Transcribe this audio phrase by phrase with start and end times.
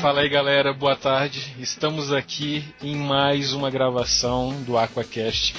[0.00, 1.54] Fala aí galera, boa tarde.
[1.58, 5.54] Estamos aqui em mais uma gravação do Aquacast.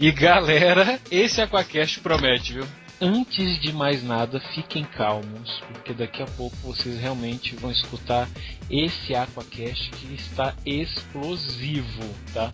[0.00, 2.66] E galera, esse Aquacast promete, viu?
[3.00, 8.28] Antes de mais nada, fiquem calmos, porque daqui a pouco vocês realmente vão escutar
[8.68, 12.02] esse Aquacast que está explosivo,
[12.32, 12.50] tá?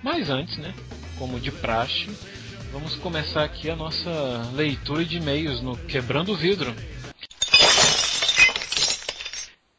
[0.00, 0.72] Mas antes, né,
[1.18, 2.08] como de praxe,
[2.70, 6.72] vamos começar aqui a nossa leitura de e-mails no Quebrando o Vidro.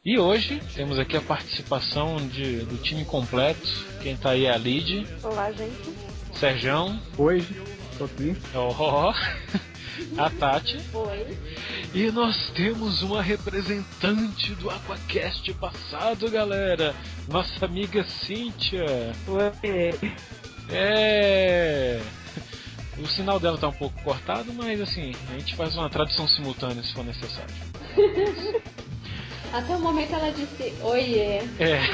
[0.05, 3.65] E hoje temos aqui a participação de, do time completo.
[4.01, 5.07] Quem tá aí é a Lid.
[5.23, 5.95] Olá, gente.
[6.33, 7.01] Serjão.
[7.17, 7.41] Oi,
[7.97, 8.35] tô aqui.
[8.53, 9.13] Oh,
[10.21, 10.77] a Tati.
[10.93, 11.37] Oi.
[11.93, 16.93] E nós temos uma representante do Aquacast passado, galera.
[17.29, 19.13] Nossa amiga Cíntia.
[19.25, 19.93] Oi.
[20.69, 22.01] É.
[22.97, 26.83] O sinal dela tá um pouco cortado, mas assim, a gente faz uma tradução simultânea
[26.83, 27.55] se for necessário.
[29.53, 31.41] Até o momento ela disse oiê.
[31.59, 31.79] É.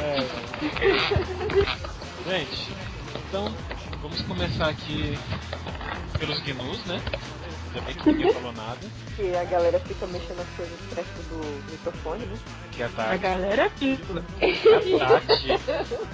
[0.00, 0.20] é.
[2.30, 2.72] Gente,
[3.28, 3.52] então
[4.00, 5.18] vamos começar aqui
[6.18, 7.00] pelos gnus, né?
[7.74, 8.78] Ainda bem que ninguém falou nada.
[9.16, 12.36] Que a galera fica mexendo as coisas perto do microfone, né?
[12.72, 13.18] Que a A Tati.
[13.18, 14.24] galera fica.
[15.04, 15.48] A Tati.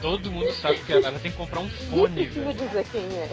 [0.00, 2.68] Todo mundo sabe que ela tem que comprar um fone, Não precisa velho.
[2.68, 3.28] dizer quem é.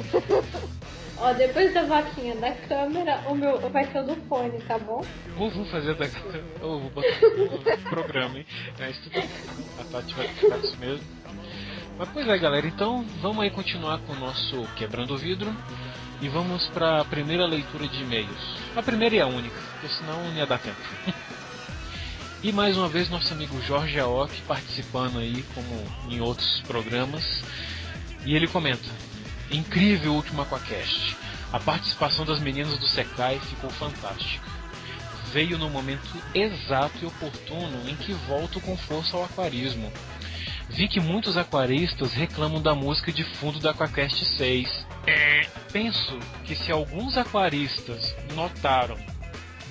[1.21, 5.03] Ó, depois da vaquinha da câmera, o meu vai ser o do fone, tá bom?
[5.37, 6.05] Ou vou fazer da.
[6.61, 8.45] Ou vou botar no programa, hein?
[8.79, 9.29] Mas tudo bem.
[9.79, 11.05] A Tati vai ficar isso mesmo.
[11.97, 12.65] Mas pois é, galera.
[12.65, 15.53] Então vamos aí continuar com o nosso Quebrando o Vidro.
[16.21, 18.57] E vamos para a primeira leitura de e-mails.
[18.75, 20.77] A primeira e a única, porque senão não ia dar tempo.
[22.41, 25.67] E mais uma vez nosso amigo Jorge Aoki participando aí, como
[26.09, 27.43] em outros programas.
[28.25, 28.87] E ele comenta:
[29.51, 31.17] Incrível o último Aquacast.
[31.51, 34.47] A participação das meninas do Secai ficou fantástica.
[35.31, 39.91] Veio no momento exato e oportuno em que volto com força ao aquarismo.
[40.69, 44.85] Vi que muitos aquaristas reclamam da música de fundo da Aquacast 6.
[45.07, 48.97] É, penso que se alguns aquaristas notaram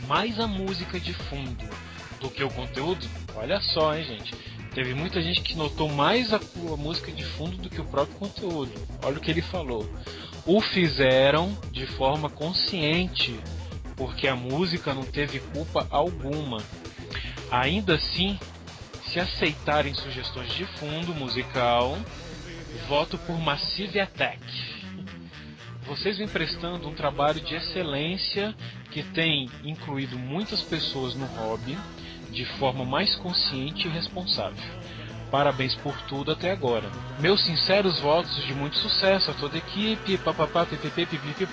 [0.08, 1.68] mais a música de fundo
[2.20, 4.34] do que o conteúdo, olha só, hein, gente.
[4.78, 8.16] Teve muita gente que notou mais a, a música de fundo do que o próprio
[8.16, 8.70] conteúdo.
[9.02, 9.84] Olha o que ele falou.
[10.46, 13.36] O fizeram de forma consciente,
[13.96, 16.58] porque a música não teve culpa alguma.
[17.50, 18.38] Ainda assim,
[19.08, 21.98] se aceitarem sugestões de fundo musical,
[22.86, 24.40] voto por Massive Attack.
[25.88, 28.54] Vocês vêm prestando um trabalho de excelência
[28.92, 31.76] que tem incluído muitas pessoas no hobby
[32.30, 34.62] de forma mais consciente e responsável.
[35.30, 36.90] Parabéns por tudo até agora.
[37.20, 41.46] Meus sinceros votos de muito sucesso a toda a equipe, papapá, ppp, pipipi.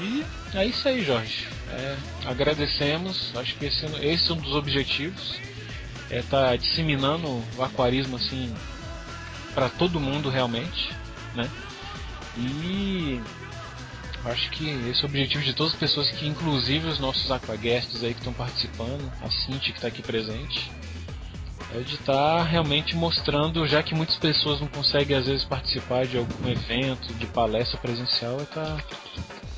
[0.00, 0.24] E
[0.54, 1.46] é isso aí, Jorge.
[1.70, 3.32] É, agradecemos.
[3.36, 5.38] Acho que esse, esse é um dos objetivos.
[6.10, 8.54] É estar disseminando o aquarismo assim
[9.54, 10.92] para todo mundo realmente,
[11.34, 11.50] né?
[12.36, 13.20] E
[14.26, 18.02] acho que esse é o objetivo de todas as pessoas que, inclusive os nossos aquaguests
[18.02, 20.70] aí que estão participando, a Cintia que está aqui presente,
[21.74, 26.16] é de estar realmente mostrando, já que muitas pessoas não conseguem às vezes participar de
[26.16, 28.84] algum evento, de palestra presencial, é estar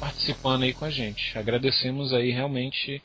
[0.00, 1.38] participando aí com a gente.
[1.38, 3.02] Agradecemos aí realmente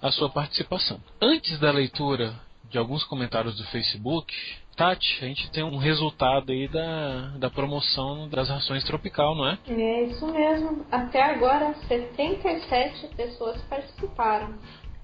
[0.00, 1.00] a sua participação.
[1.20, 2.34] Antes da leitura
[2.70, 4.34] de alguns comentários do Facebook,
[4.76, 9.58] Tati, a gente tem um resultado aí da, da promoção das rações tropical, não é?
[9.68, 10.84] É isso mesmo.
[10.92, 14.54] Até agora, 77 pessoas participaram.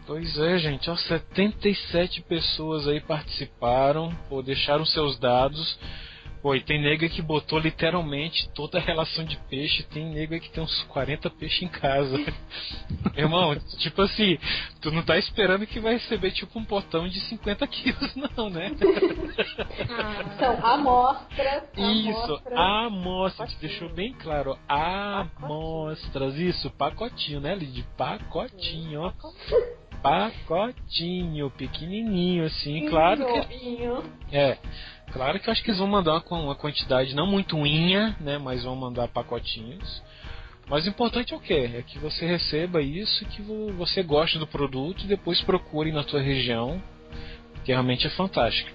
[0.06, 5.78] Pois é, gente, ó, 77 pessoas aí participaram, ou deixaram seus dados.
[6.42, 10.50] Pô, e tem nega que botou literalmente toda a relação de peixe, tem nega que
[10.50, 12.16] tem uns 40 peixes em casa.
[13.16, 14.36] Irmão, tipo assim,
[14.81, 18.72] tu não tá esperando que vai receber tipo um potão de 50 quilos, não, né?
[20.36, 21.62] São amostras.
[21.76, 22.58] Isso, amostras.
[22.58, 24.75] amostra, te deixou bem claro, ó.
[24.75, 27.87] Amostras, isso, pacotinho, né, Lid?
[27.96, 29.12] Pacotinho, ó.
[30.02, 34.37] Pacotinho, pequenininho, assim, claro que.
[34.37, 34.58] É,
[35.12, 38.37] claro que eu acho que eles vão mandar com uma quantidade não muito inha, né,
[38.38, 40.02] mas vão mandar pacotinhos.
[40.69, 41.70] Mas o importante é o quê?
[41.75, 46.02] É que você receba isso, que vo- você goste do produto e depois procure na
[46.04, 46.82] tua região,
[47.64, 48.70] que realmente é fantástico.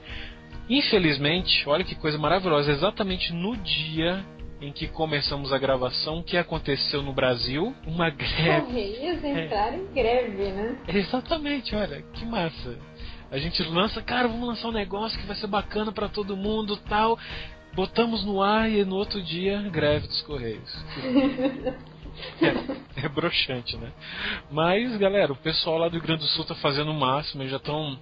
[0.70, 4.24] Infelizmente, olha que coisa maravilhosa, exatamente no dia
[4.60, 7.76] em que começamos a gravação, o que aconteceu no Brasil?
[7.86, 8.62] Uma greve.
[8.62, 10.78] Correios entraram em greve, né?
[10.88, 12.78] Exatamente, olha, que massa.
[13.30, 16.78] A gente lança, cara, vamos lançar um negócio que vai ser bacana pra todo mundo,
[16.90, 17.20] tal.
[17.76, 20.86] Botamos no ar e no outro dia, greve dos Correios.
[22.42, 23.06] É.
[23.06, 23.92] é broxante, né?
[24.50, 27.52] Mas, galera, o pessoal lá do Rio Grande do Sul tá fazendo o máximo, eles
[27.52, 27.96] já estão.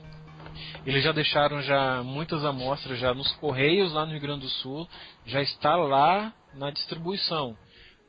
[0.86, 4.88] Eles já deixaram já muitas amostras já nos Correios lá no Rio Grande do Sul,
[5.26, 7.58] já está lá na distribuição.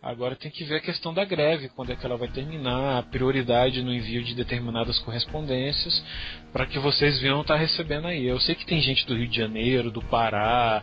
[0.02, 3.02] Agora tem que ver a questão da greve, quando é que ela vai terminar, a
[3.02, 6.04] prioridade no envio de determinadas correspondências,
[6.52, 8.24] para que vocês venham estar tá recebendo aí.
[8.24, 10.82] Eu sei que tem gente do Rio de Janeiro, do Pará,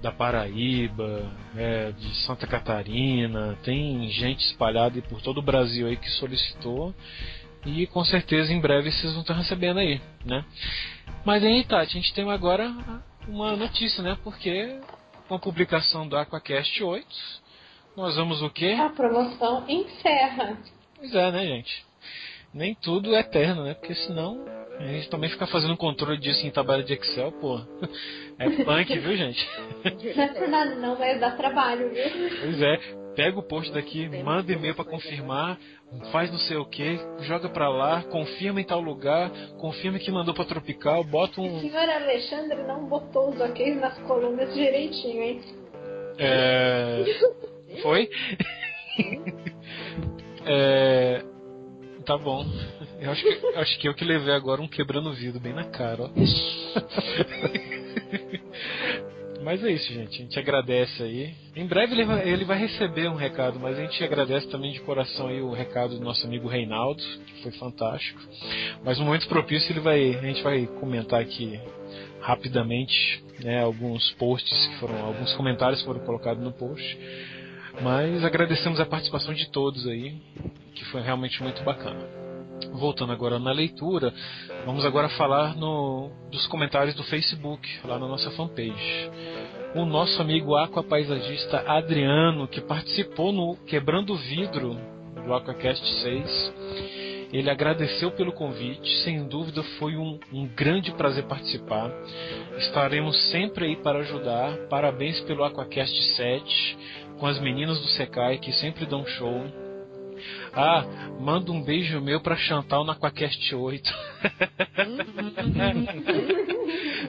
[0.00, 6.10] da Paraíba, é, de Santa Catarina, tem gente espalhada por todo o Brasil aí que
[6.12, 6.94] solicitou
[7.66, 10.44] e com certeza em breve vocês vão estar recebendo aí, né?
[11.24, 12.70] Mas aí, Tati, a gente tem agora
[13.26, 14.18] uma notícia, né?
[14.22, 14.78] Porque
[15.34, 17.06] com a publicação do Aquacast 8,
[17.96, 18.76] nós vamos o quê?
[18.78, 20.56] A promoção encerra.
[20.96, 21.84] Pois é, né, gente?
[22.52, 23.74] Nem tudo é eterno, né?
[23.74, 24.44] Porque senão
[24.78, 27.60] a gente também fica fazendo controle disso em tabela de Excel, pô.
[28.36, 29.48] É punk, viu, gente?
[30.16, 32.04] Não é por nada não, vai dar trabalho, viu?
[32.40, 33.03] Pois é.
[33.14, 35.58] Pega o post daqui, manda e-mail para confirmar,
[36.10, 40.34] faz não sei o que, joga pra lá, confirma em tal lugar, confirma que mandou
[40.34, 41.58] pra Tropical, bota um.
[41.58, 45.40] O senhor Alexandre não botou os ok nas colunas direitinho, hein?
[46.18, 47.04] É.
[47.82, 48.08] Foi?
[50.46, 51.22] é.
[52.04, 52.44] Tá bom.
[53.00, 56.04] Eu acho que, acho que eu que levei agora um quebrando vidro bem na cara,
[56.04, 56.10] ó.
[59.44, 60.20] Mas é isso, gente.
[60.20, 61.34] A gente agradece aí.
[61.54, 64.80] Em breve ele vai, ele vai, receber um recado, mas a gente agradece também de
[64.80, 68.18] coração aí o recado do nosso amigo Reinaldo, que foi fantástico.
[68.82, 71.60] Mas no momento propício ele vai, a gente vai comentar aqui
[72.22, 76.98] rapidamente, né, alguns posts que foram, alguns comentários que foram colocados no post.
[77.82, 80.16] Mas agradecemos a participação de todos aí,
[80.74, 82.23] que foi realmente muito bacana
[82.72, 84.12] voltando agora na leitura,
[84.66, 89.10] vamos agora falar no, dos comentários do Facebook, lá na nossa fanpage.
[89.74, 94.76] O nosso amigo aquapaisagista Adriano, que participou no Quebrando o Vidro
[95.24, 96.54] do Aquacast 6,
[97.32, 101.90] ele agradeceu pelo convite, sem dúvida foi um, um grande prazer participar.
[102.58, 104.56] Estaremos sempre aí para ajudar.
[104.68, 106.78] Parabéns pelo Aquacast 7,
[107.18, 109.63] com as meninas do Secai que sempre dão show
[110.56, 110.84] ah,
[111.20, 113.84] manda um beijo meu pra Chantal na Aquacast 8.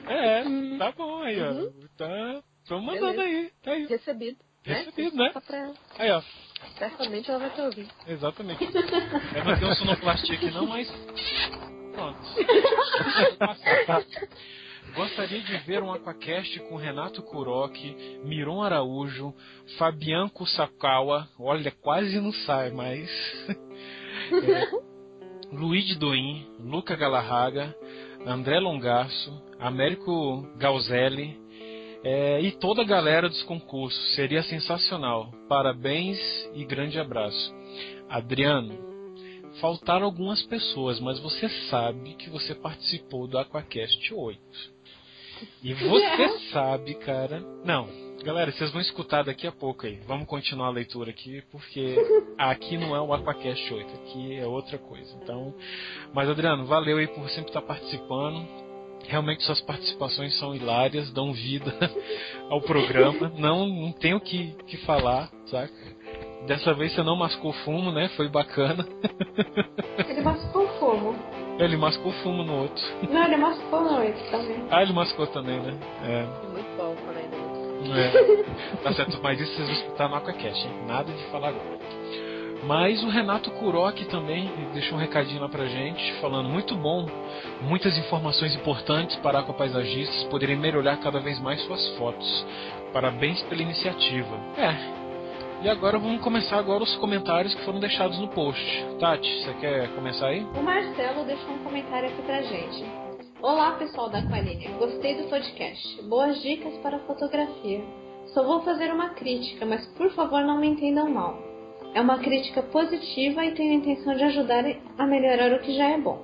[0.08, 0.44] é,
[0.78, 1.52] tá bom aí, ó.
[1.52, 1.72] Uhum.
[1.96, 3.50] Tá, tô mandando aí.
[3.62, 3.86] Tá aí.
[3.86, 4.38] Recebido.
[4.64, 5.30] Recebido, né?
[5.32, 5.72] Só pra.
[5.98, 6.22] Aí, ó.
[6.78, 7.86] Certamente ela vai te ouvir.
[8.06, 8.64] Exatamente.
[9.34, 10.90] É, não um sonoplastia aqui não, mas.
[11.94, 12.18] Pronto.
[14.96, 17.94] Gostaria de ver um Aquacast com Renato Kuroki,
[18.24, 19.34] Miron Araújo,
[19.76, 23.10] Fabian Kusakawa, olha, quase não sai, mas.
[24.42, 27.76] é, Luigi Doin, Luca Galarraga,
[28.24, 31.38] André Longaço, Américo Gauzelli
[32.02, 34.14] é, e toda a galera dos concursos.
[34.14, 35.30] Seria sensacional.
[35.46, 36.18] Parabéns
[36.54, 37.54] e grande abraço.
[38.08, 38.78] Adriano,
[39.60, 44.75] faltaram algumas pessoas, mas você sabe que você participou do Aquacast 8.
[45.62, 47.40] E você sabe, cara.
[47.64, 47.88] Não,
[48.22, 49.98] galera, vocês vão escutar daqui a pouco aí.
[50.06, 51.96] Vamos continuar a leitura aqui, porque
[52.38, 55.16] aqui não é o Aquacast 8, aqui é outra coisa.
[55.22, 55.54] Então,
[56.12, 58.46] mas Adriano, valeu aí por sempre estar participando.
[59.08, 61.72] Realmente suas participações são hilárias, dão vida
[62.50, 63.32] ao programa.
[63.36, 65.96] Não, não tenho o que, que falar, saca?
[66.46, 68.08] Dessa vez você não mascou fumo, né?
[68.10, 68.86] Foi bacana.
[70.08, 70.65] Ele mascou.
[71.58, 72.84] Ele mascou fumo no outro.
[73.10, 74.64] Não, ele mascou no outro também.
[74.70, 75.74] Ah, ele mascou também, né?
[76.04, 76.20] É.
[76.20, 78.76] É muito bom quando ainda É.
[78.82, 80.72] tá certo, mas isso vocês vão escutar no Aquacast, hein?
[80.86, 81.76] Nada de falar agora.
[82.64, 87.06] Mas o Renato Kuroki também deixou um recadinho lá pra gente, falando muito bom,
[87.62, 92.46] muitas informações importantes para aquapaisagistas poderem melhorar cada vez mais suas fotos.
[92.92, 94.36] Parabéns pela iniciativa.
[94.58, 95.05] É.
[95.62, 98.62] E agora vamos começar agora os comentários que foram deixados no post.
[99.00, 100.40] Tati, você quer começar aí?
[100.40, 102.84] O Marcelo deixou um comentário aqui pra gente.
[103.40, 104.70] Olá, pessoal da Aqualinha.
[104.72, 106.02] Gostei do podcast.
[106.02, 107.82] Boas dicas para fotografia.
[108.34, 111.38] Só vou fazer uma crítica, mas por favor não me entendam mal.
[111.94, 114.64] É uma crítica positiva e tenho a intenção de ajudar
[114.98, 116.20] a melhorar o que já é bom.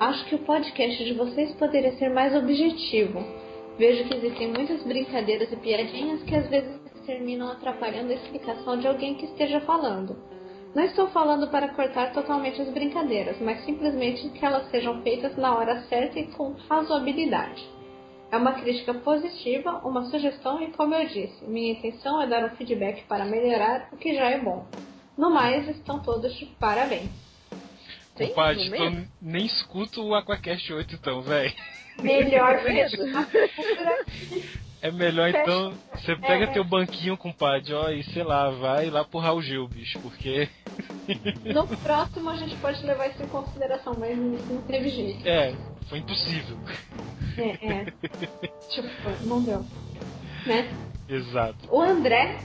[0.00, 3.24] Acho que o podcast de vocês poderia ser mais objetivo.
[3.78, 8.86] Vejo que existem muitas brincadeiras e piadinhas que às vezes terminam atrapalhando a explicação de
[8.86, 10.16] alguém que esteja falando.
[10.74, 15.56] Não estou falando para cortar totalmente as brincadeiras, mas simplesmente que elas sejam feitas na
[15.56, 17.66] hora certa e com razoabilidade.
[18.30, 22.56] É uma crítica positiva, uma sugestão e, como eu disse, minha intenção é dar um
[22.56, 24.66] feedback para melhorar o que já é bom.
[25.16, 27.08] No mais, estão todos de parabéns.
[28.16, 31.54] Sim, Compadre, então nem escuta o Aquacast 8 então, velho.
[32.02, 33.04] Melhor Mesmo?
[34.86, 36.52] É melhor então, você pega É.
[36.52, 40.48] teu banquinho, compadre, ó, e sei lá, vai lá pro Raul Gil, bicho, porque
[41.52, 45.26] No próximo a gente pode levar isso em consideração, mas não teve jeito.
[45.26, 45.54] É,
[45.88, 46.56] foi impossível.
[47.36, 47.84] É, é.
[48.70, 49.64] Tipo, não deu.
[50.46, 50.70] Né?
[51.08, 51.56] Exato.
[51.70, 52.38] O André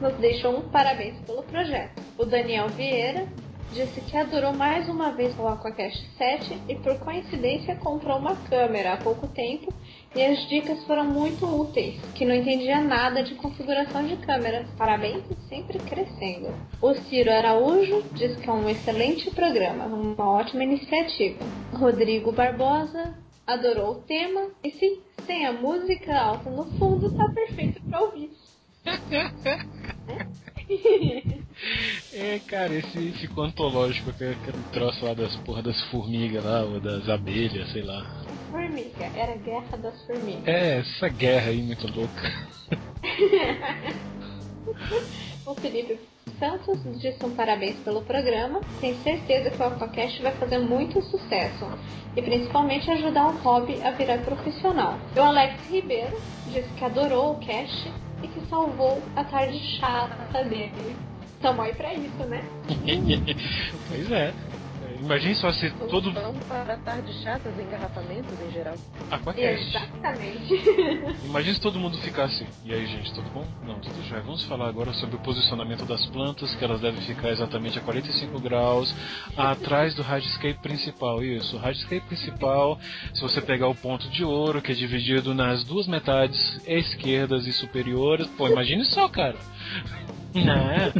[0.00, 2.02] nos deixou um parabéns pelo projeto.
[2.18, 3.26] O Daniel Vieira
[3.72, 8.94] disse que adorou mais uma vez o Aquacast 7 e por coincidência comprou uma câmera
[8.94, 9.72] há pouco tempo
[10.14, 14.66] e as dicas foram muito úteis, que não entendia nada de configuração de câmeras.
[14.76, 16.52] Parabéns sempre crescendo.
[16.80, 21.44] O Ciro Araújo diz que é um excelente programa, uma ótima iniciativa.
[21.72, 23.14] Rodrigo Barbosa
[23.46, 28.30] adorou o tema e sim, sem a música alta no fundo tá perfeito para ouvir.
[32.12, 36.80] É, cara, esse ficou antológico, aquele, aquele troço lá das porra das formigas lá, ou
[36.80, 38.04] das abelhas, sei lá.
[38.50, 40.46] Formiga, era a guerra das formigas.
[40.46, 42.48] É, essa guerra aí muito louca.
[45.46, 45.98] o Felipe
[46.38, 48.60] Santos disse um parabéns pelo programa.
[48.80, 51.66] Tem certeza que o Aquacast vai fazer muito sucesso
[52.16, 54.96] e principalmente ajudar o hobby a virar profissional.
[55.16, 61.07] O Alex Ribeiro disse que adorou o cast e que salvou a tarde chata dele.
[61.40, 62.42] Tamo aí pra isso, né?
[63.88, 64.32] pois é.
[65.00, 66.12] Imagine só se todo.
[66.12, 68.74] Vamos para tardes chatas e engarrafamentos em geral.
[69.10, 69.76] Aquacast.
[69.76, 70.54] Exatamente.
[71.24, 72.46] Imagine se todo mundo ficasse.
[72.64, 73.46] E aí, gente, tudo bom?
[73.64, 74.18] Não, tudo já.
[74.20, 78.40] Vamos falar agora sobre o posicionamento das plantas, que elas devem ficar exatamente a 45
[78.40, 78.94] graus
[79.36, 81.22] atrás do hardscape principal.
[81.22, 82.78] Isso, o hardscape principal,
[83.14, 87.52] se você pegar o ponto de ouro, que é dividido nas duas metades esquerdas e
[87.52, 89.36] superiores, pô, imagine só, cara.
[90.34, 90.92] Né?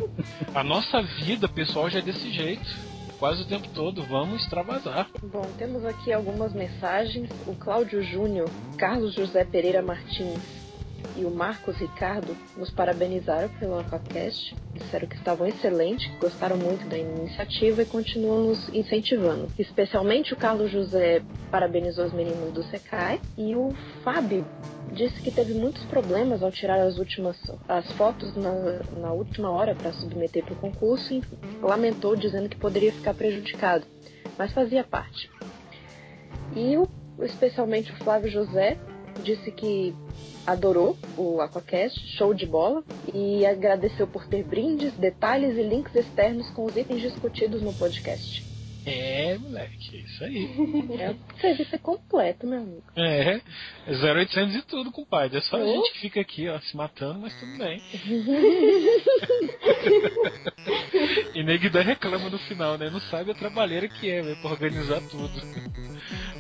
[0.54, 2.87] A nossa vida pessoal já é desse jeito
[3.18, 4.02] quase o tempo todo.
[4.04, 5.08] Vamos extravasar.
[5.22, 7.28] Bom, temos aqui algumas mensagens.
[7.46, 10.67] O Cláudio Júnior, Carlos José Pereira Martins
[11.16, 14.54] e o Marcos Ricardo nos parabenizaram pelo Aquacast.
[14.72, 19.48] Disseram que estavam excelentes, gostaram muito da iniciativa e continuam nos incentivando.
[19.58, 23.74] Especialmente o Carlos José parabenizou os meninos do Secai e o
[24.04, 24.46] Fábio
[24.92, 27.36] disse que teve muitos problemas ao tirar as últimas
[27.68, 28.52] as fotos na,
[29.00, 31.22] na última hora para submeter para o concurso e
[31.60, 33.84] lamentou dizendo que poderia ficar prejudicado,
[34.38, 35.30] mas fazia parte.
[36.54, 36.88] E o,
[37.20, 38.78] especialmente o Flávio José
[39.22, 39.94] disse que
[40.46, 42.82] adorou o Aquacast, show de bola,
[43.12, 48.48] e agradeceu por ter brindes, detalhes e links externos com os itens discutidos no podcast.
[48.90, 50.48] É, moleque, é isso aí.
[50.98, 52.84] É um serviço completo, meu amigo.
[52.96, 53.38] É,
[53.86, 55.36] 0800 e tudo, compadre.
[55.36, 55.62] É só oh.
[55.62, 57.82] a gente que fica aqui, ó, se matando, mas tudo bem.
[61.34, 62.88] e Neguida reclama no final, né?
[62.88, 65.38] Não sabe a trabalheira que é, velho, pra organizar tudo.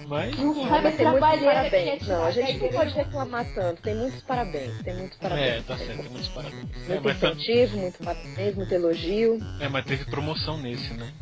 [0.08, 0.36] Mas.
[0.38, 3.82] Não sabe a trabalheira que é Não, a gente não pode reclamar tanto.
[3.82, 4.82] Tem muitos parabéns.
[4.82, 5.48] Tem muitos parabéns.
[5.48, 6.64] É, tá certo, tem muitos parabéns.
[6.88, 7.82] Muito é, incentivo, tá...
[7.82, 9.38] muito parabéns, muito elogio.
[9.60, 11.12] É, mas teve promoção nesse, né?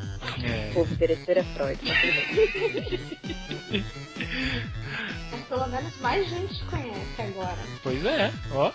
[0.45, 0.71] É.
[0.73, 1.81] Pô, oferecer é Freud,
[5.31, 7.59] mas pelo menos mais gente conhece agora.
[7.83, 8.73] Pois é, ó.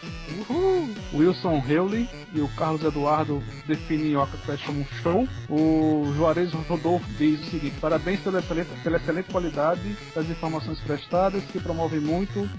[0.50, 0.94] Uhul.
[1.14, 5.28] Wilson Hewley e o Carlos Eduardo definem o Aquafest como um show.
[5.50, 11.44] O Juarez Rodolfo diz o seguinte: parabéns pela excelente, pela excelente qualidade das informações prestadas,
[11.46, 12.50] que promovem muito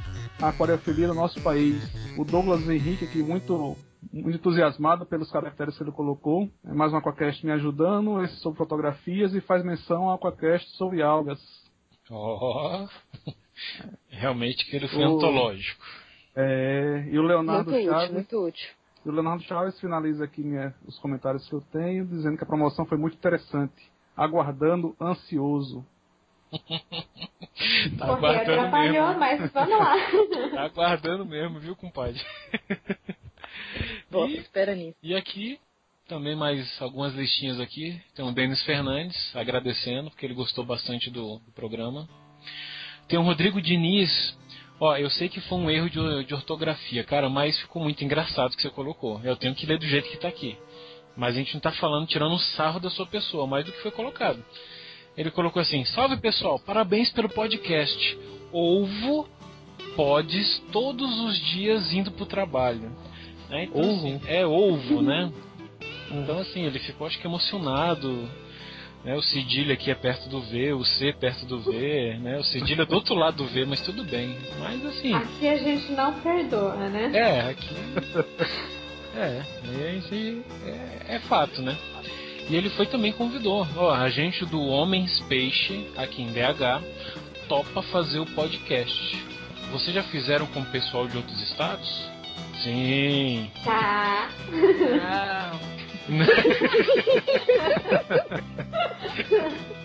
[0.40, 1.82] a aquariofilia no nosso país.
[2.16, 3.76] O Douglas Henrique, aqui muito
[4.12, 6.48] muito entusiasmado pelos caracteres que ele colocou.
[6.64, 11.02] É mais um Aquacast me ajudando, esse sobre fotografias e faz menção ao Aquacast sobre
[11.02, 11.40] algas.
[12.10, 12.88] Oh,
[14.08, 15.84] realmente que ele foi o, antológico.
[16.34, 18.04] É, e o Leonardo muito Chaves.
[18.04, 18.68] Útil, muito útil.
[19.04, 22.46] E o Leonardo Chaves finaliza aqui minha, os comentários que eu tenho, dizendo que a
[22.46, 23.90] promoção foi muito interessante.
[24.16, 25.84] Aguardando ansioso.
[26.52, 29.18] tá Porque aguardando mesmo.
[29.18, 29.94] mas vamos lá.
[30.54, 32.20] tá aguardando mesmo, viu, compadre?
[34.10, 34.96] Bom, e, espera nisso.
[35.02, 35.58] E aqui,
[36.06, 38.00] também mais algumas listinhas aqui.
[38.14, 42.06] Tem o Denis Fernandes agradecendo, porque ele gostou bastante do, do programa.
[43.12, 44.34] Tem o Rodrigo Diniz.
[44.80, 48.56] Ó, eu sei que foi um erro de, de ortografia, cara, mas ficou muito engraçado
[48.56, 49.20] que você colocou.
[49.22, 50.56] Eu tenho que ler do jeito que está aqui.
[51.14, 53.82] Mas a gente não está falando, tirando um sarro da sua pessoa, mais do que
[53.82, 54.42] foi colocado.
[55.14, 58.18] Ele colocou assim: Salve pessoal, parabéns pelo podcast.
[58.50, 59.28] Ovo
[59.94, 62.90] podes todos os dias indo pro trabalho.
[63.50, 63.64] Né?
[63.64, 64.06] Então, ovo?
[64.06, 65.30] Assim, é ovo, né?
[66.10, 68.26] Então assim, ele ficou acho que emocionado.
[69.04, 69.16] Né?
[69.16, 72.38] O cedilha aqui é perto do V, o C perto do V, né?
[72.38, 74.36] O cedilha é do outro lado do V, mas tudo bem.
[74.58, 75.12] Mas assim.
[75.12, 77.10] Aqui a gente não perdoa, né?
[77.12, 77.74] É, aqui.
[79.16, 79.42] é,
[80.66, 81.76] é, é fato, né?
[82.48, 86.82] E ele foi também convidou, ó, a gente do Homens Peixe, aqui em BH,
[87.48, 89.24] topa fazer o podcast.
[89.70, 92.10] Vocês já fizeram com o pessoal de outros estados?
[92.62, 93.50] Sim.
[93.64, 94.28] Tá.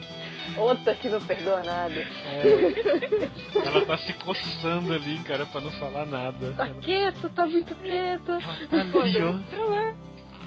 [0.57, 1.93] Outra que não perdoa nada.
[1.93, 3.29] É,
[3.63, 6.51] ela tá se coçando ali, cara, pra não falar nada.
[6.53, 8.31] Tá ela, quieto, tá muito quieto.
[8.31, 8.41] ela
[8.91, 9.35] tá ali, ó.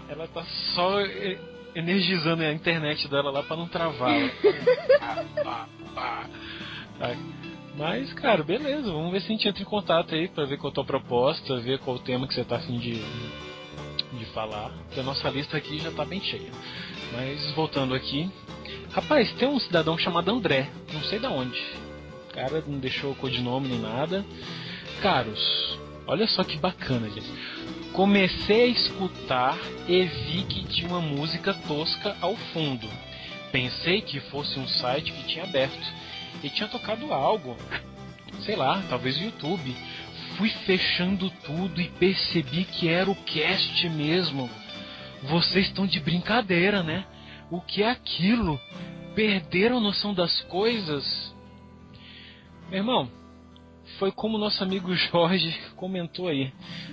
[0.08, 0.98] Ela tá só
[1.74, 4.10] energizando a internet dela lá pra não travar.
[7.76, 10.70] Mas, cara, beleza, vamos ver se a gente entra em contato aí pra ver qual
[10.70, 13.00] a tua proposta, ver qual o tema que você tá afim de,
[14.12, 14.70] de falar.
[14.84, 16.50] Porque a nossa lista aqui já tá bem cheia.
[17.12, 18.30] Mas voltando aqui.
[18.92, 21.60] Rapaz, tem um cidadão chamado André, não sei da onde.
[22.28, 24.24] O cara não deixou codinome nem nada.
[25.00, 27.30] Caros, olha só que bacana, gente.
[27.92, 32.88] Comecei a escutar e vi que tinha uma música tosca ao fundo.
[33.50, 35.86] Pensei que fosse um site que tinha aberto
[36.42, 37.56] e tinha tocado algo.
[38.44, 39.74] Sei lá, talvez o YouTube.
[40.40, 44.48] Fui fechando tudo e percebi que era o cast mesmo.
[45.24, 47.04] Vocês estão de brincadeira, né?
[47.50, 48.58] O que é aquilo?
[49.14, 51.36] Perderam a noção das coisas?
[52.70, 53.10] Meu irmão,
[54.00, 56.50] foi como nosso amigo Jorge comentou aí.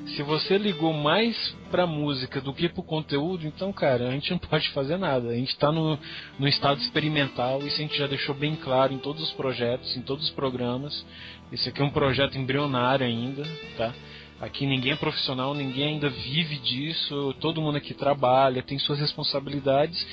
[0.07, 4.37] Se você ligou mais pra música do que pro conteúdo, então, cara, a gente não
[4.37, 5.29] pode fazer nada.
[5.29, 5.97] A gente tá no,
[6.37, 10.01] no estado experimental, isso a gente já deixou bem claro em todos os projetos, em
[10.01, 11.05] todos os programas.
[11.49, 13.43] Esse aqui é um projeto embrionário ainda,
[13.77, 13.93] tá?
[14.41, 20.05] Aqui ninguém é profissional, ninguém ainda vive disso, todo mundo aqui trabalha, tem suas responsabilidades.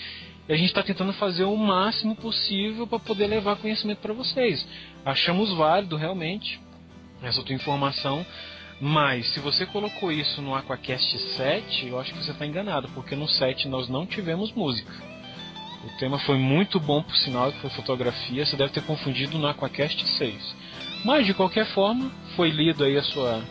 [0.48, 4.64] E a gente está tentando fazer o máximo possível para poder levar conhecimento para vocês.
[5.04, 6.62] Achamos válido realmente
[7.28, 8.24] essa tua informação,
[8.80, 13.14] mas se você colocou isso no Aquacast 7, eu acho que você está enganado, porque
[13.14, 14.92] no 7 nós não tivemos música.
[15.84, 19.46] O tema foi muito bom por sinal, que foi fotografia, você deve ter confundido no
[19.46, 20.56] Aquacast 6.
[21.04, 23.42] Mas de qualquer forma, foi lido aí a sua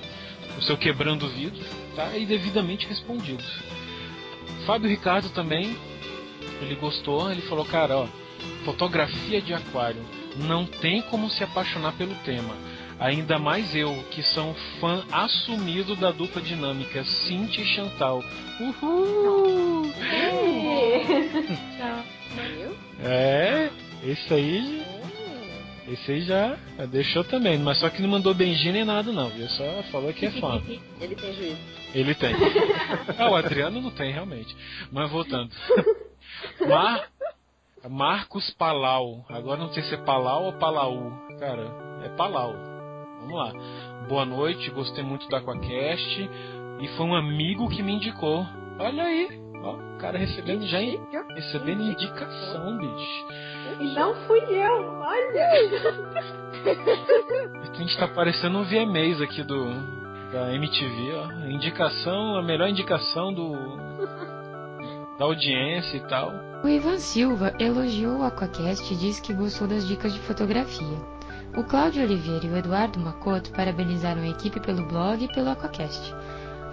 [0.58, 1.64] o seu quebrando vidro,
[1.96, 2.16] tá?
[2.18, 3.44] E devidamente respondido.
[4.66, 5.76] Fábio Ricardo também,
[6.62, 8.08] ele gostou, ele falou, cara, ó,
[8.66, 10.02] fotografia de aquário,
[10.38, 12.56] não tem como se apaixonar pelo tema.
[13.04, 18.24] Ainda mais eu, que sou fã assumido da dupla dinâmica Cintia e Chantal.
[18.62, 19.92] Uhul!
[23.04, 23.70] É,
[24.06, 24.86] esse aí,
[25.90, 26.58] esse aí já
[26.90, 29.50] deixou também, mas só que não mandou beijinho nem nada não, viu?
[29.50, 30.64] Só falou que é fã.
[31.02, 31.58] Ele tem juízo.
[31.94, 32.34] Ele tem.
[33.20, 34.56] Ah, o Adriano não tem, realmente.
[34.90, 35.52] Mas voltando.
[36.66, 37.10] Mar...
[37.90, 39.26] Marcos Palau.
[39.28, 41.28] Agora não sei se é Palau ou Palau.
[41.38, 42.73] Cara, é Palau.
[43.24, 43.54] Vamos lá.
[44.08, 46.30] Boa noite, gostei muito da Aquacast.
[46.82, 48.46] E foi um amigo que me indicou.
[48.78, 49.42] Olha aí.
[49.64, 50.80] Ó, o cara recebendo já
[51.36, 53.26] recebendo indicação, bicho.
[53.80, 55.50] E não fui eu, olha.
[57.74, 59.66] A gente tá parecendo um VMAs aqui do
[60.32, 61.48] da MTV, ó.
[61.48, 63.54] Indicação, a melhor indicação do
[65.18, 66.34] da audiência e tal.
[66.64, 70.98] O Ivan Silva elogiou o Aquacast e disse que gostou das dicas de fotografia.
[71.56, 76.12] O Cláudio Oliveira e o Eduardo Macoto parabenizaram a equipe pelo blog e pelo Aquacast.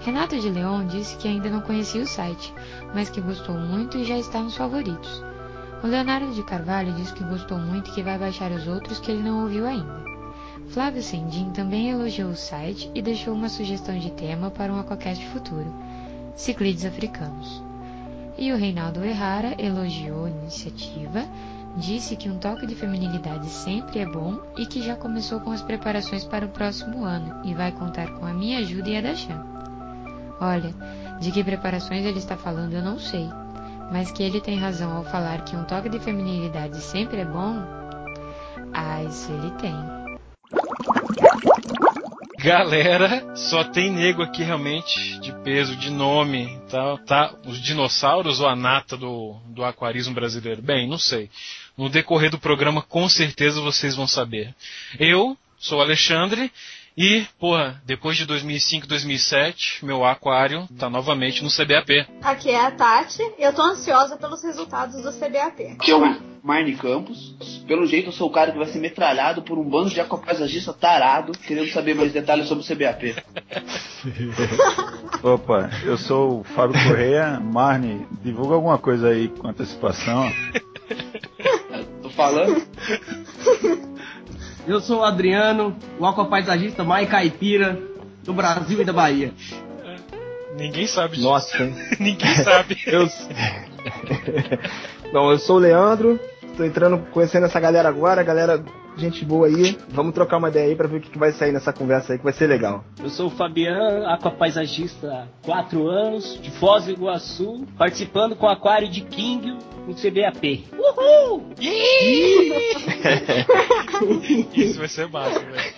[0.01, 2.55] Renato de Leon disse que ainda não conhecia o site,
[2.95, 5.23] mas que gostou muito e já está nos favoritos.
[5.85, 9.11] O Leonardo de Carvalho disse que gostou muito e que vai baixar os outros que
[9.11, 10.03] ele não ouviu ainda.
[10.69, 15.27] Flávio Sendim também elogiou o site e deixou uma sugestão de tema para um Aquacast
[15.27, 15.75] futuro:
[16.35, 17.63] Ciclides africanos.
[18.39, 21.27] E o Reinaldo Errara elogiou a iniciativa,
[21.77, 25.63] disse que um toque de feminilidade sempre é bom e que já começou com as
[25.63, 29.15] preparações para o próximo ano e vai contar com a minha ajuda e a da
[29.15, 29.45] Chan.
[30.41, 30.75] Olha,
[31.21, 33.29] de que preparações ele está falando eu não sei,
[33.93, 37.63] mas que ele tem razão ao falar que um toque de feminilidade sempre é bom,
[38.73, 39.75] ah, isso ele tem.
[42.43, 46.97] Galera, só tem nego aqui realmente de peso, de nome, tá?
[47.07, 47.35] tá?
[47.47, 50.63] Os dinossauros ou a nata do, do aquarismo brasileiro?
[50.63, 51.29] Bem, não sei.
[51.81, 54.55] No decorrer do programa, com certeza vocês vão saber.
[54.99, 56.53] Eu sou o Alexandre
[56.95, 62.07] e, porra, depois de 2005, 2007, meu aquário tá novamente no CBAP.
[62.21, 65.79] Aqui é a Tati e eu tô ansiosa pelos resultados do CBAP.
[65.81, 67.35] que é o Marne Campos.
[67.67, 70.75] Pelo jeito, eu sou o cara que vai ser metralhado por um bando de aquapaisagista
[70.75, 73.17] tarado, querendo saber mais detalhes sobre o CBAP.
[75.25, 77.41] Opa, eu sou o Fábio Correia.
[77.41, 80.31] Marne, divulga alguma coisa aí com antecipação.
[82.11, 82.63] Tô falando?
[84.67, 87.81] Eu sou o Adriano, o aquapaisagista mais caipira
[88.25, 89.33] do Brasil e da Bahia.
[90.57, 91.29] Ninguém sabe disso.
[91.29, 91.59] Nossa?
[91.99, 92.77] Ninguém sabe.
[92.87, 93.09] eu.
[95.13, 96.21] Bom, eu sou o Leandro,
[96.57, 98.63] Tô entrando, conhecendo essa galera agora, galera,
[98.97, 99.77] gente boa aí.
[99.89, 102.19] Vamos trocar uma ideia aí pra ver o que, que vai sair nessa conversa aí,
[102.19, 102.85] que vai ser legal.
[103.03, 108.51] Eu sou o Fabiano, aquapaisagista há 4 anos, de Foz do Iguaçu, participando com o
[108.51, 110.67] aquário de King no CBAP.
[110.73, 111.51] Uhul!
[114.55, 115.75] Isso vai ser massa, velho.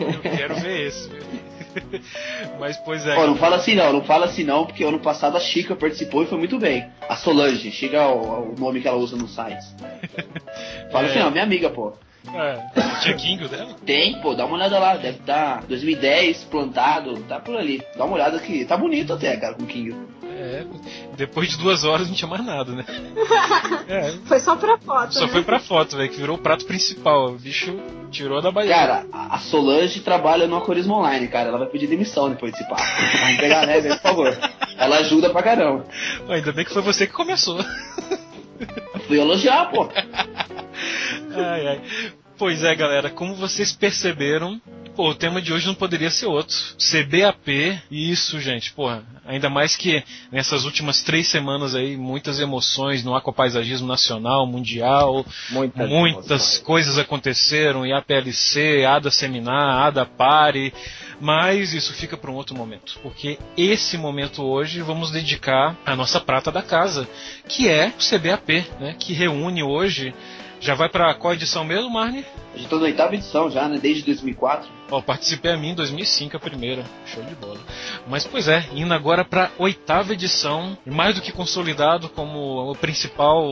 [0.00, 1.47] Eu quero ver esse, velho.
[2.58, 3.14] Mas, pois é.
[3.26, 6.26] Não fala assim não, não fala assim não, porque ano passado a Chica participou e
[6.26, 6.86] foi muito bem.
[7.08, 9.74] A Solange, Chica é o, o nome que ela usa nos sites.
[10.90, 11.10] Fala É.
[11.10, 11.92] assim, não, minha amiga, pô.
[12.34, 13.74] É, tinha Kingo dela?
[13.86, 17.82] Tem, pô, dá uma olhada lá, deve estar 2010, plantado, tá por ali.
[17.96, 19.96] Dá uma olhada que tá bonito até, cara, com o King.
[20.40, 20.64] É,
[21.16, 22.84] depois de duas horas não tinha mais nada, né?
[23.88, 25.14] É, Foi só pra foto.
[25.14, 25.28] só né?
[25.28, 27.30] foi pra foto, velho, que virou o prato principal.
[27.30, 27.74] O bicho
[28.10, 28.74] tirou da Bahia.
[28.74, 31.48] Cara, a Solange trabalha no Aquarismo Online, cara.
[31.48, 32.82] Ela vai pedir demissão depois desse papo.
[33.20, 34.38] Vai pegar a neve, por favor.
[34.76, 35.86] Ela ajuda pra caramba.
[36.28, 37.58] Ainda bem que foi você que começou.
[39.06, 39.88] Fui elogiar, pô.
[41.34, 41.82] Ai, ai.
[42.36, 44.60] Pois é, galera, como vocês perceberam,
[44.98, 46.56] pô, o tema de hoje não poderia ser outro.
[46.76, 49.04] CBAP, isso, gente, porra.
[49.24, 55.88] Ainda mais que nessas últimas três semanas aí, muitas emoções no aquapaisagismo nacional, mundial, Muitas
[55.88, 60.74] muitas coisas aconteceram, IAPLC, ADA Seminar, ADA Pare,
[61.20, 66.18] mas isso fica para um outro momento, porque esse momento hoje vamos dedicar à nossa
[66.18, 67.08] prata da casa,
[67.46, 70.12] que é o CBAP, né, que reúne hoje,
[70.58, 72.24] já vai para qual edição mesmo, Marne?
[72.52, 73.78] A gente tá na oitava edição já, né?
[73.80, 74.77] Desde 2004.
[74.90, 76.84] Ó, participei a mim em 2005, a primeira.
[77.06, 77.58] Show de bola.
[78.06, 83.44] Mas, pois é, indo agora para oitava edição, mais do que consolidado como o principal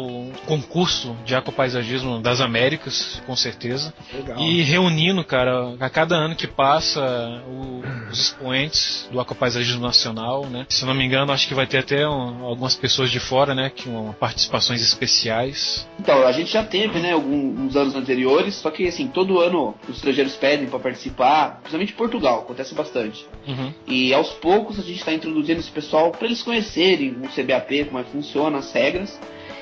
[0.46, 3.92] concurso de aquapaisagismo das Américas, com certeza.
[4.12, 4.38] Legal.
[4.38, 7.03] E reunindo, cara, a cada ano que passa,
[7.46, 10.66] o- os expoentes do aquapaisagismo nacional, né?
[10.68, 13.70] Se não me engano, acho que vai ter até um- algumas pessoas de fora, né?
[13.75, 15.87] Que um, participações especiais.
[15.99, 19.96] Então, a gente já teve, né, alguns anos anteriores, só que assim, todo ano os
[19.96, 21.25] estrangeiros pedem pra participar,
[21.60, 23.26] principalmente Portugal, acontece bastante.
[23.46, 23.72] Uhum.
[23.86, 27.98] E aos poucos a gente está introduzindo esse pessoal para eles conhecerem o CBAP, como
[28.00, 29.18] é que funciona, as regras.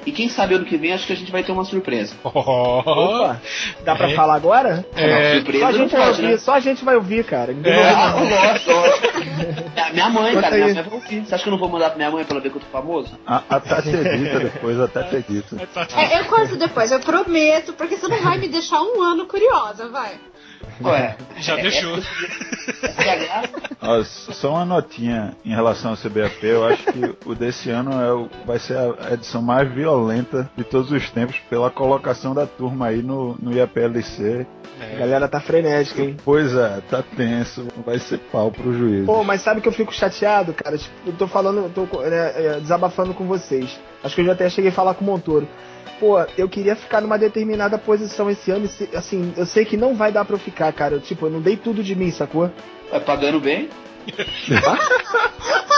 [0.07, 2.15] E quem sabe ano que vem acho que a gente vai ter uma surpresa.
[2.23, 3.41] Opa,
[3.85, 4.15] dá pra É.
[4.15, 4.85] falar agora?
[4.95, 6.39] É, surpresa Só a não gente vai pode, ouvir, né?
[6.39, 7.53] só a gente vai ouvir, cara.
[7.55, 7.89] Ninguém É.
[7.89, 8.29] Ah, não.
[8.29, 9.21] lógico, lógico.
[9.75, 10.75] Minha- Minha mãe, Conta cara, minha aí.
[10.75, 11.21] mãe vai ouvir.
[11.25, 12.61] Você acha que eu não vou mandar pra minha mãe pra ela ver que eu
[12.61, 13.19] tô famoso?
[13.27, 15.57] A- Até ter dito depois, até ter dito.
[15.59, 16.03] É, tá, tá.
[16.03, 19.89] É, eu conto depois, eu prometo, porque você não vai me deixar um ano curiosa,
[19.89, 20.17] vai.
[20.83, 21.99] Ué, Já é- deixou.
[21.99, 23.43] É.
[23.81, 28.13] Ó, só uma notinha em relação ao CBAP, eu acho que o desse ano é
[28.13, 32.87] o- vai ser a edição mais violenta de todos os tempos pela colocação da turma
[32.87, 34.47] aí no, no IAPLC.
[34.95, 36.17] A galera tá frenética, hein?
[36.25, 39.07] Pois é, tá tenso, vai ser pau pro juízo.
[39.07, 40.77] Pô, mas sabe que eu fico chateado, cara?
[40.77, 43.79] Tipo, eu tô falando, eu tô né, é, desabafando com vocês.
[44.05, 45.49] Acho que eu já até cheguei a falar com o Montoro.
[45.99, 49.95] Pô, eu queria ficar numa determinada posição esse ano e, assim, eu sei que não
[49.95, 50.95] vai dar pra eu ficar, cara.
[50.95, 52.51] Eu, tipo, eu não dei tudo de mim, sacou?
[52.91, 53.71] Vai pagando bem.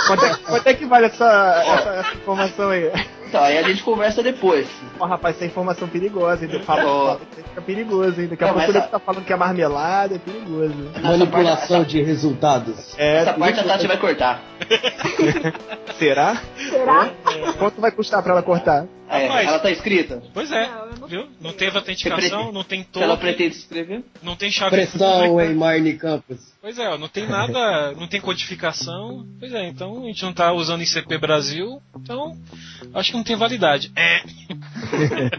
[0.06, 2.92] Quanto é, quanto é que vale essa, essa, essa informação aí?
[3.28, 4.68] Então, aí a gente conversa depois.
[5.00, 6.60] Ó, rapaz, isso é informação perigosa, hein?
[6.62, 8.28] Fala, fica perigoso, hein?
[8.28, 10.90] Daqui a pouco mas ele a- tá falando que é marmelada, é perigoso.
[11.02, 12.94] Manipulação de resultados.
[12.96, 13.64] É, Essa parte a.
[13.64, 14.42] Tati vai cortar.
[15.98, 16.40] Será?
[16.70, 17.10] Será?
[17.58, 18.86] Quanto vai custar pra ela cortar?
[19.08, 19.48] É, Rapaz.
[19.48, 20.20] ela tá escrita?
[20.34, 20.68] Pois é,
[21.00, 21.26] Não, viu?
[21.40, 24.02] Não teve autenticação, não tem Se ela pretende se inscrever?
[24.22, 26.38] não tem chave Pressão em Marne Campos.
[26.66, 29.24] Pois é, não tem nada, não tem codificação.
[29.38, 32.36] Pois é, então a gente não tá usando ICP Brasil, então
[32.92, 33.92] acho que não tem validade.
[33.94, 34.20] É.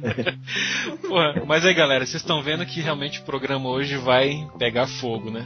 [1.05, 5.29] Porra, mas aí galera, vocês estão vendo que realmente o programa hoje vai pegar fogo,
[5.29, 5.45] né?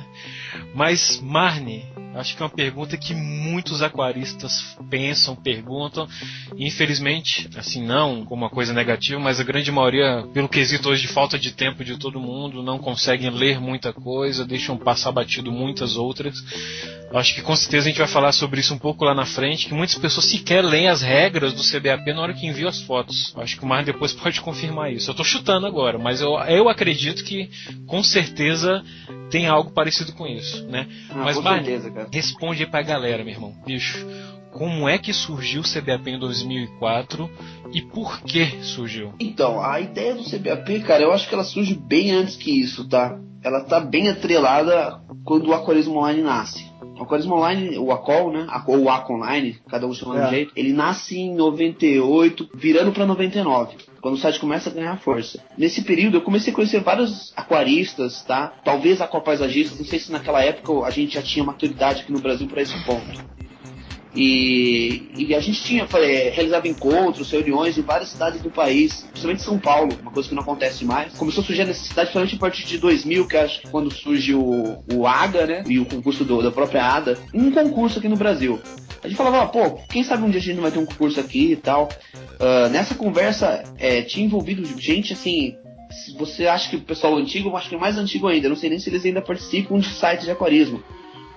[0.76, 1.84] Mas Marne,
[2.16, 6.08] acho que é uma pergunta que muitos aquaristas pensam, perguntam.
[6.56, 11.04] E, infelizmente, assim, não como uma coisa negativa, mas a grande maioria, pelo quesito hoje
[11.04, 15.52] de falta de tempo de todo mundo, não conseguem ler muita coisa, deixam passar batido
[15.72, 16.36] muitas outras.
[17.14, 19.68] Acho que com certeza a gente vai falar sobre isso um pouco lá na frente,
[19.68, 23.34] que muitas pessoas sequer leem as regras do CBAP na hora que enviam as fotos.
[23.38, 25.10] Acho que o Mar depois pode confirmar isso.
[25.10, 27.50] Eu tô chutando agora, mas eu, eu acredito que
[27.86, 28.84] com certeza
[29.30, 30.88] tem algo parecido com isso, né?
[31.10, 31.64] Ah, mas cara.
[32.12, 33.56] responde aí pra galera, meu irmão.
[33.66, 34.06] Bicho,
[34.52, 37.30] como é que surgiu o CBAP em 2004
[37.74, 39.14] e por que surgiu?
[39.20, 42.88] Então, a ideia do CBAP, cara, eu acho que ela surge bem antes que isso,
[42.88, 43.18] tá?
[43.44, 46.70] Ela tá bem atrelada quando o Aquarismo Online nasce.
[47.00, 48.46] O Aquarismo Online, o Aquol, né?
[48.68, 50.28] Ou o Aqua Online, cada um chama de É.
[50.28, 53.76] um jeito, ele nasce em 98, virando pra 99.
[54.00, 55.40] Quando o site começa a ganhar força.
[55.58, 58.54] Nesse período eu comecei a conhecer vários aquaristas, tá?
[58.64, 62.48] Talvez aquapaisagistas, não sei se naquela época a gente já tinha maturidade aqui no Brasil
[62.48, 63.24] para esse ponto.
[64.14, 69.42] E, e a gente tinha, falei, realizava encontros, reuniões em várias cidades do país, principalmente
[69.42, 71.14] São Paulo, uma coisa que não acontece mais.
[71.14, 74.36] Começou a surgir a necessidade, principalmente a partir de 2000, que acho que quando surge
[74.36, 78.18] o, o AGA, né, e o concurso do, da própria ADA, um concurso aqui no
[78.18, 78.60] Brasil.
[79.04, 81.20] A gente falava, pô, quem sabe um dia a gente não vai ter um concurso
[81.20, 81.90] aqui e tal.
[82.40, 85.56] Uh, nessa conversa, é, tinha envolvido gente assim.
[85.90, 88.48] Se você acha que o pessoal antigo, eu acho que é mais antigo ainda.
[88.48, 90.84] Não sei nem se eles ainda participam de sites de aquarismo.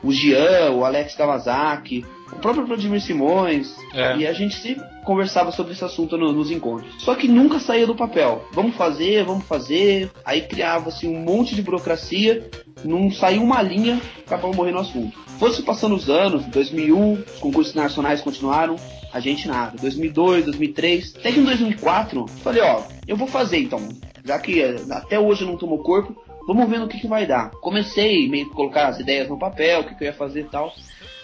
[0.05, 3.75] O Gian, o Alex Kawasaki, o próprio Vladimir Simões.
[3.93, 4.17] É.
[4.19, 7.03] E a gente sempre conversava sobre esse assunto no- nos encontros.
[7.03, 8.45] Só que nunca saía do papel.
[8.53, 10.11] Vamos fazer, vamos fazer.
[10.25, 12.49] Aí criava-se um monte de burocracia.
[12.85, 15.17] Não saiu uma linha, acabou morrendo o assunto.
[15.39, 18.77] Fosse passando os anos, 2001, os concursos nacionais continuaram,
[19.13, 19.77] a gente nada.
[19.81, 23.81] 2002, 2003, até que em 2004, falei, ó, eu vou fazer então.
[24.25, 26.15] Já que até hoje não tomou corpo,
[26.47, 27.51] vamos ver no que, que vai dar.
[27.61, 30.45] Comecei meio que colocar as ideias no papel, o que, que eu ia fazer e
[30.45, 30.73] tal.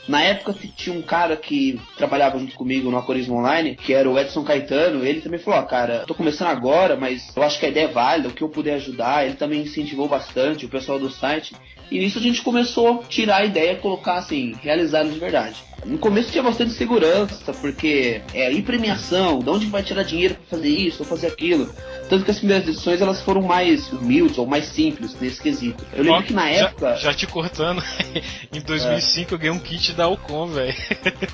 [0.08, 4.18] Na época tinha um cara que trabalhava junto comigo no Aquarismo Online, que era o
[4.18, 7.68] Edson Caetano, ele também falou, ó, cara, tô começando agora, mas eu acho que a
[7.68, 11.10] ideia é válida, o que eu puder ajudar, ele também incentivou bastante o pessoal do
[11.10, 11.54] site.
[11.90, 15.62] E nisso a gente começou a tirar a ideia, colocar assim, realizar de verdade.
[15.84, 20.58] No começo tinha bastante segurança, porque é aí premiação, de onde vai tirar dinheiro pra
[20.58, 21.72] fazer isso ou fazer aquilo.
[22.10, 25.82] Tanto que as primeiras edições elas foram mais humildes ou mais simples nesse quesito.
[25.92, 26.96] Eu lembro Ó, que na já- época.
[26.96, 27.82] Já, te cortando,
[28.52, 30.74] em 2005 eu ganhei um kit da Alcon, velho.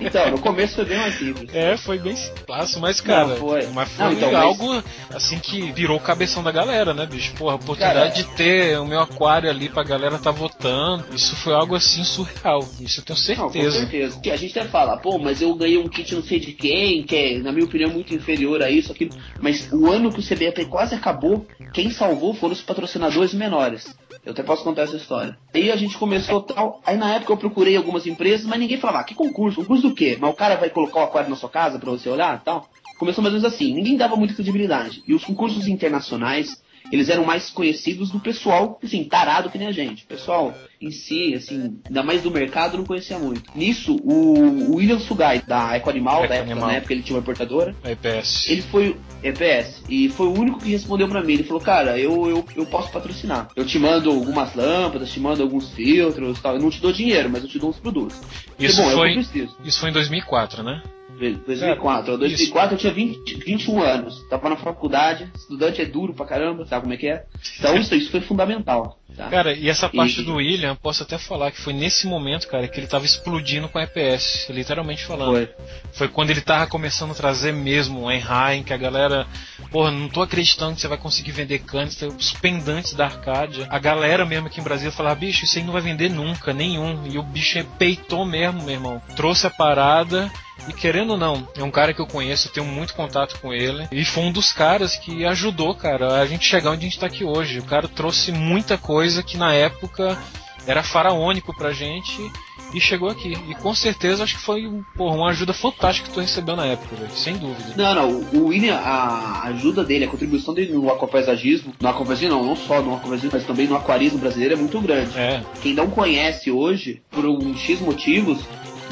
[0.00, 1.52] Então, no começo foi bem mais simples.
[1.54, 2.14] É, foi bem
[2.46, 3.66] fácil, mas cara, Não, foi.
[3.68, 4.82] mas foi Não, então, mas- algo
[5.14, 7.32] assim que virou o cabeção da galera, né, bicho?
[7.34, 11.36] Porra, a oportunidade Cara, de ter o meu aquário ali pra galera tá votando, isso
[11.36, 12.60] foi algo assim surreal.
[12.80, 13.78] Isso eu tenho Não, com certeza.
[13.80, 14.20] certeza.
[14.20, 17.02] Que a gente até fala, pô, mas eu ganhei um kit não sei de quem,
[17.02, 19.10] que é, na minha opinião, muito inferior a isso, aquilo.
[19.40, 23.94] Mas o ano que o CBAP quase acabou, quem salvou foram os patrocinadores menores.
[24.24, 25.38] Eu até posso contar essa história.
[25.54, 26.80] Aí a gente começou tal.
[26.84, 29.60] Aí na época eu procurei algumas empresas, mas ninguém falava, ah, que concurso?
[29.60, 30.18] Concurso do quê?
[30.20, 32.68] Mas o cara vai colocar o aquário na sua casa pra você olhar tal?
[32.98, 35.02] Começou mais ou menos assim, ninguém dava muita credibilidade.
[35.06, 39.72] E os concursos internacionais, eles eram mais conhecidos do pessoal, assim, tarado que nem a
[39.72, 40.04] gente.
[40.04, 43.50] O pessoal em si, assim, ainda mais do mercado, não conhecia muito.
[43.54, 46.68] Nisso, o William Sugai, da Ecoanimal, da época, Ecoanimal.
[46.68, 48.48] na época ele tinha uma importadora, A EPS.
[48.48, 51.34] ele foi EPS e foi o único que respondeu pra mim.
[51.34, 53.48] Ele falou, cara, eu, eu, eu posso patrocinar.
[53.56, 56.54] Eu te mando algumas lâmpadas, te mando alguns filtros tal.
[56.54, 58.16] Eu não te dou dinheiro, mas eu te dou uns produtos.
[58.58, 60.82] Isso bom, é o foi, isso foi em 2004, né?
[61.18, 62.16] 2004.
[62.16, 64.22] 2004 eu tinha 20, 21 anos.
[64.28, 65.30] Tava na faculdade.
[65.34, 67.24] Estudante é duro pra caramba, sabe como é que é?
[67.58, 68.97] Então isso, isso foi fundamental.
[69.18, 69.28] Tá?
[69.28, 72.66] Cara, e essa parte E- do William, posso até falar que foi nesse momento, cara,
[72.68, 75.32] que ele tava explodindo com a EPS, literalmente falando.
[75.32, 75.48] Foi.
[75.92, 79.26] Foi quando ele tava começando a trazer mesmo o Enheim, que a galera,
[79.70, 83.66] porra, não tô acreditando que você vai conseguir vender canister, os pendantes da Arcadia.
[83.68, 87.06] A galera mesmo aqui em Brasília falava, bicho, isso aí não vai vender nunca, nenhum.
[87.06, 89.02] E o bicho peitou mesmo, meu irmão.
[89.16, 90.30] Trouxe a parada.
[90.68, 93.54] E querendo ou não, é um cara que eu conheço, eu tenho muito contato com
[93.54, 93.86] ele.
[93.92, 97.06] E foi um dos caras que ajudou, cara, a gente chegar onde a gente tá
[97.06, 97.60] aqui hoje.
[97.60, 100.18] O cara trouxe muita coisa que na época
[100.66, 102.30] era faraônico pra gente
[102.74, 103.32] e chegou aqui.
[103.48, 106.96] E com certeza acho que foi porra, uma ajuda fantástica que tu recebeu na época,
[106.96, 107.72] velho, sem dúvida.
[107.76, 112.44] Não, não, o William, a ajuda dele, a contribuição dele no aquapaisagismo, no aquapaisagismo não,
[112.44, 115.16] não só no aquapaisagismo, mas também no aquarismo brasileiro é muito grande.
[115.18, 115.42] É.
[115.62, 118.42] Quem não conhece hoje, por um X motivos,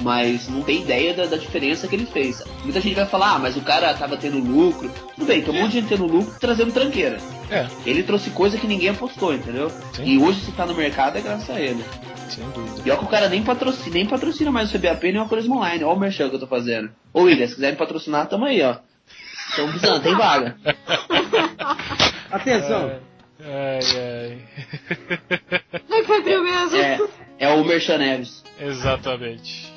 [0.01, 2.43] mas não tem ideia da, da diferença que ele fez.
[2.65, 4.91] Muita gente vai falar, ah, mas o cara tava tendo lucro.
[5.15, 7.19] Tudo bem, tem um monte de gente tendo lucro trazendo tranqueira.
[7.51, 9.71] É, Ele trouxe coisa que ninguém apostou, entendeu?
[9.93, 10.05] Sim.
[10.05, 11.85] E hoje se tá no mercado é graças a ele.
[12.29, 12.83] sem dúvida.
[12.83, 15.85] Pior que o cara nem patrocina, nem patrocina mais o CBAP nem o Aquarismo Online.
[15.85, 16.91] Olha o merchan que eu tô fazendo.
[17.13, 18.77] Ô William, se quiserem patrocinar, tamo aí, ó.
[19.51, 20.57] Estamos precisando, tem vaga.
[22.31, 22.93] Atenção.
[23.41, 24.39] Ai, ai.
[25.91, 26.77] Ai, foi abriu mesmo.
[26.77, 26.99] É,
[27.39, 28.43] é o Merchan Neves.
[28.59, 29.73] Exatamente.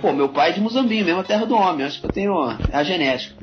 [0.00, 1.86] Pô, meu pai é de Muzambinho, mesma terra do homem.
[1.86, 2.34] Acho que eu tenho
[2.72, 3.36] a genética.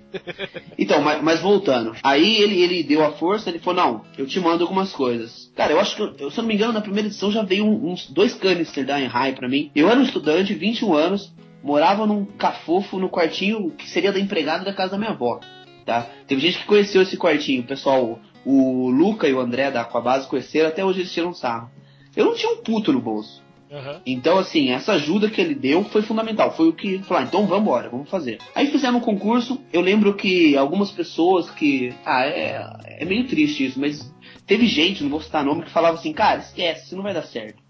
[0.78, 1.96] Então, mas, mas voltando.
[2.04, 5.52] Aí ele, ele deu a força, ele falou, não, eu te mando algumas coisas.
[5.56, 7.66] Cara, eu acho que, eu, se eu não me engano, na primeira edição já veio
[7.66, 9.72] uns dois canister da Enhai pra mim.
[9.76, 14.66] Eu era um estudante, 21 anos, morava num cafofo no quartinho que seria da empregada
[14.66, 15.40] da casa da minha avó.
[15.86, 16.08] Tá?
[16.28, 20.70] Teve gente que conheceu esse quartinho, pessoal, o Luca e o André da Aquabase conheceram,
[20.70, 21.70] até hoje eles tiram sarro.
[22.16, 23.43] Eu não tinha um puto no bolso.
[23.74, 24.02] Aham.
[24.06, 26.56] Então, assim, essa ajuda que ele deu foi fundamental.
[26.56, 28.38] Foi o que falou, ah, então vamos embora, vamos fazer.
[28.54, 29.60] Aí fizemos um concurso.
[29.74, 31.92] Eu lembro que algumas pessoas que.
[32.06, 32.64] Ah, é,
[33.00, 34.14] é meio triste isso, mas
[34.46, 37.24] teve gente, não vou citar nome, que falava assim, cara, esquece, isso não vai dar
[37.24, 37.62] certo.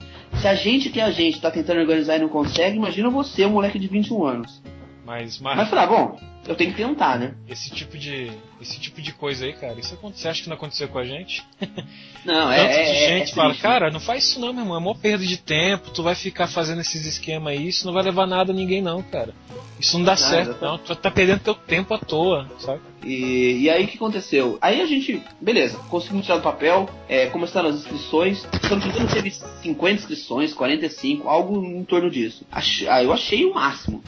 [0.42, 3.46] Se a gente que é a gente tá tentando organizar e não consegue, imagina você,
[3.46, 4.62] um moleque de 21 anos.
[5.06, 7.36] Mas, Mas falei, ah, bom, eu tenho que tentar, né?
[7.48, 10.22] esse tipo de esse tipo de coisa aí, cara, isso acontece.
[10.22, 11.44] Você acha que não aconteceu com a gente?
[12.24, 12.58] Não, é.
[12.58, 13.62] Tanto é, de é- gente é fala, triste.
[13.62, 16.48] cara, não faz isso não, meu irmão, é mó perda de tempo, tu vai ficar
[16.48, 19.34] fazendo esses esquemas aí, isso não vai levar nada a ninguém não, cara.
[19.78, 20.62] Isso não dá certo, exatamente.
[20.62, 22.80] não, tu tá perdendo teu tempo à toa, sabe?
[23.04, 24.58] E, e aí o que aconteceu?
[24.62, 28.40] Aí a gente, beleza, conseguimos tirar do papel, é, começaram as inscrições.
[28.40, 32.46] Se eu não me engano, teve 50 inscrições, 45, algo em torno disso.
[32.50, 34.02] Ach, ah, eu achei o máximo.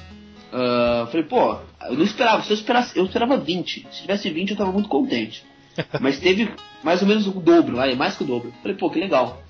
[0.57, 1.57] Ah, falei, pô,
[1.89, 3.87] eu não esperava, se eu esperasse, eu esperava 20.
[3.91, 5.43] Se tivesse 20, eu tava muito contente.
[5.99, 6.49] Mas teve
[6.81, 8.53] mais ou menos o dobro, aí, mais que o dobro.
[8.61, 9.43] Falei, pô, que legal.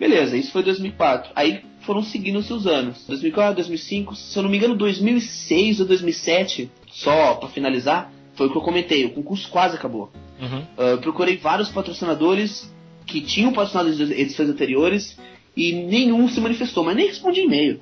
[0.00, 1.30] Beleza, isso foi 2004.
[1.36, 3.04] Aí foram seguindo-se os anos.
[3.06, 8.50] 2004, 2005, se eu não me engano, 2006 ou 2007, só pra finalizar, foi o
[8.50, 10.10] que eu comentei, o concurso quase acabou.
[10.40, 10.62] Uhum.
[10.76, 12.72] Eu procurei vários patrocinadores
[13.06, 15.18] que tinham patrocinado edições anteriores
[15.56, 17.80] e nenhum se manifestou, mas nem respondi e-mail.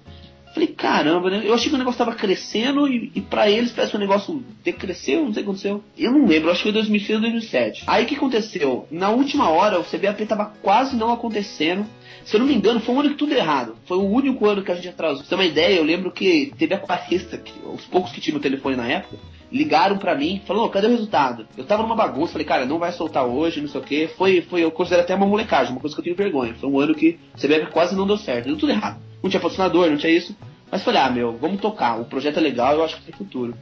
[0.56, 1.42] Falei, caramba, né?
[1.44, 4.42] Eu achei que o negócio tava crescendo e, e pra eles parece que o negócio
[4.64, 5.84] decresceu, não sei o que aconteceu.
[5.98, 7.84] Eu não lembro, acho que foi 2006 ou 2007.
[7.86, 8.88] Aí o que aconteceu?
[8.90, 11.84] Na última hora, o CBAP tava quase não acontecendo.
[12.24, 13.76] Se eu não me engano, foi um ano que tudo errado.
[13.84, 15.18] Foi o único ano que a gente atrasou.
[15.18, 18.38] Pra você ter uma ideia, eu lembro que teve aquarista, que, os poucos que tinham
[18.38, 19.18] o telefone na época,
[19.52, 21.46] ligaram pra mim, falou, cadê o resultado?
[21.54, 24.08] Eu tava numa bagunça, falei, cara, não vai soltar hoje, não sei o que.
[24.08, 26.54] Foi, foi, eu considero até uma molecagem, uma coisa que eu tenho vergonha.
[26.54, 29.04] Foi um ano que o CBF quase não deu certo, deu tudo errado.
[29.26, 30.36] Não tinha patrocinador, não tinha isso.
[30.70, 33.54] Mas falei, ah, meu, vamos tocar, o projeto é legal, eu acho que tem futuro.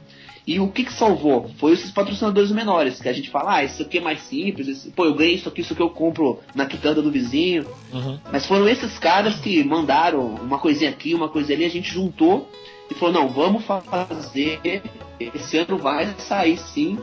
[0.47, 1.49] E o que que salvou?
[1.57, 4.91] Foi esses patrocinadores menores, que a gente fala, ah, isso aqui é mais simples, esse-
[4.91, 7.65] pô, eu ganhei isso aqui, isso aqui eu compro na quitanda do vizinho.
[7.91, 8.19] Uhum.
[8.31, 12.47] Mas foram esses caras que mandaram uma coisinha aqui, uma coisinha ali, a gente juntou
[12.91, 14.59] e falou, não, vamos fazer,
[15.19, 16.99] esse ano vai sair sim,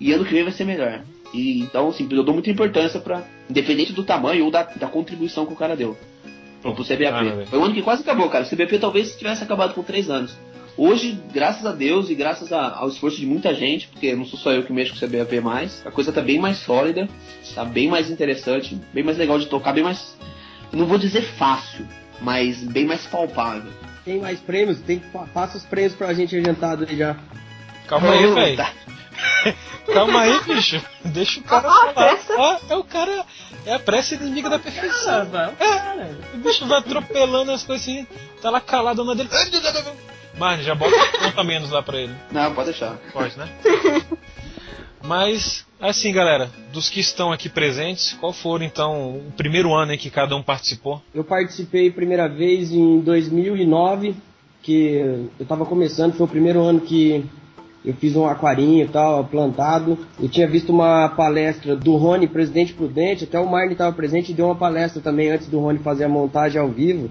[0.00, 1.02] e ano que vem vai ser melhor.
[1.34, 5.44] E então, assim, eu dou muita importância pra, independente do tamanho ou da, da contribuição
[5.44, 5.96] que o cara deu.
[6.74, 7.00] Pro CBAP.
[7.12, 7.46] Ah, velho.
[7.46, 8.44] Foi um ano que quase acabou, cara.
[8.44, 10.36] O CBAP talvez tivesse acabado com três anos.
[10.78, 14.38] Hoje, graças a Deus e graças a- ao esforço de muita gente, porque não sou
[14.38, 17.08] só eu que mexo com o CBAP mais, a coisa tá bem mais sólida,
[17.54, 20.16] tá bem mais interessante, bem mais legal de tocar, bem mais.
[20.72, 21.86] Não vou dizer fácil,
[22.20, 23.72] mas bem mais palpável.
[24.04, 24.78] Tem mais prêmios?
[24.80, 25.00] Tem,
[25.32, 27.16] passa os prêmios pra gente adiantado aí já.
[27.88, 28.56] Calma aí, velho.
[28.56, 28.70] tá.
[29.92, 30.80] Calma aí, bicho.
[31.04, 32.18] Deixa o cara Ah, falar.
[32.36, 33.24] Ó, é o cara.
[33.64, 35.26] É a pressa inimiga da perfeição.
[35.58, 38.06] É, o bicho vai atropelando as coisas assim.
[38.40, 39.28] Tá lá calado na dele.
[40.38, 42.14] Mas já bota um ponto a menos lá pra ele.
[42.30, 42.96] Não, pode deixar.
[43.12, 43.48] Pode, né?
[45.02, 49.98] Mas, assim, galera, dos que estão aqui presentes, qual foram então o primeiro ano em
[49.98, 51.00] que cada um participou?
[51.14, 54.16] Eu participei primeira vez em 2009,
[54.62, 57.24] que eu tava começando, foi o primeiro ano que
[57.86, 59.96] eu fiz um aquarinho e tal, plantado.
[60.20, 64.34] Eu tinha visto uma palestra do Rony, presidente prudente, até o Marne estava presente e
[64.34, 67.08] deu uma palestra também antes do Rony fazer a montagem ao vivo.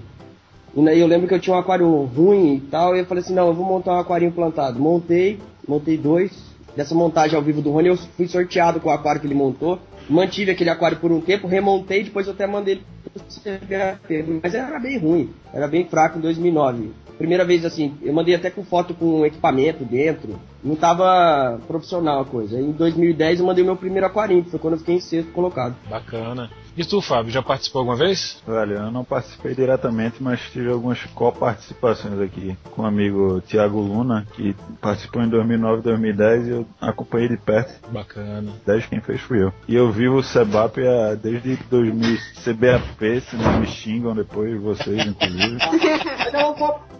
[0.76, 3.24] E daí eu lembro que eu tinha um aquário ruim e tal, e eu falei
[3.24, 4.78] assim, não, eu vou montar um aquarinho plantado.
[4.78, 6.54] Montei, montei dois.
[6.76, 9.78] Dessa montagem ao vivo do Rony, eu fui sorteado com o aquário que ele montou.
[10.10, 14.40] Mantive aquele aquário por um tempo, remontei, depois eu até mandei ele.
[14.42, 16.92] Mas era bem ruim, era bem fraco em 2009.
[17.18, 22.24] Primeira vez assim, eu mandei até com foto com equipamento dentro, não tava profissional a
[22.24, 22.60] coisa.
[22.60, 25.74] Em 2010 eu mandei meu primeiro aquarinho, foi quando eu fiquei em sexto colocado.
[25.88, 26.50] Bacana.
[26.76, 28.36] E tu, Fábio, já participou alguma vez?
[28.46, 34.26] Velho, eu não participei diretamente, mas tive algumas coparticipações aqui com o amigo Thiago Luna,
[34.34, 37.90] que participou em 2009 2010 e eu acompanhei de perto.
[37.90, 38.52] Bacana.
[38.66, 39.52] 10 quem fez fui eu.
[39.66, 40.76] E eu vivo o Sebap
[41.22, 45.58] desde 2000, CBAP, se não me xingam depois, vocês inclusive.
[45.58, 46.86] Cara,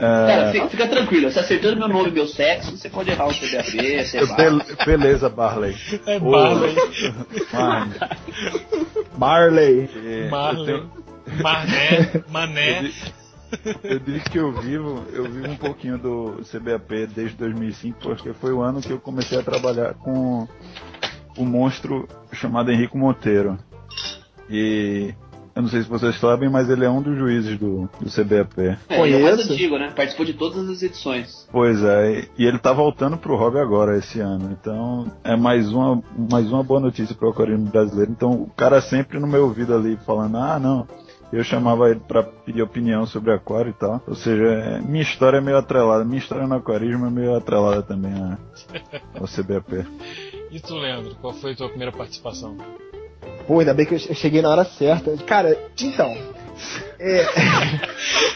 [0.00, 3.32] É, fica, fica tranquilo, você acertando meu nome e meu sexo, você pode errar o
[3.32, 4.26] CBAP, você.
[4.34, 5.76] Bel- beleza, Barley.
[6.06, 6.74] É Ô, Barley.
[9.16, 9.88] Marley.
[9.88, 9.88] Marley.
[10.06, 10.66] É, eu Marley.
[10.66, 11.04] tenho-
[11.42, 12.82] Mané, Eu, Mané.
[12.82, 12.94] di-
[13.84, 18.52] eu disse que eu vivo, eu vivo um pouquinho do CBAP desde 2005, porque foi
[18.52, 20.46] o ano que eu comecei a trabalhar com
[21.36, 23.58] o monstro chamado Henrico Monteiro.
[24.50, 25.14] E
[25.54, 28.76] eu não sei se vocês sabem, mas ele é um dos juízes do, do CBAP.
[28.88, 29.52] É, ele é o mais Conheço.
[29.52, 29.92] antigo, né?
[29.94, 31.48] Participou de todas as edições.
[31.52, 34.56] Pois é, e ele tá voltando pro hobby agora esse ano.
[34.60, 38.10] Então é mais uma, mais uma boa notícia pro aquarismo brasileiro.
[38.10, 40.86] Então o cara sempre no meu ouvido ali falando, ah não.
[41.32, 44.00] Eu chamava ele pra pedir opinião sobre aquário e tal.
[44.06, 46.04] Ou seja, é- minha história é meio atrelada.
[46.04, 48.38] Minha história no aquarismo é meio atrelada também a-
[49.18, 49.84] ao CBAP.
[50.54, 52.56] E tu, Leandro, qual foi a tua primeira participação?
[53.46, 55.16] Pô, ainda bem que eu che- eu cheguei na hora certa.
[55.26, 56.16] Cara, então.
[56.98, 57.26] É,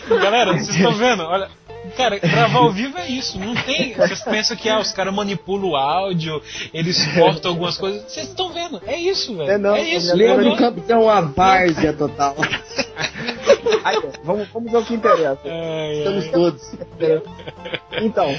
[0.20, 1.22] Galera, vocês estão vendo?
[1.22, 1.48] Olha.
[1.96, 3.94] Cara, gravar ao vivo é isso, não tem.
[3.94, 6.42] Vocês pensam que ah, os caras manipulam o áudio,
[6.74, 8.02] eles cortam algumas coisas.
[8.02, 8.82] Vocês estão vendo?
[8.86, 9.50] É isso, velho.
[9.50, 10.10] É não, isso.
[10.10, 10.58] é Leandro Leandro.
[10.58, 12.36] Campeão, a várzea total.
[13.84, 15.40] Aí, vamos, vamos ver o que interessa.
[15.44, 16.30] Ai, Estamos ai.
[16.30, 16.72] todos.
[18.00, 18.34] Então,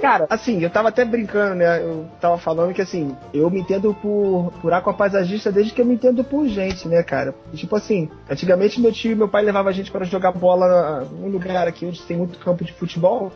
[0.00, 1.82] Cara, assim, eu tava até brincando, né?
[1.82, 5.94] Eu tava falando que assim, eu me entendo por, por aquapaisagista desde que eu me
[5.94, 7.34] entendo por gente, né, cara?
[7.54, 11.28] Tipo assim, antigamente meu tio e meu pai levavam a gente para jogar bola num
[11.28, 13.30] lugar aqui onde tem muito campo de futebol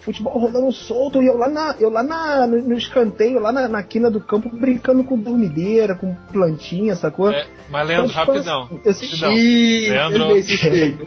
[0.00, 3.68] futebol rolando solto e eu lá, na, eu lá na, no, no escanteio, lá na,
[3.68, 7.30] na quina do campo, brincando com dormideira, com plantinha, sacou?
[7.30, 8.80] É, mas Leandro, então, tipo, rapidão.
[8.84, 11.06] Eu assisti, Leandro, Leandro,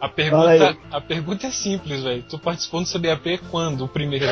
[0.00, 2.24] a pergunta, a pergunta é simples, velho.
[2.28, 3.84] Tu participou do CBAP quando?
[3.84, 4.26] O primeiro?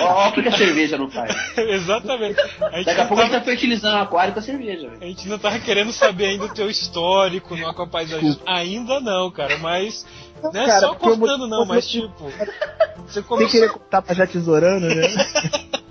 [0.00, 1.34] Olha porque a cerveja não faz.
[1.56, 2.40] Exatamente.
[2.60, 3.20] A Daqui a pouco tava...
[3.20, 4.88] a gente tá fertilizando o aquário com a cerveja.
[4.88, 5.02] Véio.
[5.02, 8.40] A gente não tava querendo saber ainda o teu histórico no aquapaisagismo.
[8.46, 10.06] Ainda não, cara, mas.
[10.42, 12.30] Não, não é cara, só cortando, não, mas tipo.
[13.06, 13.50] Você começou...
[13.50, 15.02] Sem querer contar pra já tesourando, né?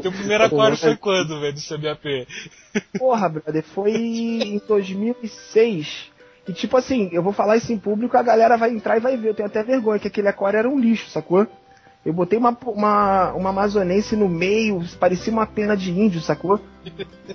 [0.00, 2.26] Teu primeiro aquário foi quando, velho, do CBAP?
[2.98, 6.12] Porra, brother, foi em 2006.
[6.46, 9.16] E tipo assim, eu vou falar isso em público, a galera vai entrar e vai
[9.16, 9.30] ver.
[9.30, 11.46] Eu tenho até vergonha que aquele aquário era um lixo, sacou?
[12.04, 16.60] Eu botei uma, uma, uma amazonense no meio, parecia uma pena de índio, sacou?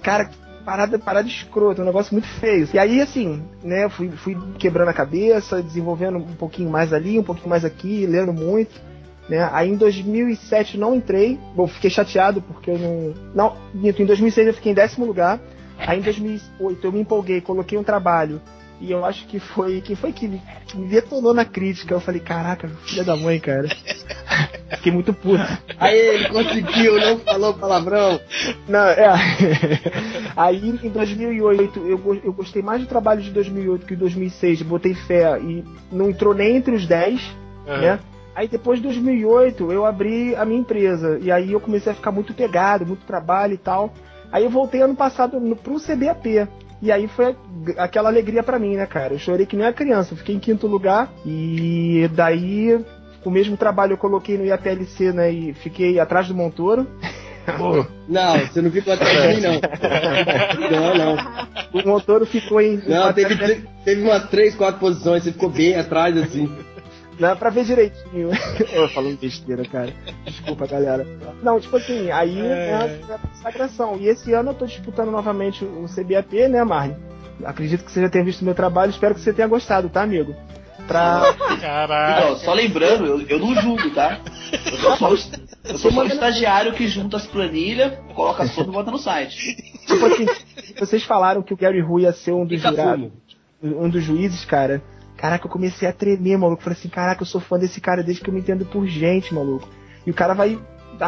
[0.03, 0.29] Cara,
[0.69, 2.67] parada, parada escrota, um negócio muito feio.
[2.71, 7.23] E aí, assim, né, fui, fui quebrando a cabeça, desenvolvendo um pouquinho mais ali, um
[7.23, 8.79] pouquinho mais aqui, lendo muito.
[9.27, 9.49] Né?
[9.51, 13.13] Aí em 2007 não entrei, bom, fiquei chateado porque eu não.
[13.33, 15.39] Não, em 2006 eu fiquei em décimo lugar.
[15.79, 18.39] Aí em 2008 eu me empolguei, coloquei um trabalho
[18.79, 19.81] e eu acho que foi.
[19.81, 21.93] Quem foi que me, que me detonou na crítica?
[21.93, 23.67] Eu falei, caraca, filha da mãe, cara.
[24.77, 25.43] Fiquei muito puto.
[25.77, 28.19] Aí ele conseguiu, não falou palavrão.
[28.67, 29.13] Não, é.
[30.37, 34.61] Aí em 2008 eu, eu gostei mais do trabalho de 2008 que de 2006.
[34.61, 37.21] Botei fé e não entrou nem entre os 10,
[37.67, 37.77] uhum.
[37.81, 37.99] né?
[38.35, 42.11] Aí depois de 2008 eu abri a minha empresa e aí eu comecei a ficar
[42.11, 43.93] muito pegado, muito trabalho e tal.
[44.31, 46.47] Aí eu voltei ano passado no, pro CBAP.
[46.81, 47.35] E aí foi
[47.77, 49.13] aquela alegria para mim, né, cara?
[49.13, 50.13] Eu chorei que nem a criança.
[50.13, 52.79] Eu fiquei em quinto lugar e daí
[53.23, 55.31] o mesmo trabalho eu coloquei no IAPLC, né?
[55.31, 56.87] E fiquei atrás do Montoro.
[58.07, 59.53] Não, você não ficou atrás de mim, não.
[60.69, 61.17] Não, não.
[61.73, 62.79] O Montoro ficou em.
[62.87, 66.47] Não, teve, teve umas três, quatro posições, você ficou bem atrás, assim.
[67.19, 68.29] Dá pra ver direitinho.
[68.71, 69.93] eu falando besteira, cara.
[70.25, 71.05] Desculpa, galera.
[71.43, 72.73] Não, tipo assim, aí é, é
[73.13, 73.97] a sagração.
[73.97, 76.95] E esse ano eu tô disputando novamente o CBAP, né, Marne?
[77.43, 80.33] Acredito que você já tenha visto meu trabalho, espero que você tenha gostado, tá, amigo?
[80.87, 81.33] Pra.
[81.59, 82.25] Caraca.
[82.25, 84.19] Não, só lembrando, eu, eu não julgo, tá?
[84.51, 85.09] Eu sou só,
[85.65, 88.97] eu sou só o estagiário que junta as planilhas, coloca as fotos e bota no
[88.97, 89.55] site.
[89.85, 90.25] Tipo assim,
[90.77, 93.11] vocês falaram que o Gary Rui ia ser um dos jurados,
[93.61, 94.81] um dos juízes, cara.
[95.19, 96.63] Caraca, eu comecei a tremer, maluco.
[96.63, 99.33] Falei assim, caraca, eu sou fã desse cara desde que eu me entendo por gente,
[99.33, 99.67] maluco.
[100.07, 100.57] E o cara vai,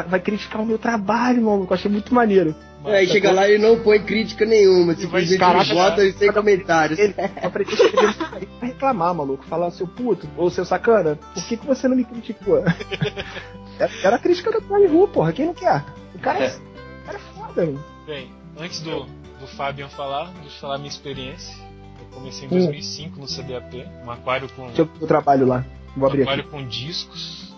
[0.09, 1.71] vai criticar o meu trabalho, maluco.
[1.71, 2.53] Eu achei muito maneiro.
[2.83, 6.99] É, aí chega lá e não põe crítica nenhuma, simplesmente caraca, vota e sem comentários.
[6.99, 9.45] Ele, eu falei, ele vai reclamar, maluco.
[9.45, 12.61] Falar, seu puto, ou seu sacana, por que, que você não me criticou?
[14.03, 15.85] Era a crítica do Tony Ru, porra, quem não quer?
[16.13, 17.83] O cara é, o cara é foda, mano.
[18.05, 19.05] Bem, antes do,
[19.39, 21.55] do Fabian falar, deixa eu falar a minha experiência.
[22.13, 24.67] Comecei em 2005 no CDAP, um aquário com.
[24.67, 25.65] Deixa eu trabalho lá.
[25.95, 26.51] Vou abrir um aquário aqui.
[26.51, 27.51] com discos.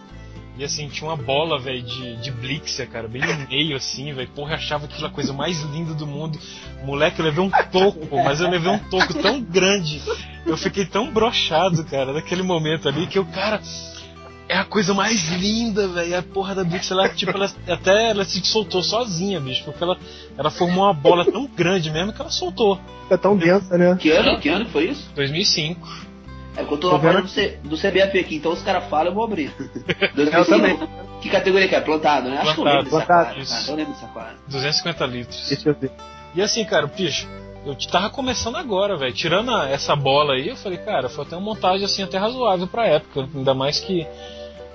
[0.56, 4.30] E assim, tinha uma bola, velho, de, de Blixia, cara, bem no meio, assim, velho.
[4.30, 6.38] Porra, eu achava aquilo a coisa mais linda do mundo.
[6.84, 10.00] Moleque, eu levei um toco, mas eu levei um toco tão grande.
[10.46, 13.60] Eu fiquei tão brochado, cara, naquele momento ali, que o cara
[14.48, 16.18] é a coisa mais linda, velho.
[16.18, 19.64] A porra da Blix, ela, tipo, ela, até ela se soltou sozinha, bicho.
[19.64, 19.98] Porque ela,
[20.38, 22.80] ela formou uma bola tão grande mesmo que ela soltou.
[23.10, 23.96] É tão densa, né?
[24.00, 24.40] Que ano?
[24.40, 25.10] Que ano foi isso?
[25.16, 26.14] 2005.
[26.56, 29.14] É que eu tô falando do, C, do CBAP aqui, então os caras falam, eu
[29.14, 29.52] vou abrir.
[30.14, 30.80] 2005, eu também.
[31.20, 31.82] Que categoria que é?
[31.82, 32.38] Plantado, né?
[32.38, 33.44] Acho Plantado, que eu lembro dessa aquário.
[33.50, 34.38] Ah, eu lembro dessa aquário.
[34.48, 35.48] 250 litros.
[35.50, 35.92] Deixa eu ver.
[36.36, 37.28] E assim, cara, bicho,
[37.66, 39.14] eu tava começando agora, velho.
[39.14, 42.68] Tirando a, essa bola aí, eu falei, cara, foi até uma montagem assim até razoável
[42.68, 43.28] pra época.
[43.34, 44.06] Ainda mais que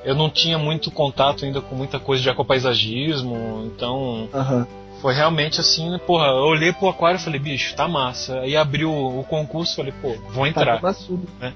[0.04, 4.66] eu não tinha muito contato ainda com muita coisa de ecopaisagismo, então uhum.
[5.02, 8.40] foi realmente assim, porra, eu olhei pro aquário e falei, bicho, tá massa.
[8.40, 10.80] Aí abriu o, concurso falei, pô, vou tá entrar.
[10.80, 10.94] Tá
[11.40, 11.52] né?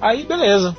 [0.00, 0.76] Aí beleza.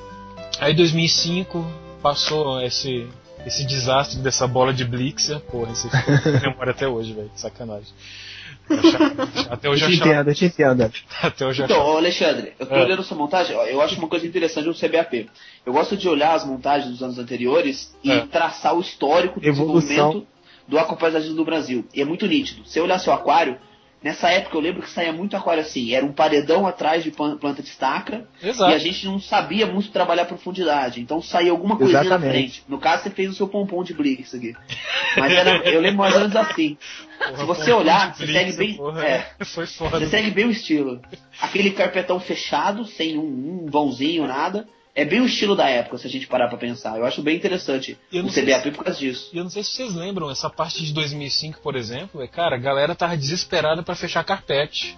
[0.60, 1.66] Aí 2005
[2.02, 3.08] passou esse
[3.46, 5.90] esse desastre dessa bola de Blixer, porra, esse
[6.46, 7.92] memória até hoje, velho, sacanagem.
[9.50, 10.92] Até hoje eu te entendo, eu te entendo.
[11.22, 12.84] Até hoje então, Alexandre, eu tô é.
[12.84, 15.30] olhando sua montagem, eu acho uma coisa interessante no CBAP.
[15.66, 18.22] Eu gosto de olhar as montagens dos anos anteriores e é.
[18.22, 19.82] traçar o histórico do Evolução.
[19.82, 20.28] desenvolvimento
[20.68, 21.86] do aquapaisagismo do Brasil.
[21.94, 22.66] E é muito nítido.
[22.66, 23.58] Se eu olhar seu aquário,
[24.04, 27.62] Nessa época eu lembro que saía muito aquário assim, era um paredão atrás de planta
[27.62, 28.72] de estaca Exato.
[28.72, 32.26] e a gente não sabia muito trabalhar profundidade, então saía alguma coisinha Exatamente.
[32.26, 32.64] na frente.
[32.68, 34.56] No caso você fez o seu pompom de blix aqui.
[35.18, 36.78] Mas era, eu lembro mais ou menos assim.
[37.20, 38.76] Porra, Se você olhar, você segue bem.
[38.76, 40.00] Porra, é, foi foda.
[40.00, 41.00] Você segue bem o estilo.
[41.40, 44.68] Aquele carpetão fechado, sem um, um vãozinho, nada.
[44.94, 46.98] É bem o estilo da época, se a gente parar pra pensar.
[46.98, 49.30] Eu acho bem interessante Eu o não sei CBAP se- por causa disso.
[49.34, 52.56] E eu não sei se vocês lembram, essa parte de 2005, por exemplo, é, cara,
[52.56, 54.98] a galera tava desesperada pra fechar carpete.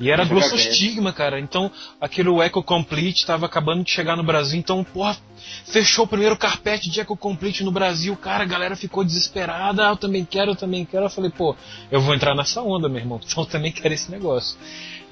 [0.00, 1.40] E era glossostigma, cara.
[1.40, 1.70] Então,
[2.00, 4.58] aquele Eco Complete tava acabando de chegar no Brasil.
[4.58, 5.16] Então, porra,
[5.64, 8.16] fechou o primeiro carpete de Eco Complete no Brasil.
[8.16, 9.86] Cara, a galera ficou desesperada.
[9.86, 11.06] Ah, eu também quero, eu também quero.
[11.06, 11.56] Eu falei, pô,
[11.90, 13.20] eu vou entrar nessa onda, meu irmão.
[13.28, 14.56] Então, eu também quero esse negócio.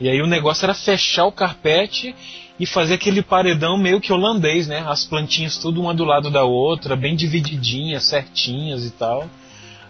[0.01, 2.14] E aí, o negócio era fechar o carpete
[2.59, 4.84] e fazer aquele paredão meio que holandês, né?
[4.87, 9.28] As plantinhas tudo uma do lado da outra, bem divididinhas, certinhas e tal.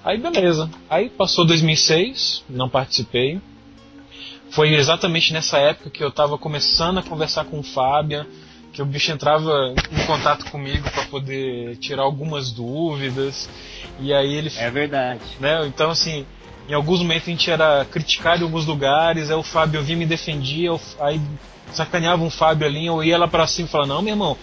[0.04, 0.70] Aí beleza.
[0.88, 3.40] Aí passou 2006, não participei.
[4.50, 8.24] Foi exatamente nessa época que eu tava começando a conversar com o Fábio,
[8.72, 13.48] que o bicho entrava em contato comigo para poder tirar algumas dúvidas.
[14.00, 15.20] E aí ele É verdade.
[15.40, 15.66] né?
[15.66, 16.26] Então, assim,
[16.68, 19.98] em alguns momentos a gente era criticado em alguns lugares, aí o Fábio vinha e
[19.98, 21.20] me defendia, eu- aí
[21.72, 24.36] sacaneava um Fábio ali, eu ia lá pra cima e falava, não, meu irmão,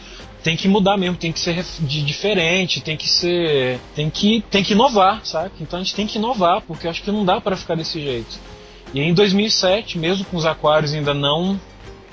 [0.43, 1.63] tem que mudar mesmo, tem que ser
[2.03, 3.79] diferente, tem que ser.
[3.95, 5.51] tem que, tem que inovar, sabe?
[5.61, 8.01] Então a gente tem que inovar, porque eu acho que não dá para ficar desse
[8.01, 8.37] jeito.
[8.93, 11.59] E em 2007, mesmo com os aquários ainda não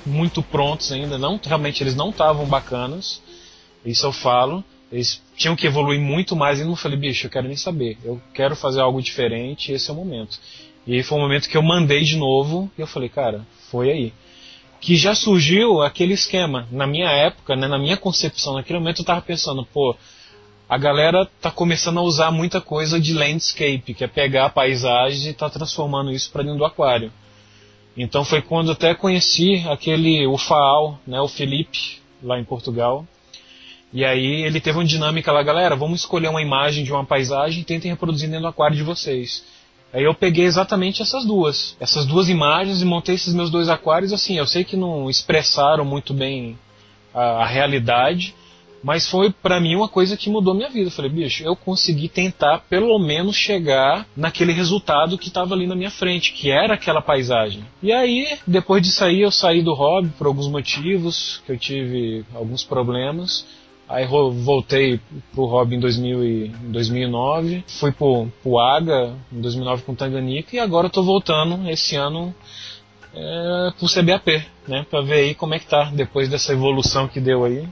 [0.04, 3.22] muito prontos ainda, não realmente eles não estavam bacanas.
[3.84, 4.64] Isso eu falo.
[4.90, 7.98] Eles tinham que evoluir muito mais e não falei, bicho, eu quero nem saber.
[8.02, 10.38] Eu quero fazer algo diferente esse é o momento.
[10.86, 13.90] E aí foi o momento que eu mandei de novo e eu falei, cara, foi
[13.90, 14.12] aí.
[14.80, 16.66] Que já surgiu aquele esquema.
[16.72, 19.94] Na minha época, né, na minha concepção, naquele momento eu tava pensando, pô,
[20.70, 25.32] a galera tá começando a usar muita coisa de landscape, que é pegar a paisagem
[25.32, 27.12] e tá transformando isso para dentro do aquário.
[27.96, 33.04] Então foi quando até conheci aquele o Faal, né, o Felipe, lá em Portugal.
[33.92, 37.62] E aí ele teve uma dinâmica lá, galera, vamos escolher uma imagem de uma paisagem
[37.62, 39.44] e tentem reproduzir dentro do aquário de vocês.
[39.92, 44.12] Aí eu peguei exatamente essas duas, essas duas imagens e montei esses meus dois aquários
[44.12, 44.38] assim.
[44.38, 46.56] Eu sei que não expressaram muito bem
[47.12, 48.36] a, a realidade,
[48.82, 50.86] mas foi pra mim uma coisa que mudou minha vida.
[50.88, 55.74] Eu falei, bicho, eu consegui tentar pelo menos chegar naquele resultado que estava ali na
[55.76, 57.64] minha frente, que era aquela paisagem.
[57.82, 62.24] E aí, depois disso aí, eu saí do hobby por alguns motivos, que eu tive
[62.34, 63.46] alguns problemas.
[63.88, 65.00] Aí voltei
[65.34, 70.54] pro hobby em 2000 e- em 2009, fui pro, pro AGA em 2009 com Tanganica
[70.54, 72.32] e agora eu tô voltando esse ano
[73.12, 74.86] é, pro CBAP, né?
[74.88, 77.66] Pra ver aí como é que tá depois dessa evolução que deu aí.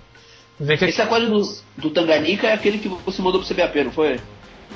[0.61, 4.21] Esse aquário do, do Tanganica é aquele que você mandou pro CBAP, não foi?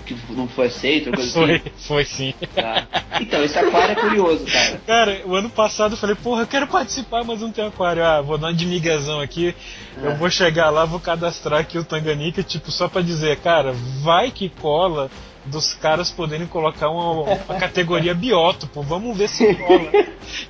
[0.06, 1.70] Que não foi aceito, coisa foi, assim.
[1.76, 2.34] foi sim.
[2.54, 2.86] Tá.
[3.20, 4.80] Então, esse aquário é curioso, cara.
[4.86, 8.04] Cara, o ano passado eu falei, porra, eu quero participar, mas não tem aquário.
[8.04, 9.54] Ah, vou dar uma de miguezão aqui.
[10.02, 13.72] Eu vou chegar lá, vou cadastrar aqui o Tanganica, tipo, só pra dizer, cara,
[14.02, 15.10] vai que cola
[15.47, 19.90] dos caras poderem colocar uma, uma categoria biótopo, vamos ver se cola.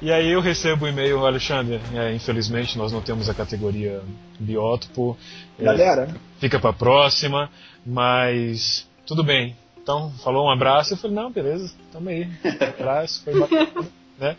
[0.01, 4.03] E aí eu recebo o e-mail, Alexandre, é, infelizmente nós não temos a categoria
[4.39, 5.17] biótopo.
[5.59, 7.51] é, Galera, fica pra próxima,
[7.85, 9.57] mas tudo bem.
[9.83, 12.29] Então, falou um abraço, eu falei, não, beleza, tamo aí.
[12.45, 13.89] Um abraço, foi bacana,
[14.19, 14.37] né?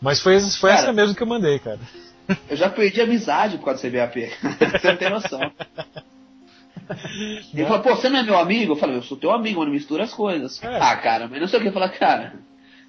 [0.00, 0.82] Mas foi, foi Cara.
[0.82, 1.80] essa mesmo que eu mandei, cara.
[2.48, 4.30] Eu já perdi amizade por causa do CBAP.
[4.80, 5.52] você não tem noção.
[7.54, 8.72] Ele falou, pô, você não é meu amigo?
[8.72, 10.62] Eu falei, eu sou teu amigo, mas não mistura as coisas.
[10.62, 10.78] É.
[10.80, 11.68] Ah, cara, mas não sei o que.
[11.68, 12.34] Eu falei, cara,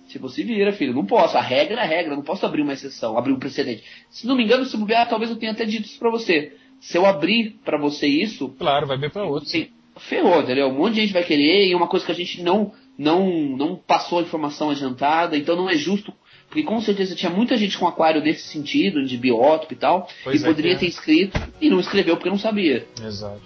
[0.07, 0.93] tipo, se vira, filho.
[0.93, 1.37] Não posso.
[1.37, 2.15] A regra é a regra.
[2.15, 3.83] Não posso abrir uma exceção, abrir um precedente.
[4.09, 6.55] Se não me engano, se bobear, talvez eu tenha até dito isso pra você.
[6.79, 9.47] Se eu abrir pra você isso, Claro, vai bem pra outro.
[9.47, 9.67] Sim,
[9.97, 10.67] ferrou, entendeu?
[10.69, 13.75] Um monte de gente vai querer e uma coisa que a gente não não não
[13.75, 16.13] passou a informação adiantada, então não é justo,
[16.47, 20.41] porque com certeza tinha muita gente com aquário nesse sentido, de biótopo e tal, Pois
[20.41, 20.75] e é, poderia é.
[20.75, 22.85] ter inscrito e não escreveu porque não sabia.
[23.03, 23.41] Exato.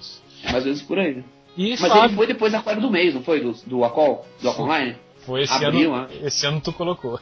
[0.46, 1.24] É mais ou menos por aí.
[1.58, 3.39] E Mas Fábio, ele foi depois aquário do mês, não foi?
[3.39, 4.26] Do, do Acol?
[4.41, 4.96] Do Acol Online?
[5.26, 6.08] foi esse abriu, ano.
[6.08, 6.16] né?
[6.24, 7.20] Esse ano tu colocou.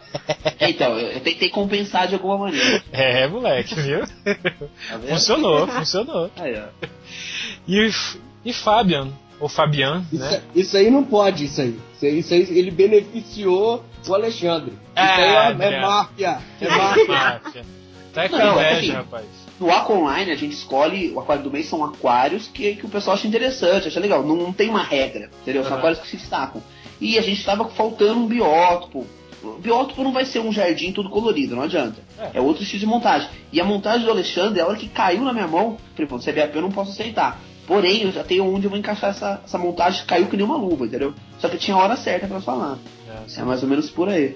[0.59, 2.83] É, então, eu, tentei compensar de alguma maneira.
[2.91, 4.01] É, moleque, viu?
[4.01, 6.29] Tá funcionou, funcionou.
[6.37, 6.87] Aí, ó.
[7.67, 7.89] E,
[8.45, 9.09] e Fabian,
[9.39, 10.41] ou Fabian, Isso, né?
[10.53, 11.79] isso aí não pode, isso aí.
[11.95, 14.71] Isso aí, isso aí ele beneficiou o Alexandre.
[14.71, 16.39] Isso aí é, é máfia.
[16.61, 17.07] É máfia.
[17.07, 17.65] Máfia.
[18.13, 19.25] Tá com é inveja, assim, rapaz.
[19.63, 22.89] No Aqua Online a gente escolhe, o aquário do mês são aquários que, que o
[22.89, 24.21] pessoal acha interessante, acha legal.
[24.21, 25.63] Não, não tem uma regra, entendeu?
[25.63, 26.61] São aquários que se destacam.
[26.99, 29.07] E a gente estava faltando um biótopo.
[29.41, 32.01] O biótopo não vai ser um jardim todo colorido, não adianta.
[32.19, 32.39] É.
[32.39, 33.29] É, outro estilo de montagem.
[33.53, 36.53] E a montagem do Alexandre, a hora que caiu na minha mão, falei, pô, CBAP
[36.53, 37.39] eu não posso aceitar.
[37.65, 40.57] Porém, eu já tenho onde eu vou encaixar essa, essa montagem, caiu que nem uma
[40.57, 41.13] luva, entendeu?
[41.39, 42.77] Só que tinha a hora certa pra falar.
[43.07, 43.39] É.
[43.39, 44.35] É mais ou menos por aí.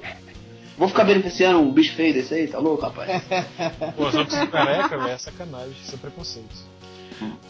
[0.78, 3.24] Vou ficar beneficiando um bicho feio desse aí, tá louco, rapaz?
[3.96, 6.56] Pô, só que careca, velho, é sacanagem, isso é preconceito.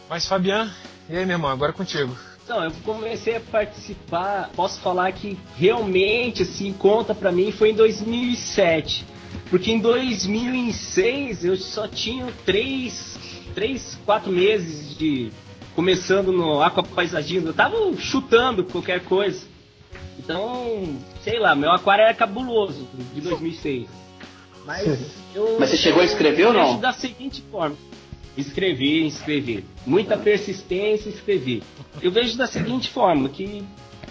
[0.10, 0.72] Mas Fabian,
[1.10, 2.16] e aí, meu irmão, agora é contigo.
[2.44, 7.76] Então, eu comecei a participar, posso falar que realmente, assim, conta pra mim foi em
[7.76, 9.06] 2007.
[9.50, 13.18] Porque em 2006 eu só tinha três
[13.58, 15.32] três, quatro meses de
[15.76, 19.48] começando no aquapaisagismo, eu tava chutando qualquer coisa.
[20.20, 20.96] Então,
[21.28, 23.90] sei lá, meu aquário era cabuloso de 2006.
[24.66, 24.88] Mas,
[25.36, 26.68] eu, Mas você chegou a escrever ou eu não?
[26.68, 27.76] vejo da seguinte forma.
[28.38, 29.66] Escrevi, escrevi.
[29.86, 31.64] Muita persistência, escrevi.
[32.02, 33.62] Eu vejo da seguinte forma, que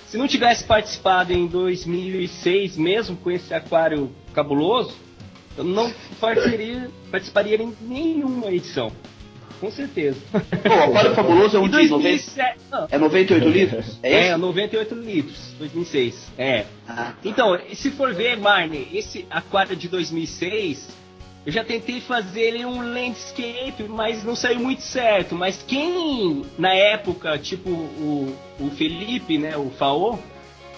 [0.07, 4.95] se não tivesse participado em 2006 mesmo com esse aquário cabuloso,
[5.57, 5.91] eu não
[6.21, 8.93] participaria, participaria em nenhuma edição.
[9.61, 10.19] Com certeza.
[10.33, 12.87] Pô, o aquário fabuloso é um de 90, 2007, não.
[12.91, 13.99] é 98 litros?
[14.03, 14.39] É É, isso?
[14.39, 16.33] 98 litros, 2006.
[16.39, 16.65] É.
[17.25, 20.89] Então, se for ver, Marne, esse aquário de 2006,
[21.47, 25.35] eu já tentei fazer ele um landscape, mas não saiu muito certo.
[25.35, 30.19] Mas quem, na época, tipo o, o Felipe, né, o Faô,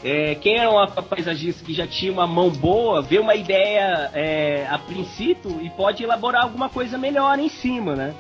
[0.05, 4.66] é, quem era um paisagista que já tinha uma mão boa, vê uma ideia é,
[4.70, 8.14] a princípio e pode elaborar alguma coisa melhor em cima, né?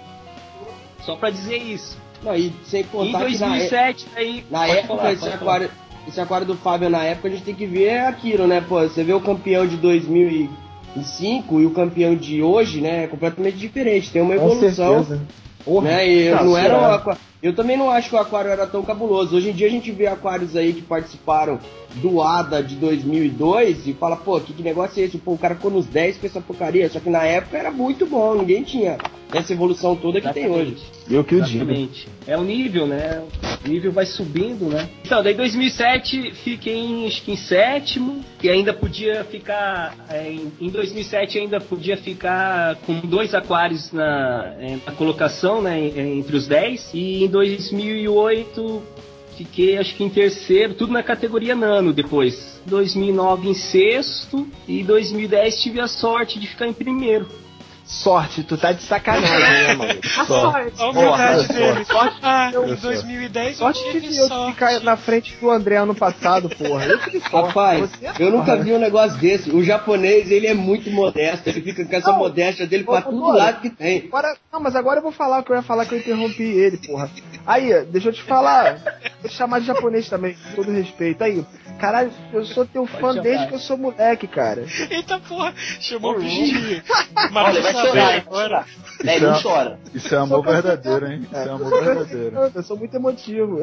[1.08, 1.96] Só pra dizer isso.
[2.22, 4.44] Não, e sem Em contar que na, 2007, aí.
[4.50, 5.70] na pode época, falar, esse, pode aquário,
[6.06, 8.60] esse aquário do Fábio na época, a gente tem que ver é aquilo, né?
[8.60, 13.04] Pô, você vê o campeão de 2005 e o campeão de hoje, né?
[13.04, 14.10] É completamente diferente.
[14.10, 14.98] Tem uma Com evolução.
[15.04, 15.22] certeza.
[15.64, 16.08] Porra, Né?
[16.08, 18.82] E tá, não era um aqua- Eu também não acho que o aquário era tão
[18.82, 19.36] cabuloso.
[19.36, 21.60] Hoje em dia a gente vê aquários aí que participaram
[21.96, 25.18] do ADA de 2002 e fala, pô, que, que negócio é esse?
[25.18, 26.88] Pô, o cara ficou nos 10 com essa porcaria.
[26.90, 28.98] Só que na época era muito bom, ninguém tinha
[29.32, 30.76] essa evolução toda que tem hoje.
[31.10, 31.64] Eu que o digo.
[31.64, 32.08] Exatamente.
[32.26, 33.22] É o nível, né?
[33.64, 34.88] O nível vai subindo, né?
[35.04, 39.94] Então, daí 2007 fiquei em, acho que em sétimo, que ainda podia ficar.
[40.08, 45.78] é, em, em 2007 ainda podia ficar com dois aquários na, é, na colocação, né?
[45.78, 46.90] Entre os 10.
[46.94, 48.82] E em 2008
[49.36, 52.60] fiquei acho que em terceiro, tudo na categoria nano depois.
[52.66, 57.28] 2009 em sexto e 2010 tive a sorte de ficar em primeiro.
[57.90, 60.00] Sorte, tu tá de sacanagem, né, mano?
[60.18, 60.72] A sorte.
[60.78, 61.84] A humildade Porra, dele.
[61.86, 64.52] sorte Ah, eu- em 2010 eu Sorte tive de eu sorte.
[64.52, 66.84] ficar na frente do André ano passado, porra.
[66.84, 67.46] Eu tive sorte.
[67.48, 69.50] Rapaz, Você é eu nunca vi um negócio desse.
[69.50, 71.48] O japonês, ele é muito modesto.
[71.48, 74.04] Ele fica com essa Não, modéstia dele pra ô, todo lado que tem.
[74.06, 76.42] Agora, não, mas agora eu vou falar o que eu ia falar que eu interrompi
[76.42, 77.10] ele, porra.
[77.46, 78.76] Aí, deixa eu te falar.
[79.22, 81.24] Vou te chamar de japonês também, com todo respeito.
[81.24, 81.42] Aí,
[81.78, 83.22] caralho, eu sou teu fã chamar.
[83.22, 84.64] desde que eu sou moleque, cara.
[84.90, 86.82] Eita porra, chamou o bicho de.
[87.34, 88.22] Olha, vai chorar, hein?
[88.26, 88.64] agora.
[89.04, 89.78] É, não chora.
[89.94, 91.20] Isso é amor verdadeiro, hein?
[91.22, 92.36] Isso é amor verdadeiro.
[92.54, 93.60] Eu sou muito emotivo.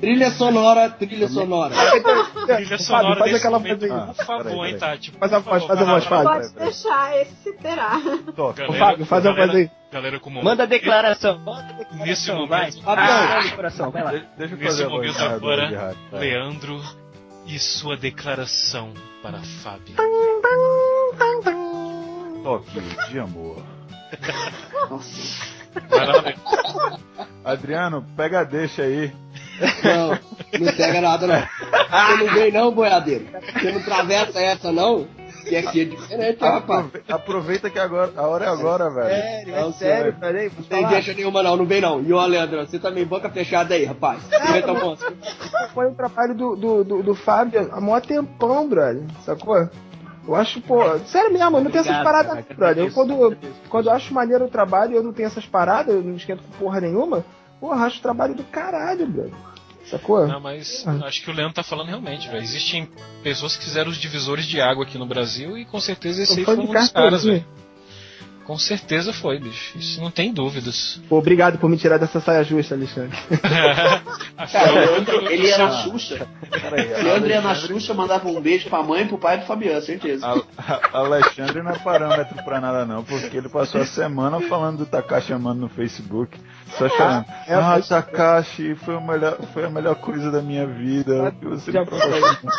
[0.00, 1.74] Trilha sonora, trilha sonora.
[2.46, 4.06] Trilha sonora Fábio, faz aquela momento, voz aí.
[4.06, 4.78] por favor, peraí, hein.
[4.78, 5.10] Tati.
[5.12, 6.24] Faz a voz, faz a voz, vai.
[6.24, 6.52] Fábio.
[6.52, 8.00] Pode deixar, esse terá.
[8.34, 8.72] Toca.
[8.72, 9.70] Fábio, faz a voz aí.
[9.96, 11.38] Galera com Manda a declaração.
[11.38, 12.38] Manda a declaração, Nesse vai.
[12.70, 14.10] momento- Ah, no coração, vai lá.
[14.10, 15.98] De- Deixa eu Nesse voz momento narradora agora, rádio.
[16.10, 16.20] Vai.
[16.20, 16.84] Leandro
[17.46, 18.92] e sua declaração
[19.22, 19.94] para Fábio.
[22.42, 23.62] Toque de amor.
[24.90, 25.46] Nossa.
[25.88, 26.36] Vai.
[27.42, 29.10] Adriano, pega a deixa aí.
[29.82, 30.08] Não,
[30.66, 31.40] não pega nada não.
[31.40, 33.26] Você não vem não, boiadeiro.
[33.54, 35.08] Você não atravessa essa não.
[35.48, 36.86] Que aqui é diferente, ó, rapaz.
[36.86, 39.08] Aprove- Aproveita que agora, a hora é agora, velho.
[39.08, 42.00] Sério, Não, é sério, peraí, Não tem deixa nenhuma não, não vem não.
[42.02, 44.20] E ó, Leandro, você também boca fechada aí, rapaz.
[44.48, 45.14] Inventa monstro.
[45.72, 49.02] Foi o trabalho do, do, do, do Fábio há mó tempão, brother.
[49.24, 49.68] Sacou?
[50.26, 52.84] Eu acho, pô, sério mesmo, eu não tenho essas paradas, cara, não, brother.
[52.86, 53.36] Eu, quando,
[53.68, 56.42] quando eu acho maneiro o trabalho e eu não tenho essas paradas, eu não esquento
[56.42, 57.24] com porra nenhuma,
[57.60, 59.32] porra, eu acho o trabalho do caralho, brother.
[59.86, 60.26] Sacou?
[60.26, 62.42] Não, mas acho que o Leandro tá falando realmente, velho.
[62.42, 62.88] Existem
[63.22, 66.44] pessoas que fizeram os divisores de água aqui no Brasil e com certeza esse aí
[66.44, 67.44] foi um dos caras, velho.
[68.46, 69.76] Com certeza foi, bicho.
[69.76, 71.00] Isso não tem dúvidas.
[71.08, 73.16] Pô, obrigado por me tirar dessa saia justa, Alexandre.
[74.52, 75.82] Cara, o Leandro, ele era a Ah.
[75.82, 76.28] Xuxa.
[76.50, 79.46] Peraí, O Leandro ia na Xuxa, mandava um beijo pra mãe e pro pai do
[79.46, 80.24] Fabiano, certeza.
[80.26, 84.78] A- a- Alexandre não é parâmetro pra nada não, porque ele passou a semana falando
[84.78, 86.38] do Takashi amando no Facebook,
[86.78, 87.24] só chorando.
[87.48, 91.34] é, ah, Takashi, foi, o melhor, foi a melhor coisa da minha vida.
[91.40, 92.52] que você Já me proporcionou."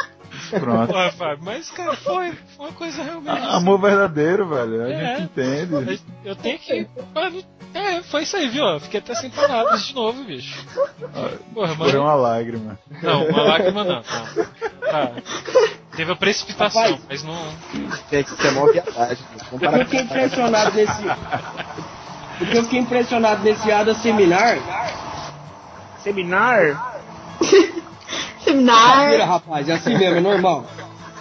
[0.49, 0.87] Pronto.
[0.93, 3.29] Porra, Fábio, mas, cara, foi, foi uma coisa realmente.
[3.43, 4.83] Ah, Amor verdadeiro, velho.
[4.83, 5.15] A É.
[5.17, 6.01] gente entende.
[6.23, 6.87] Eu tenho que.
[7.73, 8.79] É, foi isso aí, viu?
[8.79, 10.65] Fiquei até sem palavras de novo, bicho.
[11.53, 12.01] Porra, Foi mano.
[12.01, 12.79] uma lágrima.
[13.03, 13.95] Não, uma lágrima não.
[13.95, 14.01] não.
[14.91, 15.11] Tá.
[15.95, 17.01] Teve a precipitação, Rapaz.
[17.09, 17.37] mas não.
[18.09, 19.25] Gente, isso é mó viadagem.
[19.51, 21.01] O que eu fiquei impressionado nesse.
[22.41, 24.57] O que eu fiquei impressionado nesse ADA seminar.
[26.03, 26.95] Seminar?
[28.47, 29.09] Seminar.
[29.11, 30.65] Vira, rapaz, é assim mesmo, é normal.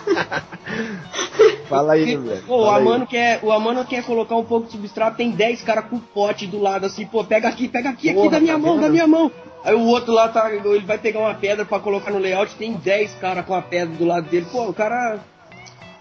[1.68, 2.43] Fala aí, velho.
[2.47, 2.70] Pô, o.
[2.70, 6.47] Amano, quer, o Amano quer colocar um pouco de substrato, tem 10 caras com pote
[6.47, 8.83] do lado assim, pô, pega aqui, pega aqui, aqui Porra, da minha tá mão, vendo?
[8.83, 9.31] da minha mão.
[9.64, 12.72] Aí o outro lá tá, ele vai pegar uma pedra pra colocar no layout, tem
[12.74, 14.47] 10 caras com a pedra do lado dele.
[14.53, 15.18] Pô, o cara.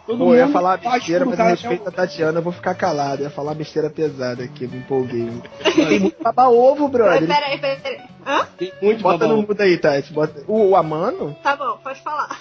[0.05, 2.75] Todo Pô, eu ia falar besteira, mas em é respeito a Tatiana, eu vou ficar
[2.75, 3.21] calado.
[3.21, 5.29] Eu ia falar besteira pesada aqui, me empolguei.
[5.75, 7.27] Tem muito baba-ovo, brother.
[7.27, 8.01] Peraí, peraí, peraí.
[8.25, 8.45] Hã?
[8.57, 9.47] Tem muito Bota no babão.
[9.47, 10.13] mudo aí, Tati.
[10.13, 10.43] Bota...
[10.47, 11.35] O, o Amano?
[11.41, 12.39] Tá bom, pode falar.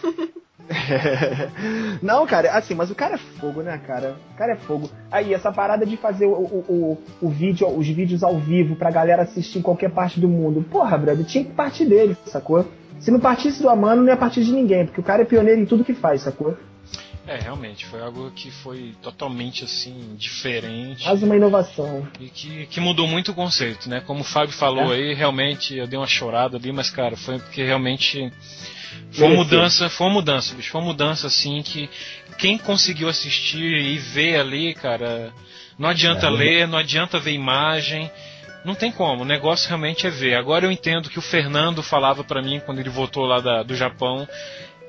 [2.03, 4.17] Não, cara, assim, mas o cara é fogo, né, cara?
[4.35, 4.91] O cara é fogo.
[5.11, 8.91] Aí, essa parada de fazer o, o, o, o vídeo, os vídeos ao vivo pra
[8.91, 10.62] galera assistir em qualquer parte do mundo.
[10.71, 12.67] Porra, brother, tinha que partir dele, sacou?
[13.01, 15.61] Se não partisse do Amano, não ia partir de ninguém, porque o cara é pioneiro
[15.61, 16.57] em tudo que faz, sacou?
[17.27, 21.07] É, realmente, foi algo que foi totalmente assim, diferente.
[21.07, 22.07] Mais uma inovação.
[22.20, 24.01] E que, que mudou muito o conceito, né?
[24.07, 24.97] Como o Fábio falou É.
[24.97, 28.31] aí, realmente eu dei uma chorada ali, mas cara, foi porque realmente
[29.11, 31.89] foi uma mudança, foi uma mudança, bicho, foi uma mudança assim que
[32.37, 35.33] quem conseguiu assistir e ver ali, cara,
[35.79, 36.31] não adianta É.
[36.31, 38.11] ler, não adianta ver imagem.
[38.66, 40.35] Não tem como, o negócio realmente é ver.
[40.37, 43.75] Agora eu entendo que o Fernando falava pra mim quando ele voltou lá da- do
[43.77, 44.27] Japão.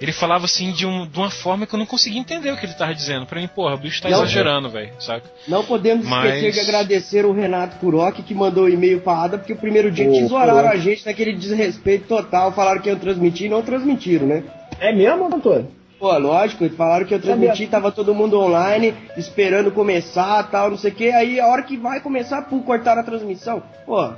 [0.01, 2.65] Ele falava assim de, um- de uma forma que eu não conseguia entender o que
[2.65, 3.25] ele tava dizendo.
[3.25, 5.23] Pra mim, porra, o bicho tá Não, exagerando, velho, saca?
[5.47, 9.37] Não podemos Mas- esquecer de agradecer o Renato Kuroki que mandou o e-mail pra Ada,
[9.37, 13.45] porque o primeiro dia Ô, tesouraram a gente naquele desrespeito total, falaram que iam transmitir
[13.47, 14.43] e não transmitiram, né?
[14.79, 15.65] É mesmo, doutor?
[15.97, 20.77] Pô, lógico, eles falaram que ia transmitir, tava todo mundo online, esperando começar tal, não
[20.77, 23.63] sei o que, aí a hora que vai começar, pum, cortaram a transmissão.
[23.85, 24.11] Pô,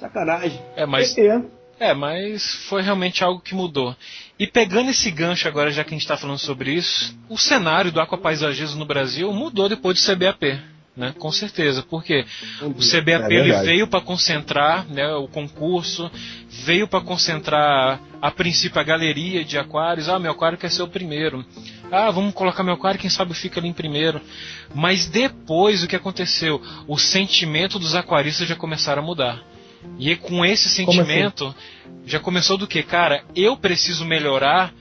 [0.00, 0.60] sacanagem.
[0.76, 1.16] É, mas.
[1.78, 3.94] É, mas foi realmente algo que mudou.
[4.40, 7.92] E pegando esse gancho agora, já que a gente está falando sobre isso, o cenário
[7.92, 10.58] do aquapaisagismo no Brasil mudou depois do CBAP.
[10.96, 12.26] Né, com certeza, porque
[12.62, 16.10] o CBAP É veio para concentrar né, o concurso,
[16.64, 20.08] veio para concentrar a princípio a galeria de aquários.
[20.08, 21.44] Ah, meu aquário quer ser o primeiro.
[21.92, 24.20] Ah, vamos colocar meu aquário, quem sabe fica ali em primeiro.
[24.74, 26.60] Mas depois o que aconteceu?
[26.88, 29.49] O sentimento dos aquaristas já começaram a mudar.
[29.98, 31.54] E com esse sentimento,
[32.06, 32.82] já começou do que?
[32.82, 34.72] Cara, eu preciso melhorar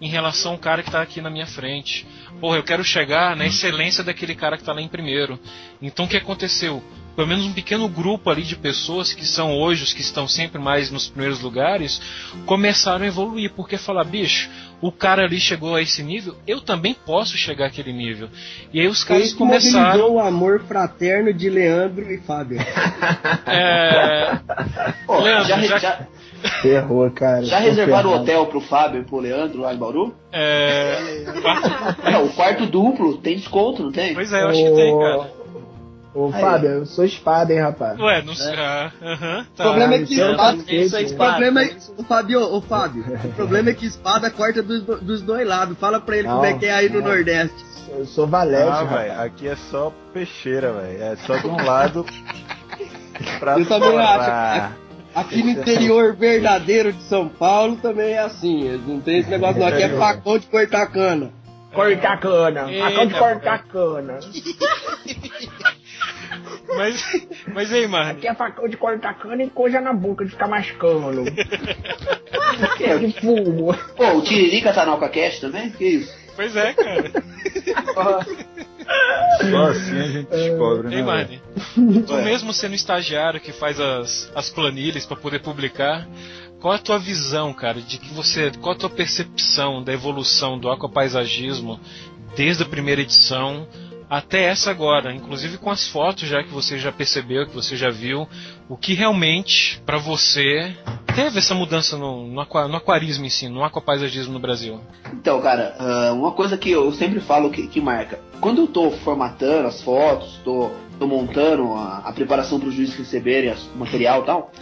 [0.00, 2.06] em relação ao cara que está aqui na minha frente.
[2.40, 5.38] Porra, eu quero chegar na excelência daquele cara que está lá em primeiro.
[5.80, 6.82] Então o que aconteceu?
[7.14, 10.60] Pelo menos um pequeno grupo ali de pessoas que são hoje os que estão sempre
[10.60, 11.98] mais nos primeiros lugares,
[12.44, 14.50] começaram a evoluir, porque falar, bicho,
[14.80, 18.28] o cara ali chegou a esse nível, eu também posso chegar àquele nível.
[18.72, 20.12] E aí os caras Isso começaram.
[20.14, 22.58] o amor fraterno de Leandro e Fábio.
[23.46, 24.38] É...
[25.06, 25.98] Pô, Leandro, já, já- já,
[26.60, 27.42] Ferrou, cara.
[27.44, 30.14] já reservaram o hotel pro Fábio e pro Leandro lá em Bauru?
[30.30, 31.24] É...
[32.04, 34.14] É, o quarto duplo tem desconto, não tem?
[34.14, 35.35] Pois é, eu acho que tem, cara.
[36.18, 36.40] Ô, Aí.
[36.40, 38.00] Fábio, eu sou espada, hein, rapaz.
[38.00, 38.54] Ué, não sei.
[38.54, 39.64] Aham, O tá.
[39.64, 41.24] problema é que isso é espada, isso é espada.
[41.30, 45.00] O problema é, o Fábio, o Fábio, o problema é que espada corta dos, do-
[45.00, 45.76] dos dois lados.
[45.78, 47.08] Fala pra ele Não, como é que é aí no não.
[47.08, 47.54] Nordeste.
[47.90, 49.08] Eu sou valete, Ah, rapaz.
[49.08, 51.02] velho, aqui é só peixeira, velho.
[51.02, 52.04] É só de um lado
[53.38, 54.74] pra Eu também acho.
[55.14, 58.62] Aqui no interior verdadeiro de São Paulo também é assim.
[58.68, 59.66] eles Não tem esse negócio não.
[59.68, 61.30] Aqui é facão de cortar cana.
[61.74, 62.68] Cortar cana.
[62.80, 64.18] Facão de cortar cana.
[66.76, 68.10] Mas, mas aí, mano.
[68.10, 71.24] Aqui é facão de cortar cana e coisa na boca de ficar mascando.
[73.00, 73.74] de fumo.
[73.96, 75.70] Pô, o Tiririca tá na AlcaCast também?
[75.70, 76.26] Que isso?
[76.34, 77.12] Pois é, cara.
[79.50, 81.24] Só assim a gente descobre, Ei, né?
[81.24, 82.02] Velho?
[82.06, 86.06] tu mesmo sendo estagiário que faz as, as planilhas pra poder publicar,
[86.60, 90.70] qual a tua visão, cara, de que você, qual a tua percepção da evolução do
[90.70, 91.80] aquapaisagismo
[92.36, 93.66] desde a primeira edição
[94.08, 97.90] até essa agora, inclusive com as fotos já que você já percebeu, que você já
[97.90, 98.28] viu,
[98.68, 100.76] o que realmente pra você
[101.14, 104.80] teve essa mudança no, no, aqua- no aquarismo em si, no aquapaisagismo no Brasil?
[105.12, 108.20] Então, cara, ah, uma coisa que eu sempre falo que, que marca.
[108.40, 112.94] Quando eu tô formatando as fotos, tô, tô montando a, a preparação para os juízes
[112.96, 114.52] receberem as- o material e tal,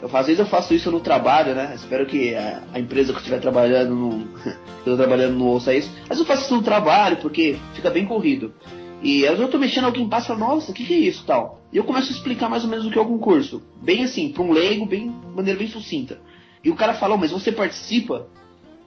[0.00, 1.72] eu, às vezes eu faço isso no trabalho, né?
[1.74, 4.26] Espero que a, a empresa que eu estiver trabalhando não,
[4.86, 5.90] eu trabalhando não ouça isso.
[6.08, 8.52] Mas eu faço isso no trabalho porque fica bem corrido.
[9.02, 11.60] E às vezes eu tô mexendo, alguém passa nossa, o que, que é isso tal?
[11.72, 13.62] E eu começo a explicar mais ou menos o que é o concurso.
[13.80, 16.20] Bem assim, para um leigo, bem, de maneira bem sucinta.
[16.64, 18.26] E o cara fala, "Oh, mas você participa?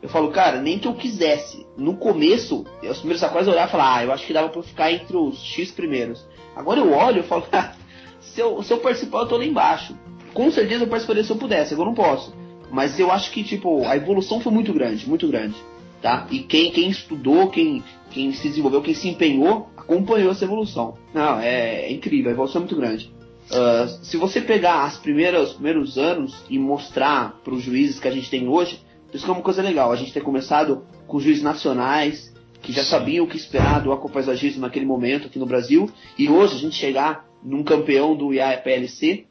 [0.01, 1.66] Eu falo, cara, nem que eu quisesse.
[1.78, 4.59] No começo, os primeiros aquários eu olhava e falava, ah, eu acho que dava pra
[4.59, 6.26] eu ficar entre os X primeiros.
[6.55, 7.74] Agora eu olho e falo, ah,
[8.20, 9.95] se eu, se eu participar, eu tô lá embaixo.
[10.34, 12.34] Com certeza eu participaria se eu pudesse, agora eu não posso.
[12.72, 15.55] Mas eu acho que, tipo, a evolução foi muito grande, muito grande.
[16.01, 16.26] Tá?
[16.32, 20.98] E quem, quem estudou, quem, quem se desenvolveu, quem se empenhou, acompanhou essa evolução.
[21.14, 23.12] Não, é, é incrível, a evolução é muito grande.
[23.52, 28.08] Ah, se você pegar as primeiras, os primeiros anos e mostrar para os juízes que
[28.08, 28.80] a gente tem hoje,
[29.14, 29.92] isso é uma coisa legal.
[29.92, 34.62] A gente ter começado com juízes nacionais, que já sabiam o que esperar do aquapaisagismo
[34.62, 39.26] naquele momento aqui no Brasil, e hoje a gente chegar num campeão do IAPLC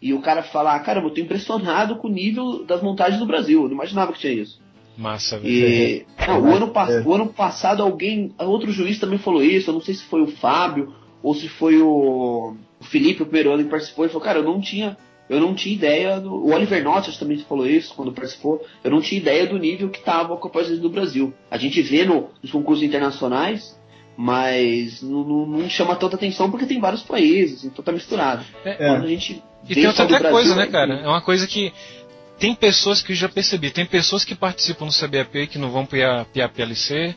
[0.00, 3.62] e o cara falar, caramba, eu tô impressionado com o nível das montagens do Brasil,
[3.62, 4.60] eu não imaginava que tinha isso.
[4.98, 5.40] Massa.
[5.44, 7.00] E não, o, ano É.
[7.02, 10.26] o ano passado alguém, outro juiz também falou isso, eu não sei se foi o
[10.26, 10.92] Fábio
[11.22, 14.96] ou se foi o, o Felipe, o que participou, ele falou, cara, eu não tinha,
[15.30, 16.32] eu não tinha ideia do.
[16.34, 20.00] O Oliver Notts também falou isso quando participou, eu não tinha ideia do nível que
[20.00, 21.32] estava a Copa do Brasil.
[21.48, 23.78] A gente vê no, nos concursos internacionais,
[24.16, 28.44] mas não, não- não chama tanta atenção porque tem vários países, então tá misturado.
[28.64, 28.74] É.
[28.74, 30.94] Quando a gente E tem outra Brasil, coisa, né, é- cara?
[30.94, 31.72] É uma coisa que
[32.38, 35.96] tem pessoas que já percebi, tem pessoas que participam do CBAP que não vão pro
[35.98, 37.14] IA- PAPLC,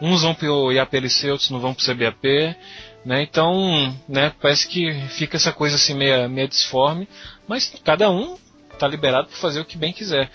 [0.00, 2.56] uns vão pro IAPLC, outros não vão pro CBAP,
[3.04, 3.22] né?
[3.22, 7.08] Então, né, parece que fica essa coisa assim meia, meia disforme,
[7.46, 8.36] mas cada um
[8.78, 10.30] tá liberado para fazer o que bem quiser.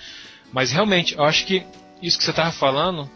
[0.54, 1.64] Mas realmente, eu acho que
[2.02, 3.10] isso que você tava falando,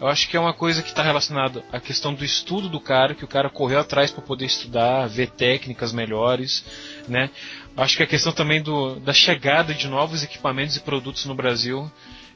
[0.00, 3.14] eu acho que é uma coisa que está relacionada à questão do estudo do cara,
[3.14, 6.64] que o cara correu atrás para poder estudar, ver técnicas melhores,
[7.08, 7.30] né?
[7.76, 11.90] Acho que a questão também do, da chegada de novos equipamentos e produtos no Brasil,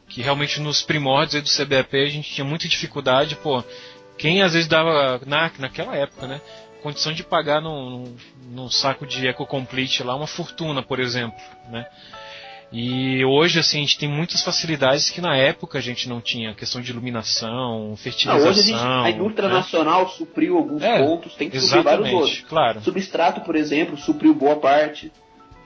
[0.09, 3.63] que realmente nos primórdios do CBAP a gente tinha muita dificuldade, pô,
[4.19, 6.41] quem às vezes dava, na, naquela época, né?
[6.83, 8.17] Condição de pagar num,
[8.51, 11.41] num, saco de EcoComplete lá uma fortuna, por exemplo,
[11.71, 11.87] né?
[12.73, 16.55] E hoje, assim, a gente tem muitas facilidades que na época a gente não tinha.
[16.55, 18.49] Questão de iluminação, Não, fertilização.
[18.51, 19.55] hoje a, gente, a indústria né?
[19.55, 22.49] nacional supriu alguns É, pontos, tem que suprir vários exatamente, outros.
[22.49, 22.81] claro.
[22.81, 25.13] Substrato, por exemplo, supriu boa parte.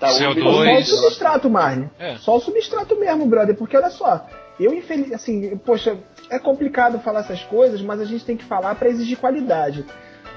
[0.00, 0.34] Tá, hoje CO2.
[0.34, 0.64] melhorou.
[0.82, 1.90] Só o substrato, Marne.
[1.98, 2.16] É.
[2.16, 3.57] Só o substrato mesmo, brother.
[3.57, 4.26] Porque olha só,
[4.59, 5.96] eu infeliz, assim, poxa,
[6.28, 9.84] é complicado falar essas coisas, mas a gente tem que falar para exigir qualidade.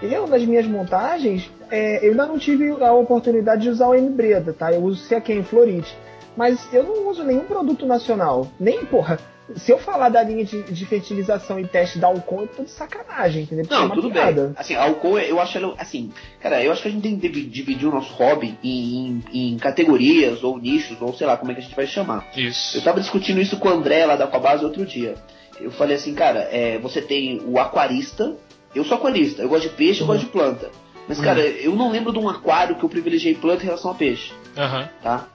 [0.01, 4.53] Eu, nas minhas montagens, é, eu ainda não tive a oportunidade de usar o M-Breda,
[4.53, 4.71] tá?
[4.71, 5.93] Eu uso Seaquen Florite.
[6.39, 8.47] Mas eu não uso nenhum produto nacional.
[8.57, 9.19] Nem, porra,
[9.57, 12.69] se eu falar da linha de, de fertilização e teste da Alcon, eu tô de
[12.71, 13.65] sacanagem, entendeu?
[13.65, 14.43] Porque é Não, uma tudo piada.
[14.45, 14.53] bem.
[14.55, 17.27] Assim, a Alcoa, eu acho ela, assim, cara, eu acho que a gente tem que
[17.27, 21.51] divi- dividir o nosso hobby em, em- em categorias ou nichos, ou sei lá como
[21.51, 22.25] é que a gente vai chamar.
[22.37, 22.77] Isso.
[22.77, 25.15] Eu tava discutindo isso com o André lá da Aquabase outro dia.
[25.59, 28.33] Eu falei assim, cara, é, você tem o aquarista,
[28.73, 30.69] eu sou aquarista, eu gosto de peixe, eu gosto de planta.
[31.05, 33.95] Mas, cara, eu não lembro de um aquário que eu privilegiei planta em relação a
[33.95, 34.87] peixe, Aham.
[35.01, 35.27] tá?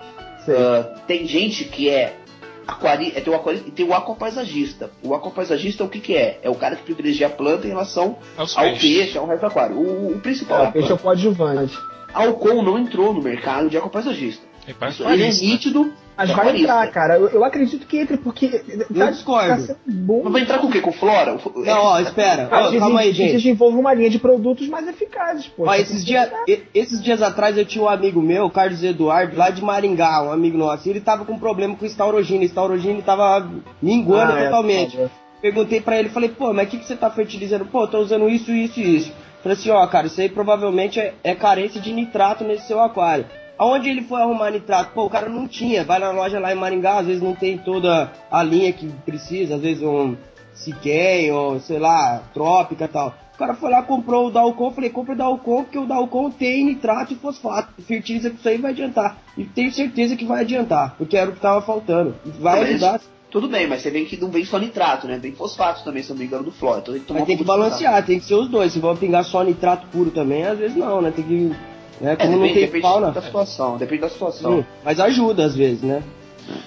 [0.48, 2.16] Ah, tem gente que é
[2.66, 4.90] aquari, é, tem o aquarista e tem o aquapaisagista.
[5.02, 6.38] O aquapaisagista é o que que é?
[6.42, 8.80] É o cara que privilegia a planta em relação Aos ao peixes.
[8.80, 9.76] peixe, ao resto do aquário.
[9.76, 11.78] O, o principal é É, peixe é o coadjuvante.
[12.12, 14.44] A Alcon não entrou no mercado de aquapaisagista.
[14.66, 15.44] É Isso, ele é aquarista.
[15.44, 17.16] nítido, Mas é vai entrar, cara.
[17.16, 18.48] Eu, eu acredito que entre, porque.
[18.48, 19.66] tá- discordo.
[19.66, 20.22] tá bom.
[20.24, 20.80] Mas vai entrar com o quê?
[20.80, 21.36] Com flora?
[21.56, 22.46] Não, ó, espera.
[22.46, 23.32] Cara, Ó, calma aí, gente.
[23.32, 25.64] Desenvolve uma linha de produtos mais eficazes, pô.
[25.66, 26.30] Ó, esses, dia,
[26.72, 30.56] esses dias atrás eu tinha um amigo meu, Carlos Eduardo, lá de Maringá, um amigo
[30.56, 32.44] nosso, e ele tava com problema com estaurogina.
[32.44, 33.50] Estaurogina tava
[33.82, 34.92] minguando Ah, é, totalmente.
[34.96, 35.10] favor.
[35.42, 37.66] Perguntei pra ele, falei, pô, mas o que, que você tá fertilizando?
[37.66, 39.12] Pô, tô usando isso, isso e isso.
[39.42, 43.26] Falei assim, ó, cara, isso aí provavelmente é, é carência de nitrato nesse seu aquário.
[43.58, 44.92] Aonde ele foi arrumar nitrato?
[44.92, 45.84] Pô, o cara não tinha.
[45.84, 49.56] Vai na loja lá em Maringá, às vezes não tem toda a linha que precisa,
[49.56, 50.16] às vezes um
[50.54, 53.14] Siquem ou, sei lá, Trópica e tal.
[53.34, 56.64] O cara foi lá, comprou o Dalcon, falei, compra o Dalcon, porque o Dalcon tem
[56.64, 57.82] nitrato e fosfato.
[57.82, 59.18] Fertiliza com isso aí vai adiantar.
[59.36, 62.14] E tenho certeza que vai adiantar, porque era o que tava faltando.
[62.38, 63.00] Vai mas ajudar.
[63.32, 65.18] Tudo bem, mas você vê que não vem só nitrato, né?
[65.18, 66.78] Vem fosfato também, se eu não me engano, do flora.
[66.78, 68.72] Então tem que tomar Mas tem que balancear, tem que ser os dois.
[68.72, 71.10] Se vão pingar só nitrato puro também, às vezes não, né?
[71.10, 71.52] Tem que.
[72.00, 72.12] Né?
[72.12, 73.10] É, Como não depende, tem depende fauna.
[73.12, 74.58] da situação, depende da situação.
[74.58, 76.02] Sim, mas ajuda às vezes, né?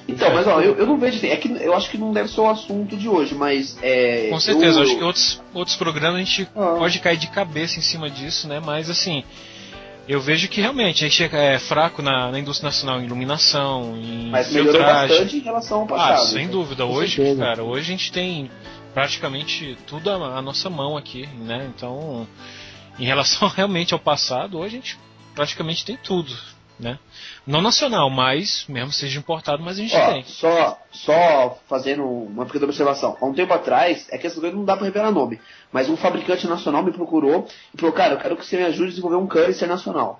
[0.08, 2.30] Então, mas ó, eu, eu não vejo assim, é que eu acho que não deve
[2.30, 4.30] ser o assunto de hoje, mas é.
[4.32, 6.76] Com certeza, eu- acho que outros, outros programas a gente Ah.
[6.80, 8.60] pode cair de cabeça em cima disso, né?
[8.60, 9.24] Mas assim,
[10.08, 14.30] eu vejo que realmente a gente é fraco na, na indústria nacional em iluminação, em
[14.32, 15.10] Mas melhorou filtragem.
[15.10, 16.14] bastante em relação ao passado.
[16.14, 16.52] Ah, sem né?
[16.52, 16.86] dúvida.
[16.86, 18.50] Hoje, cara, hoje a gente tem
[18.96, 21.70] praticamente tudo à, à nossa mão aqui, né?
[21.76, 22.26] Então,
[22.98, 24.98] em relação realmente ao passado, hoje a gente
[25.38, 26.34] praticamente tem tudo,
[26.80, 26.98] né?
[27.46, 30.24] Não nacional, mas mesmo seja importado, mas a gente Ó, tem.
[30.24, 33.16] só, só fazendo uma pequena observação.
[33.22, 35.40] Há um tempo atrás, é que essa coisa não dá pra revelar nome,
[35.72, 38.86] mas um fabricante nacional me procurou e falou, cara, eu quero que você me ajude
[38.86, 40.20] a desenvolver um câncer nacional.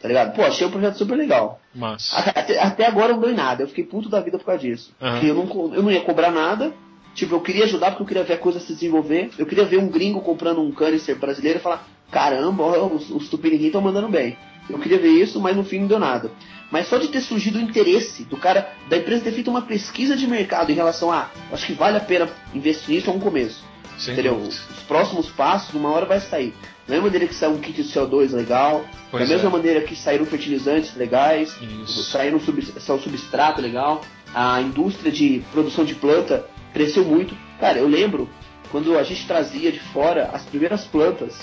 [0.00, 0.34] Tá ligado?
[0.34, 1.60] Pô, achei um projeto super legal.
[1.74, 4.60] Mas, Até, até agora eu não dei nada, eu fiquei puto da vida por causa
[4.60, 4.92] disso.
[4.98, 6.72] Porque eu não, eu não ia cobrar nada,
[7.14, 9.30] tipo, eu queria ajudar porque eu queria ver a coisa se desenvolver.
[9.38, 13.28] Eu queria ver um gringo comprando um câncer brasileiro e falar, caramba, ó, os, os
[13.28, 14.36] tupiniquim estão mandando bem.
[14.68, 16.30] Eu queria ver isso, mas no fim não deu nada.
[16.70, 20.14] Mas só de ter surgido o interesse do cara, da empresa ter feito uma pesquisa
[20.14, 23.64] de mercado em relação a, acho que vale a pena investir nisso é um começo.
[23.96, 24.34] sem entendeu?
[24.34, 24.54] dúvida.
[24.76, 26.52] Os próximos passos, uma hora vai sair.
[26.86, 29.52] Da mesma maneira que saiu um kit de CO2 legal, Pois da mesma é.
[29.52, 32.02] maneira que saíram fertilizantes legais, Isso.
[32.04, 34.02] saíram sub, saiu substrato legal,
[34.34, 37.34] a indústria de produção de planta cresceu muito.
[37.58, 38.28] Cara, eu lembro
[38.70, 41.34] quando a gente trazia de fora as primeiras plantas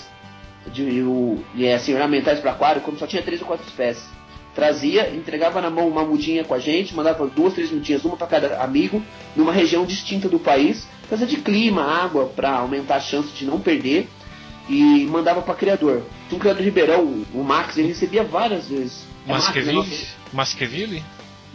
[0.71, 4.05] de, o, e, assim, ornamentais para aquário, quando só tinha três ou quatro espécies.
[4.53, 8.27] trazia, entregava na mão uma mudinha com a gente, mandava duas, três mudinhas, uma para
[8.27, 9.03] cada amigo,
[9.35, 13.59] numa região distinta do país, coisa de clima, água, para aumentar a chance de não
[13.59, 14.07] perder,
[14.69, 16.03] e mandava para criador.
[16.27, 19.05] Tinha um criador de Ribeirão, o Max, ele recebia várias vezes.
[19.27, 20.07] É Masqueville?
[20.31, 21.03] Masqueville?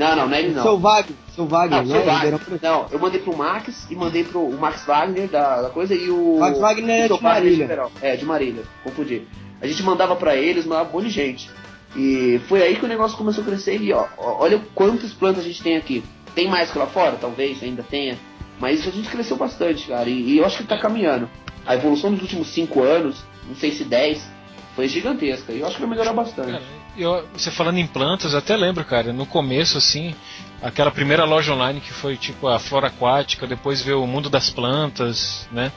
[0.00, 0.62] Não, não, não é ele não.
[0.62, 1.94] Seu Wagner, seu Wagner, Não, né?
[1.94, 2.40] seu Wagner.
[2.62, 6.08] Não, eu mandei pro Max e mandei pro o Max Wagner da, da coisa e
[6.08, 6.38] o.
[6.38, 7.88] Max Wagner é de Marília.
[8.00, 9.28] É, de Marília, confundi.
[9.60, 11.50] A gente mandava pra eles, mandava um monte de gente.
[11.94, 15.46] E foi aí que o negócio começou a crescer e ó, olha quantas plantas a
[15.46, 16.02] gente tem aqui.
[16.34, 17.18] Tem mais que lá fora?
[17.20, 18.16] Talvez ainda tenha.
[18.58, 20.08] Mas a gente cresceu bastante, cara.
[20.08, 21.28] E, e eu acho que tá caminhando.
[21.66, 24.26] A evolução dos últimos 5 anos, não sei se 10,
[24.74, 25.52] foi gigantesca.
[25.52, 26.62] E eu acho que vai melhorar bastante.
[26.96, 30.14] Eu, você falando em plantas, eu até lembro, cara, no começo, assim,
[30.62, 34.50] aquela primeira loja online que foi tipo a Flora Aquática, depois veio o Mundo das
[34.50, 35.72] Plantas, né?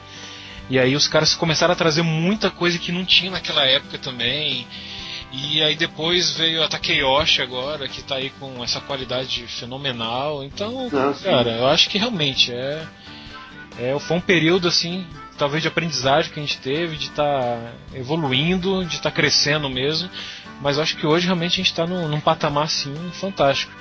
[0.68, 4.66] E aí os caras começaram a trazer muita coisa que não tinha naquela época também.
[5.30, 10.44] E aí depois veio a Takeyoshi agora, que tá aí com essa qualidade fenomenal.
[10.44, 11.24] Então, Nossa.
[11.24, 12.86] cara, eu acho que realmente é,
[13.78, 15.04] é foi um período assim,
[15.36, 20.08] talvez de aprendizagem que a gente teve, de estar evoluindo, de estar crescendo mesmo.
[20.60, 23.72] Mas acho que hoje realmente a gente está num, num patamar assim fantástico.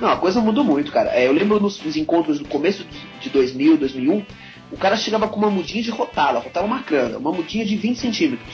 [0.00, 1.10] Não, a coisa mudou muito, cara.
[1.10, 2.84] É, eu lembro nos, nos encontros do começo
[3.20, 4.24] de 2000, 2001,
[4.72, 8.48] o cara chegava com uma mudinha de rotala, rotala macrana, uma mudinha de 20 centímetros,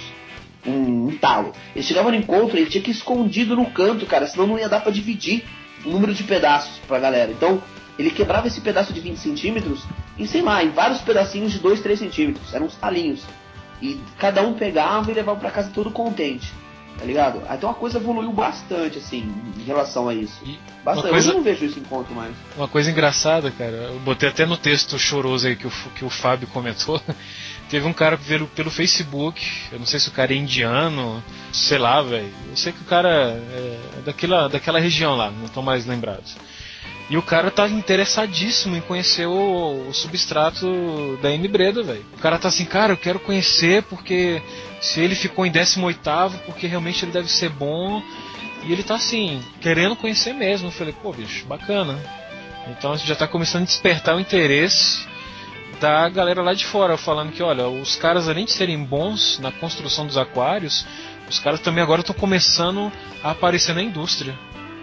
[0.66, 1.53] um, um talo.
[1.74, 4.68] Ele chegava no encontro, ele tinha que ir escondido no canto, cara, senão não ia
[4.68, 5.45] dar pra dividir
[5.85, 7.31] o número de pedaços pra galera.
[7.31, 7.62] Então,
[7.99, 9.85] ele quebrava esse pedaço de 20 centímetros
[10.18, 13.22] em, sei lá, em vários pedacinhos de 2, 3 centímetros, eram uns talinhos.
[13.81, 16.53] E cada um pegava e levava pra casa todo contente.
[16.99, 17.40] Tá ligado?
[17.55, 20.42] Então a coisa evoluiu bastante, assim, em relação a isso.
[20.84, 21.11] Bastante.
[21.11, 22.34] coisa- eu não vejo esse encontro mais.
[22.57, 26.11] Uma coisa engraçada, cara, eu botei até no texto choroso aí que o, que o
[26.11, 27.01] Fábio comentou.
[27.70, 31.22] Teve um cara pelo, pelo Facebook, eu não sei se o cara é indiano,
[31.53, 32.32] sei lá, velho.
[32.51, 36.24] Eu sei que o cara é daquela, daquela região lá, não tô mais lembrado.
[37.11, 42.05] E o cara tá interessadíssimo em conhecer o, o substrato da M Breda, velho.
[42.15, 44.43] O cara tá assim, cara, eu quero conhecer porque
[44.81, 45.99] se ele ficou em 18
[46.45, 48.03] porque realmente ele deve ser bom.
[48.65, 50.69] E ele tá assim, querendo conhecer mesmo.
[50.69, 51.99] Eu falei, pô, bicho, bacana.
[52.67, 55.07] Então a gente já tá começando a despertar o interesse
[55.81, 59.53] da galera lá de fora, falando que, olha, os caras além de serem bons na
[59.53, 60.85] construção dos aquários,
[61.31, 62.93] os caras também agora estão começando
[63.23, 64.37] a aparecer na indústria.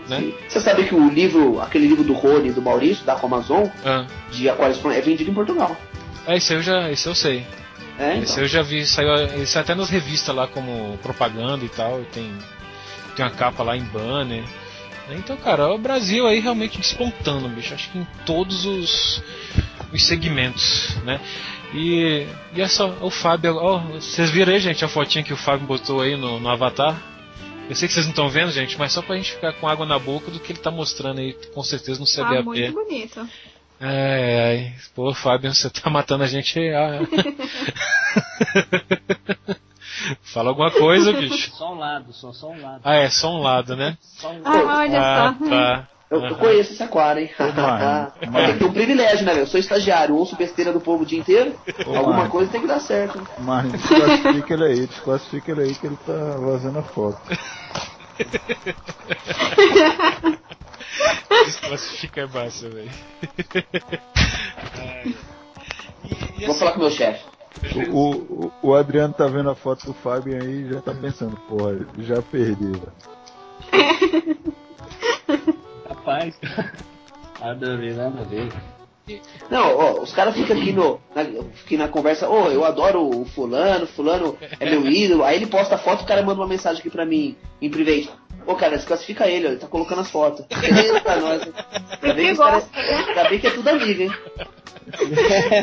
[0.07, 0.33] Né?
[0.47, 4.05] Você sabe que o livro, aquele livro do Rony, do Maurício, da Amazon, Ah.
[4.31, 5.75] de Aquários é vendido em Portugal.
[6.27, 7.45] É, esse eu já, esse eu sei.
[7.97, 8.43] É, Esse então.
[8.43, 9.09] eu já vi, saiu,
[9.45, 12.29] saiu até nas revistas lá como propaganda e tal, tem,
[13.15, 14.43] tem uma capa lá em banner.
[15.11, 17.73] Então, cara, o Brasil aí realmente despontando, bicho.
[17.73, 19.23] Acho que em todos os,
[19.93, 21.21] os segmentos, né?
[21.73, 22.25] E,
[22.55, 26.01] e essa, o Fábio, ó, vocês viram aí, gente, a fotinha que o Fábio botou
[26.01, 26.95] aí no, no Avatar?
[27.69, 29.85] Eu sei que vocês não estão vendo, gente, mas só pra gente ficar com água
[29.85, 32.45] na boca do que ele tá mostrando aí, com certeza no Tá CBAP.
[32.45, 33.27] muito bonito.
[33.79, 34.73] Ai, ai.
[34.93, 36.59] Pô, Fábio, você tá matando a gente.
[36.69, 36.99] ah.
[40.21, 41.51] Fala alguma coisa, bicho.
[41.55, 42.81] Só um lado, só, só um lado.
[42.83, 43.97] Ah, é só um lado, né?
[44.01, 45.49] Só um Ah, olha ah, só.
[45.49, 45.87] Tá.
[46.15, 47.29] Eu, eu conheço esse aquário, hein?
[47.55, 48.11] Marlon,
[48.45, 49.43] Tem que ter um privilégio, né, meu?
[49.43, 51.55] Eu sou estagiário, ouço besteira do povo o dia inteiro.
[51.85, 52.29] Ô, Alguma Marlon.
[52.29, 53.17] coisa tem que dar certo.
[53.19, 53.25] né?
[53.39, 57.19] Mas desclassifica ele aí, desclassifica ele aí que ele tá vazando a foto.
[61.45, 62.91] Desclassifica é massa, velho.
[66.45, 67.23] Vou falar com o meu chefe.
[67.91, 71.35] O, o, o Adriano tá vendo a foto do Fábio aí e já tá pensando,
[71.49, 72.91] porra, já perdi, velho.
[76.15, 76.39] Rapaz.
[77.39, 78.49] Nada a ver, nada a ver.
[79.51, 83.25] Não, ó, os caras ficam aqui, no, na, aqui na conversa, ô, eu adoro o
[83.25, 85.23] fulano, fulano é meu ídolo.
[85.23, 88.09] Aí ele posta a foto o cara manda uma mensagem aqui pra mim, em private.
[88.45, 90.45] Ô, cara, desclassifica ele, ó, ele tá colocando as fotos.
[91.03, 91.41] Pra nós?
[92.01, 94.11] Ainda bem que, caras- ainda bem que é tudo amigo, hein?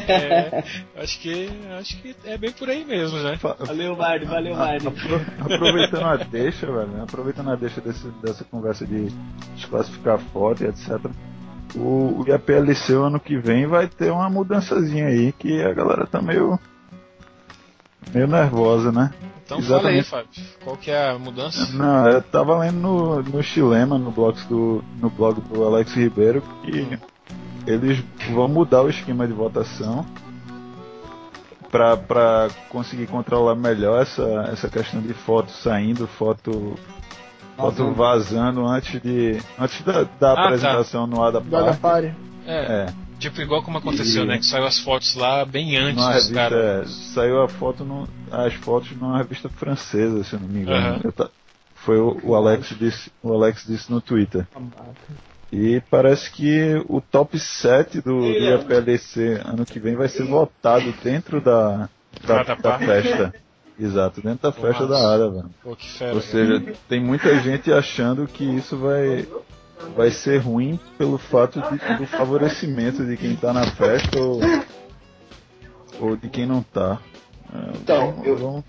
[0.09, 0.65] É,
[0.97, 3.39] acho que acho que é bem por aí mesmo, né?
[3.61, 4.55] Valeu, Mardi, valeu.
[4.55, 7.03] Apro- Aproveitando a deixa, velho, né?
[7.05, 9.11] aproveitando a deixa desse, dessa conversa de
[9.55, 10.99] desclassificar foto e etc.
[11.77, 16.21] O, o IAPLC ano que vem vai ter uma mudançazinha aí que a galera tá
[16.21, 16.59] meio.
[18.13, 19.13] meio nervosa, né?
[19.45, 20.09] Então fala aí, Exatamente.
[20.09, 20.29] Fábio.
[20.65, 21.73] Qual que é a mudança?
[21.73, 26.43] Não, eu tava lendo no, no Chilema, no blog do, no blog do Alex Ribeiro,
[26.65, 26.99] que
[27.67, 30.07] eles vão mudar o esquema de votação
[31.71, 34.23] pra, pra conseguir controlar melhor essa,
[34.53, 36.75] essa questão de foto saindo, foto,
[37.57, 38.67] foto Vazando.
[38.67, 40.45] antes de antes da, da Ah, tá.
[40.45, 41.41] apresentação no Ada.
[41.81, 42.15] Party.
[42.47, 42.87] É, É,
[43.23, 44.39] tipo igual como aconteceu, E- né?
[44.39, 46.87] Que saiu as fotos lá bem antes dos revista, caras.
[46.91, 51.01] é, saiu a foto no, as fotos numa revista francesa, se eu não me engano.
[51.05, 51.31] Eu ta-
[51.77, 54.47] Foi o, o Alex disse, o Alex disse no Twitter.
[55.51, 60.93] E parece que o top 7 do, do IAPLC ano que vem vai ser votado
[61.03, 61.89] dentro da,
[62.27, 63.35] da, da festa.
[63.79, 65.03] Exato, dentro da festa Nossa.
[65.03, 65.51] da área, velho.
[66.15, 69.27] Ou seja, tem muita gente achando que isso vai,
[69.97, 74.41] vai ser ruim pelo fato de- do favorecimento de quem tá na festa ou,
[76.01, 77.01] ou de quem não tá.
[77.53, 78.65] É, Então, vamos- eu- vamos-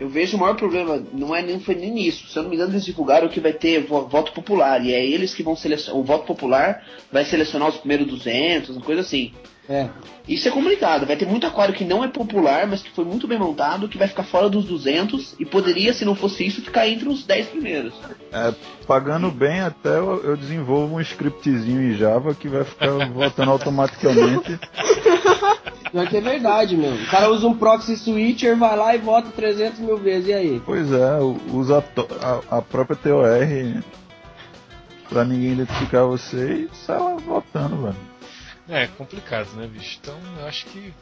[0.00, 2.28] Eu vejo o maior problema, não é nem foi nem nisso.
[2.28, 4.80] Se eu não me engano, eles divulgaram que vai ter vo- voto popular.
[4.84, 6.00] E é eles que vão selecionar.
[6.00, 9.32] O voto popular vai selecionar os primeiros 200, uma coisa assim.
[9.68, 9.88] É.
[10.26, 11.04] Isso é complicado.
[11.06, 13.98] Vai ter muito aquário que não é popular, mas que foi muito bem montado, que
[13.98, 17.48] vai ficar fora dos 200 e poderia, se não fosse isso, ficar entre os 10
[17.48, 17.92] primeiros.
[18.32, 18.54] é,
[18.86, 24.58] pagando bem, até eu, eu desenvolvo um scriptzinho em Java que vai ficar votando automaticamente.
[25.92, 26.92] Pior que é verdade, meu.
[26.92, 30.62] O cara usa um proxy switcher, vai lá e vota 300 mil vezes, e aí?
[30.64, 31.18] Pois é,
[31.52, 33.82] usa a, a- a própria TOR
[35.08, 38.07] pra ninguém identificar você e sai lá votando, velho.
[38.68, 39.98] É complicado, né, bicho?
[40.00, 40.92] Então eu acho que.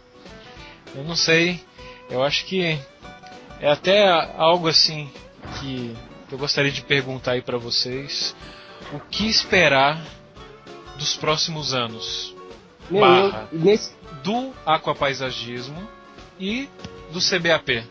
[0.94, 1.60] Eu não sei.
[2.08, 2.78] Eu acho que
[3.60, 5.10] é até algo assim
[5.60, 5.94] que
[6.30, 8.34] eu gostaria de perguntar aí pra vocês.
[8.92, 10.00] O que esperar
[10.96, 12.34] dos próximos anos?
[12.90, 13.48] Meu, Barra.
[13.52, 13.92] eu, nesse,
[14.22, 15.88] Do aquapaisagismo
[16.38, 16.68] e
[17.12, 17.84] do CBAP.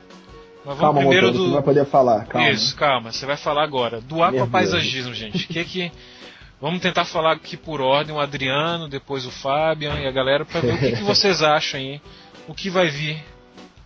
[0.65, 1.53] Mas vamos Calma, primeiro motor, você do.
[1.53, 2.26] vai poder falar.
[2.26, 2.49] Calma.
[2.49, 4.01] Isso, calma, você vai falar agora.
[4.01, 5.47] Do aquapaisagismo, gente.
[5.47, 5.91] Que que.
[6.66, 10.61] Vamos tentar falar aqui por ordem, o Adriano, depois o Fabian e a galera, para
[10.61, 12.01] ver o que, que vocês acham aí.
[12.47, 13.24] O que vai vir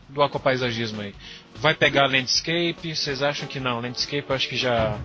[0.07, 1.13] do aquapaisagismo aí.
[1.57, 2.95] Vai pegar landscape?
[2.95, 3.81] Vocês acham que não?
[3.81, 4.97] Landscape eu acho que já,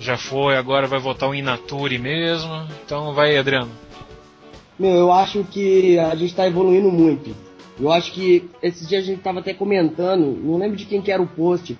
[0.00, 2.66] já foi, agora vai voltar o Inature mesmo.
[2.86, 3.70] Então vai, Adriano.
[4.78, 7.36] meu, eu acho que a gente tá evoluindo muito.
[7.78, 11.12] Eu acho que esses dias a gente tava até comentando, não lembro de quem que
[11.12, 11.76] era o post,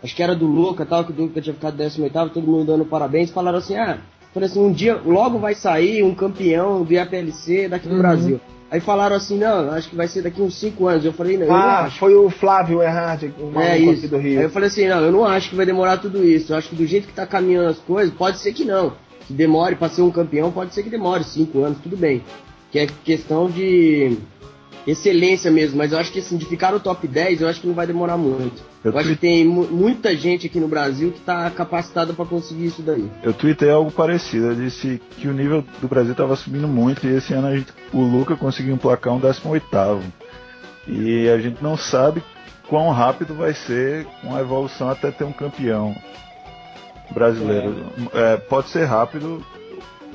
[0.00, 2.84] acho que era do Luca tal, que o Luca tinha ficado 18 todo mundo dando
[2.84, 3.98] parabéns, falaram assim, ah,
[4.34, 8.00] falei assim, um dia, logo vai sair um campeão do IAPLC daqui do Uhum.
[8.00, 8.40] Brasil.
[8.70, 11.04] Aí falaram assim, não, acho que vai ser daqui uns 5 anos.
[11.04, 11.98] Eu falei, não, eu não Ah, acho.
[12.00, 14.08] foi o Flávio Erhard, o maluco É isso.
[14.08, 14.38] do Rio.
[14.40, 16.52] Aí eu falei assim, não, eu não acho que vai demorar tudo isso.
[16.52, 18.92] Eu acho que do jeito que tá caminhando as coisas, pode ser que não.
[19.28, 22.22] Que demore pra ser um campeão, pode ser que demore cinco anos, tudo bem.
[22.72, 24.18] Que é questão de
[24.86, 27.66] excelência mesmo, mas eu acho que assim, de ficar no top 10, eu acho que
[27.66, 28.62] não vai demorar muito.
[28.84, 32.24] Eu Eu, acho que tem mu- muita gente aqui no Brasil que tá capacitada pra
[32.26, 33.10] conseguir isso daí.
[33.22, 37.16] Eu tuitei algo parecido, eu disse que o nível do Brasil estava subindo muito e
[37.16, 39.64] esse ano a gente, o Luca conseguiu emplacar um 18
[40.86, 42.22] E a gente não sabe
[42.68, 45.94] quão rápido vai ser com a evolução até ter um campeão
[47.12, 47.86] brasileiro.
[48.12, 49.44] É, pode ser rápido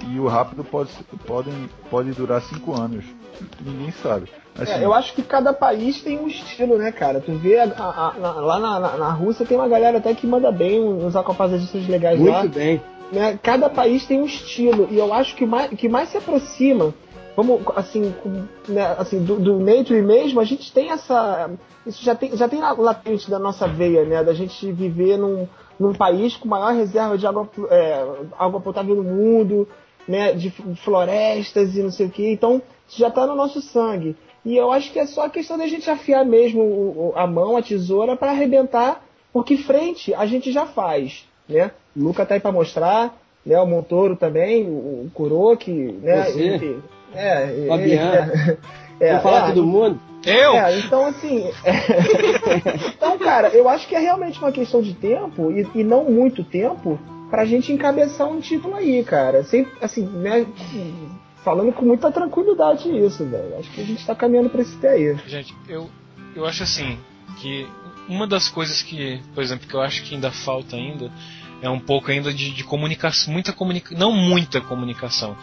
[0.08, 0.92] e o rápido pode,
[1.26, 1.50] pode,
[1.90, 3.04] pode durar 5 anos.
[3.64, 4.30] Ninguém sabe.
[4.58, 7.22] Assim, É, eu acho que cada país tem um estilo, né, cara?
[7.22, 10.14] Tu vê a- a- a- na- lá na, na, na Rússia tem uma galera até
[10.14, 12.40] que manda bem uns aquapaisagistas legais lá.
[12.42, 12.82] Muito bem.
[13.12, 13.40] né?
[13.42, 16.94] Cada país tem um estilo e eu acho que o mais, que mais se aproxima,
[17.36, 18.14] vamos assim,
[18.68, 21.50] né, assim do, do nature mesmo, a gente tem essa,
[21.88, 24.22] isso já tem já tem latente da nossa veia, né?
[24.24, 25.48] Da gente viver num,
[25.80, 28.06] num país com maior reserva de água, é,
[28.38, 29.68] água potável no mundo,
[30.10, 30.34] né?
[30.34, 30.50] De
[30.84, 32.28] florestas e não sei o que.
[32.32, 34.16] Então isso já está no nosso sangue.
[34.44, 37.62] E eu acho que é só a questão da gente afiar mesmo a mão, a
[37.62, 41.72] tesoura para arrebentar, porque frente a gente já faz, né?
[41.96, 43.60] O Luca tá aí para mostrar, né?
[43.60, 46.24] O Montoro também, o, o Kuroki, né?
[46.24, 46.42] Você.
[46.42, 46.80] E-
[47.14, 48.32] é, Fabiano.
[49.00, 50.00] é, Vou falar é, todo mundo?
[50.26, 50.54] Eu?
[50.54, 51.52] é, então assim.
[52.96, 56.44] então, cara, eu acho que é realmente uma questão de tempo e, e não muito
[56.44, 57.00] tempo
[57.30, 59.44] pra gente encabeçar um título aí, cara.
[59.44, 60.46] Sem, assim, né?
[61.44, 63.58] Falando com muita tranquilidade isso, velho.
[63.58, 65.18] Acho que a gente tá caminhando pra esse pé aí.
[65.28, 65.90] Gente, eu,
[66.36, 66.98] eu acho assim
[67.40, 67.68] que
[68.08, 71.12] uma das coisas que, por exemplo, que eu acho que ainda falta ainda
[71.62, 75.38] é um pouco ainda de, de comunicação, muita comunicação, não muita comunicação,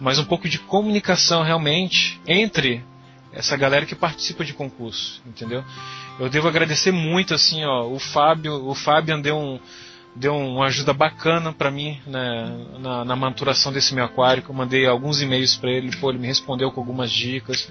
[0.00, 2.84] mas um pouco de comunicação realmente entre
[3.32, 5.64] essa galera que participa de concurso, entendeu?
[6.20, 9.58] Eu devo agradecer muito assim, ó, o Fábio, o Fabian deu um
[10.14, 14.54] deu uma ajuda bacana para mim né, na, na maturação desse meu aquário, que eu
[14.54, 17.70] mandei alguns e-mails para ele, pô, ele me respondeu com algumas dicas.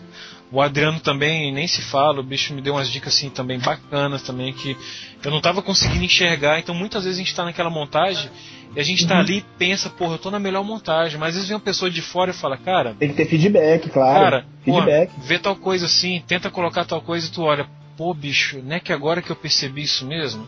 [0.51, 4.23] O Adriano também, nem se fala, o bicho me deu umas dicas assim também bacanas
[4.23, 4.75] também, que
[5.23, 8.29] eu não estava conseguindo enxergar, então muitas vezes a gente está naquela montagem
[8.75, 11.35] e a gente está ali e pensa, porra, eu tô na melhor montagem, mas às
[11.35, 14.19] vezes vem uma pessoa de fora e fala, cara, Tem que ter feedback, claro.
[14.19, 15.11] Cara, pô, feedback.
[15.19, 18.79] vê tal coisa assim, tenta colocar tal coisa e tu olha, pô, bicho, não é
[18.79, 20.47] que agora que eu percebi isso mesmo?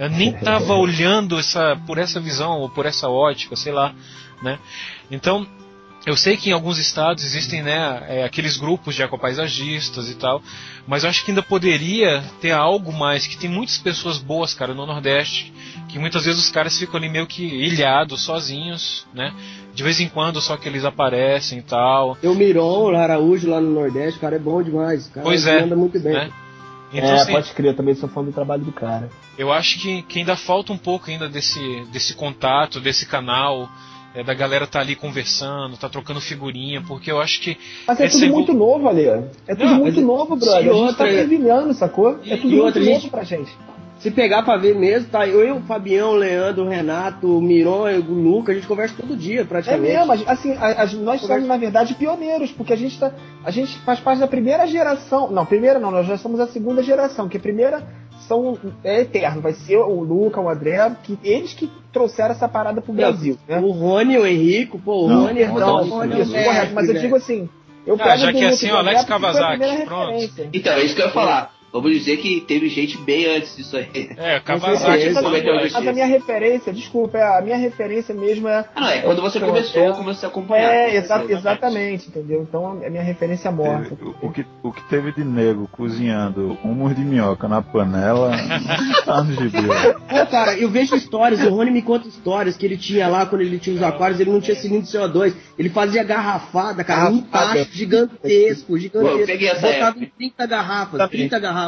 [0.00, 3.94] Eu nem tava olhando essa, por essa visão ou por essa ótica, sei lá,
[4.42, 4.58] né?
[5.10, 5.46] Então,
[6.06, 10.42] eu sei que em alguns estados existem né, é, aqueles grupos de ecopaisagistas e tal,
[10.88, 14.72] mas eu acho que ainda poderia ter algo mais, que tem muitas pessoas boas, cara,
[14.72, 15.52] no Nordeste,
[15.86, 19.34] que muitas vezes os caras ficam ali meio que ilhados, sozinhos, né?
[19.74, 22.16] De vez em quando só que eles aparecem e tal.
[22.16, 25.08] Tem o Miron, o Araújo lá no Nordeste, o cara é bom demais.
[25.08, 26.14] O cara Pois é, anda muito bem.
[26.14, 26.30] né?
[26.92, 29.08] Então, é, assim, pode crer, eu também sou fã do trabalho do cara.
[29.38, 33.68] eu acho que, que ainda falta um pouco ainda desse, desse contato, desse canal,
[34.14, 37.56] é, da galera tá ali conversando, tá trocando figurinha, porque eu acho que.
[37.86, 39.04] Mas é tudo evol- muito novo, ali.
[39.06, 40.56] É tudo Não, muito mas- novo, brother.
[40.56, 42.18] A gente outra- tá fervilhando, sacou?
[42.26, 43.52] É tudo e muito outra, novo gente- pra gente.
[44.00, 47.84] Se pegar pra ver mesmo, tá eu, o Fabião, o Leandro, o Renato, o Miron,
[47.98, 49.92] o Luca, a gente conversa todo dia É praticamente.
[49.92, 53.12] mesmo, a- assim, a- a- nós somos, na verdade, pioneiros, porque a gente, tá,
[53.44, 55.30] a gente faz parte da primeira geração.
[55.30, 57.82] Não, primeira não, nós já somos a segunda geração, que a primeira
[58.26, 62.80] são, é eterno, vai ser o Luca, o André, que eles que trouxeram essa parada
[62.80, 63.36] pro Brasil.
[63.46, 63.58] Né?
[63.58, 66.54] O Rony, o Henrico, pô, o Não, Rony, Então, o Rony é isso, um correto,
[66.54, 67.04] mestre, mas eu velho.
[67.04, 67.48] digo assim,
[67.86, 70.10] eu Ah, pego já que é assim, o Alex primeira pronto.
[70.12, 70.48] referência.
[70.54, 71.59] Então, é isso que eu ia falar.
[71.72, 74.10] Vamos dizer que teve gente bem antes disso aí.
[74.16, 75.72] É, Kawasaki Kawasaki.
[75.72, 78.64] mas a minha referência, desculpa, é- a minha referência mesmo é.
[78.74, 80.72] Ah, não, é quando você começou, é, começou a acompanhar.
[80.72, 82.42] É, exa- exatamente, entendeu?
[82.42, 83.94] Então é minha referência morta.
[83.94, 88.32] Teve- o, que, o que teve de nego cozinhando humus de minhoca na panela
[89.04, 89.24] tá.
[90.08, 93.42] Pô, cara, eu vejo histórias, o Rony me conta histórias que ele tinha lá quando
[93.42, 95.34] ele tinha os aquários, ele não tinha cilindro de CO2.
[95.58, 97.58] Ele fazia garrafada, cara, um Garrafada.
[97.60, 99.14] tacho gigantesco, gigantesco.
[99.16, 100.04] Pô, eu peguei essa Botava época.
[100.04, 101.59] em 30 garrafas, Tá 30 garrafas.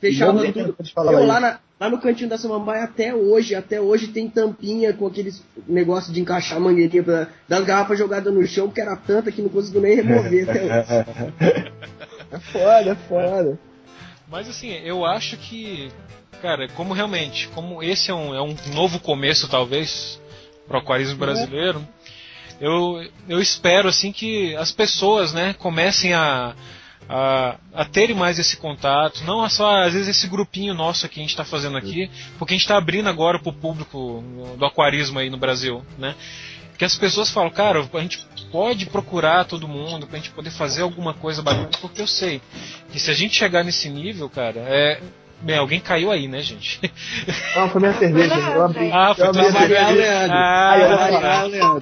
[0.00, 0.76] Fechava Bom, tudo.
[0.96, 1.26] Eu aí.
[1.26, 5.42] lá, na- lá no cantinho da Samambaia até hoje, até hoje tem tampinha com aqueles
[5.66, 9.40] negócio de encaixar a mangueirinha pra, das garrafas jogadas no chão, porque era tanta que
[9.40, 11.72] não conseguiu nem remover até hoje.
[12.28, 13.58] É foda, é foda.
[14.28, 15.90] Mas assim, eu acho que,
[16.42, 20.20] cara, como realmente, como esse é um, é um novo começo, talvez,
[20.66, 21.86] pro aquarismo brasileiro,
[22.60, 26.54] eu, eu espero assim que as pessoas, né, comecem a,
[27.08, 31.22] a, a terem mais esse contato, não só às vezes esse grupinho nosso que a
[31.22, 34.22] gente está fazendo aqui, porque a gente está abrindo agora pro público
[34.58, 36.14] do aquarismo aí no Brasil, né?
[36.76, 40.82] Que as pessoas falam, cara, a gente pode procurar todo mundo pra gente poder fazer
[40.82, 42.42] alguma coisa bacana, porque eu sei
[42.92, 45.00] que se a gente chegar nesse nível, cara, é.
[45.38, 46.80] Bem, alguém caiu aí, né, gente?
[47.54, 48.34] Não, foi minha cerveja.
[48.34, 48.90] Eu abri.
[48.90, 49.84] Ah, foi eu tua abri a cerveja.
[49.84, 50.26] Variar
[50.94, 51.28] o cerveja.
[51.28, 51.80] Ah, o Leandro.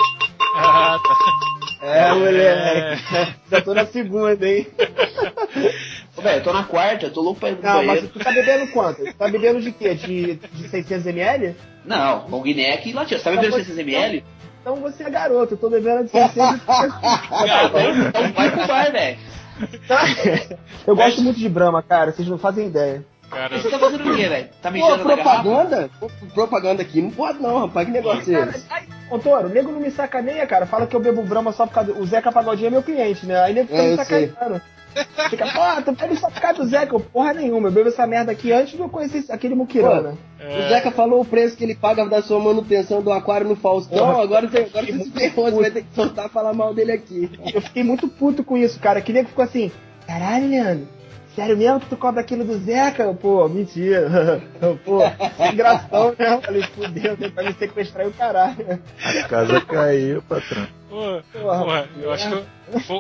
[0.57, 1.54] Ah, tá.
[1.85, 3.03] É, moleque.
[3.51, 4.67] Já tô na segunda, hein?
[6.17, 8.03] Ô, velho, eu tô na quarta, eu tô louco pra ir no Não, banheiro.
[8.03, 9.05] mas tu tá bebendo quanto?
[9.05, 9.95] Tu tá bebendo de quê?
[9.95, 11.55] De, de 600ml?
[11.85, 13.19] Não, com Guineca e latinha.
[13.19, 14.23] Você tá bebendo 600ml?
[14.63, 19.19] Então você é garoto, eu tô bebendo de 600 Então vai pro bar, velho.
[20.87, 23.05] Eu gosto muito de Brahma, cara, vocês não fazem ideia.
[23.31, 24.49] Cara, Você tá fazendo o quê, velho?
[24.63, 25.91] Tá mijando propaganda?
[25.99, 27.87] Pô, Propaganda aqui não pode não, rapaz.
[27.87, 28.67] Que negócio é esse?
[29.11, 30.67] Ô Toro, o nego não me sacaneia, cara.
[30.67, 32.01] Fala que eu bebo Brahma só por causa do...
[32.01, 33.39] O Zeca Pagodinho é meu cliente, né?
[33.41, 34.63] Aí nego fica É, me sacaneando.
[35.29, 36.95] Fica, pô, tu bebe só por causa do Zeca.
[36.95, 40.17] Eu, porra nenhuma, eu bebo essa merda aqui antes de eu conhecer aquele Mukirana.
[40.41, 44.21] O Zeca falou o preço que ele paga da sua manutenção do aquário no Faustão.
[44.21, 46.93] Agora, você, agora você se ferrou, você vai ter que soltar e falar mal dele
[46.93, 47.31] aqui.
[47.53, 49.01] Eu fiquei muito puto com isso, cara.
[49.01, 49.73] Que nego ficou assim,
[50.07, 50.87] caralho, Leandro.
[51.35, 53.03] Sério mesmo que tu cobra aquilo do Zeca?
[53.03, 54.41] Eu, Pô, mentira.
[54.63, 55.01] Eu, Pô,
[55.37, 56.35] sem gração, né?
[56.35, 58.81] Eu falei, fudeu, tem pra me sequestrar e o caralho.
[59.05, 60.67] A casa caiu, patrão.
[60.89, 62.97] Pô, Porra, eu acho que eu- foi,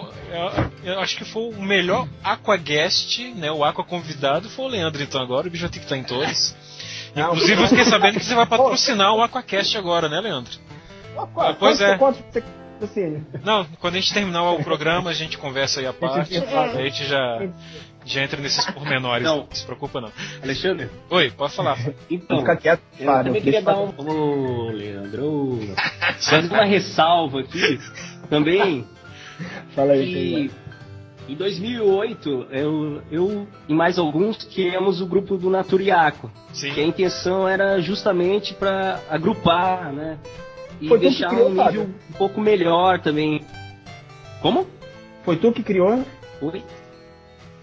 [0.85, 3.52] eu, eu acho que foi o melhor Aquaguest, né?
[3.52, 6.02] O Aqua convidado foi o Leandro, então agora o bicho vai ter que estar em
[6.05, 6.56] todos.
[7.16, 10.52] Inclusive eu fiquei sabendo que você vai patrocinar o Aquacast agora, né, Leandro?
[11.15, 11.98] Pô, Ah, pois quanto- é.
[11.98, 12.43] Quanto você
[12.82, 13.24] assim?
[13.44, 17.05] Não, quando a gente terminar o programa, a gente conversa aí a parte, a gente
[17.06, 17.39] já,
[18.05, 19.39] já entra nesses pormenores, Não.
[19.39, 20.11] não se preocupa não.
[20.43, 20.89] Alexandre?
[21.11, 21.77] Oi, pode falar.
[22.11, 23.95] Então, Fica quieto, eu Fábio, também queria deixa dar um.
[23.97, 25.25] Ô, Leandro.
[25.27, 25.59] ô.
[26.21, 27.79] Fazer uma ressalva aqui
[28.31, 28.87] também
[29.75, 30.49] Fala aí,
[31.27, 36.31] que em 2008 eu, eu e mais alguns criamos o grupo do Naturiaco.
[36.53, 36.73] Sim.
[36.73, 40.19] Que a intenção era justamente para agrupar, né?
[40.81, 41.95] E Foi deixar criou, um nível Fábio?
[42.11, 43.41] um pouco melhor também.
[44.43, 44.67] Como?
[45.25, 46.05] Foi tu que criou?
[46.43, 46.63] Oi?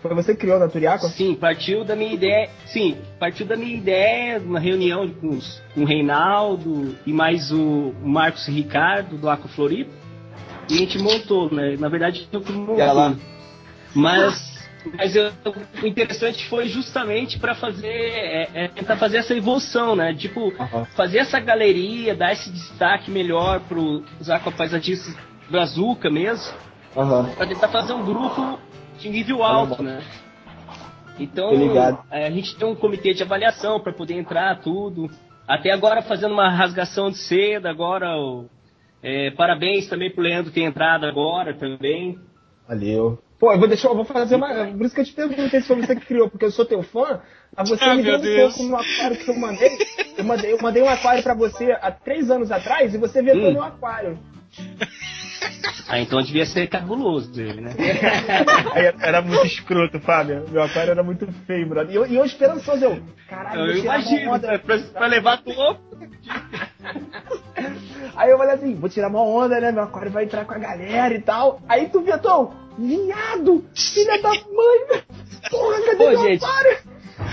[0.02, 1.07] Foi você que criou a Naturiaco?
[1.10, 2.49] Sim, partiu da minha ideia.
[2.65, 7.94] Sim, partiu da minha ideia, uma reunião com, os- com o Reinaldo e mais o
[8.03, 9.91] Marcos Ricardo do Aqua Floripa.
[10.69, 11.76] E a gente montou, né?
[11.78, 12.84] Na verdade, eu que montei.
[12.86, 13.14] Lá.
[13.94, 14.68] Mas,
[14.98, 15.32] mas eu-
[15.84, 20.14] o interessante foi justamente para fazer, é, é tentar fazer essa evolução, né?
[20.15, 20.86] Tipo, Aham.
[20.95, 25.15] fazer essa galeria, dar esse destaque melhor para os aquapaisagistas
[25.49, 26.53] brazuca mesmo
[26.95, 27.30] Aham.
[27.36, 28.57] para tentar fazer um grupo
[29.02, 30.02] de nível alto, né?
[31.19, 31.52] Então,
[32.10, 35.10] é, a gente tem um comitê de avaliação para poder entrar tudo.
[35.48, 38.45] Até agora fazendo uma rasgação de seda, agora o-
[39.03, 42.19] É, parabéns também pro Leandro ter entrado agora também.
[42.68, 43.18] Valeu.
[43.40, 44.48] Pô, eu vou deixar, eu vou fazer uma.
[44.68, 46.84] Por isso que eu te perguntei se foi você que criou, porque eu sou teu
[46.84, 47.19] fã.
[47.57, 48.56] A você Ah, me deu um Deus.
[48.56, 49.72] pouco no aquário que eu mandei.
[50.15, 53.49] Eu mandei, eu mandei um aquário pra você há três anos atrás e você vetou
[53.49, 53.53] Hum.
[53.53, 54.19] meu aquário.
[55.88, 57.76] Ah, então devia ser cabuloso ele, né?
[59.02, 60.46] Era muito escroto, Fábio.
[60.50, 61.92] Meu aquário era muito feio, brother.
[61.92, 63.02] E eu, e eu esperançoso, eu.
[63.28, 64.48] Caralho, Eu imagino, onda.
[64.52, 64.58] né?
[64.58, 65.82] pra, pra levar topo.
[68.16, 69.72] Aí eu falei assim, vou tirar uma onda, né?
[69.72, 71.62] Meu aquário vai entrar com a galera e tal.
[71.68, 75.02] Aí tu vetou, viado, filha da mãe,
[75.50, 76.44] porra, cadê Pô, meu gente.
[76.46, 76.78] aquário?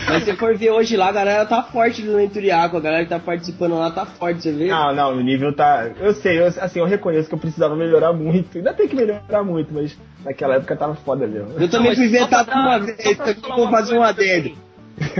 [0.06, 3.10] Mas se for ver hoje lá, a galera tá forte do Lenturiaco, a galera que
[3.10, 4.68] tá participando lá tá forte, você vê?
[4.68, 5.90] Não, não, o nível tá.
[6.00, 8.58] Eu sei, eu, assim, eu reconheço que eu precisava melhorar muito.
[8.58, 11.52] Ainda tem que melhorar muito, mas naquela época tava foda mesmo.
[11.58, 14.68] Eu também fui vetado uma vez, falar vou uma fazer um coisa adendo.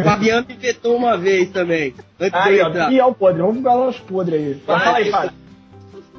[0.03, 1.95] Fabiano me vetou uma vez também.
[2.21, 2.93] Antes de Aí, eu ó, entrar.
[2.93, 4.63] e é o podre, vamos falar os podres aí.
[4.67, 5.33] Vai, fala aí, Fábio.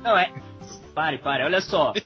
[0.03, 0.31] Não, é.
[0.99, 1.93] Pare, pare, olha só.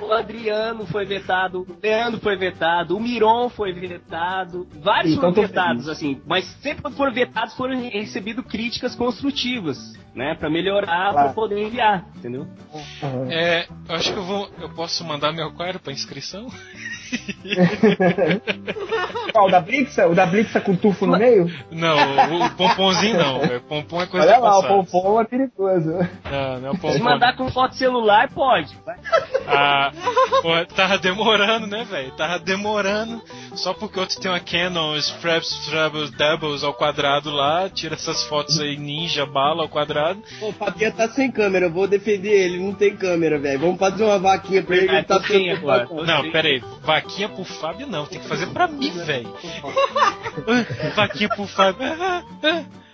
[0.00, 5.48] O Adriano foi vetado, o Leandro foi vetado, o Miron foi vetado, vários Então foram
[5.48, 5.88] vetados, feliz.
[5.98, 9.76] assim, mas sempre quando foram vetados foram recebido críticas construtivas,
[10.14, 10.36] né?
[10.36, 11.14] Pra melhorar, Claro.
[11.26, 12.46] pra poder enviar, entendeu?
[13.02, 13.26] Aham.
[13.28, 14.48] É, eu acho que eu vou.
[14.60, 16.46] Eu posso mandar meu aquário pra inscrição?
[19.32, 20.06] Qual, o da Blixa?
[20.06, 21.46] O da Blixa com tufo no meio?
[21.70, 23.60] Não, o, o pomponzinho não, velho.
[23.62, 24.86] Pompom é coisa Olha lá, o passado.
[24.86, 25.90] pompom é perigoso.
[26.30, 26.98] Não, não é o Se pompom.
[27.04, 28.76] mandar com foto celular, pode.
[28.84, 28.96] vai.
[29.46, 29.92] Ah,
[30.42, 32.10] pô, tava demorando, né, velho?
[32.12, 33.22] Tava demorando.
[33.54, 38.60] Só porque outro tem uma Canon Straps Troubles Doubles ao quadrado lá, tira essas fotos
[38.60, 40.22] aí ninja, bala ao quadrado.
[40.38, 43.60] Pô, o Fabiano tá sem câmera, eu vou defender ele, não tem câmera, velho.
[43.60, 45.88] Vamos fazer uma vaquinha pra ele, ele tá sem agora.
[46.04, 46.62] Não, pera aí.
[46.82, 49.32] Vaquinha pro Fábio não, tem que fazer pra mim, velho.
[50.94, 51.86] Vaquinha pro Fábio.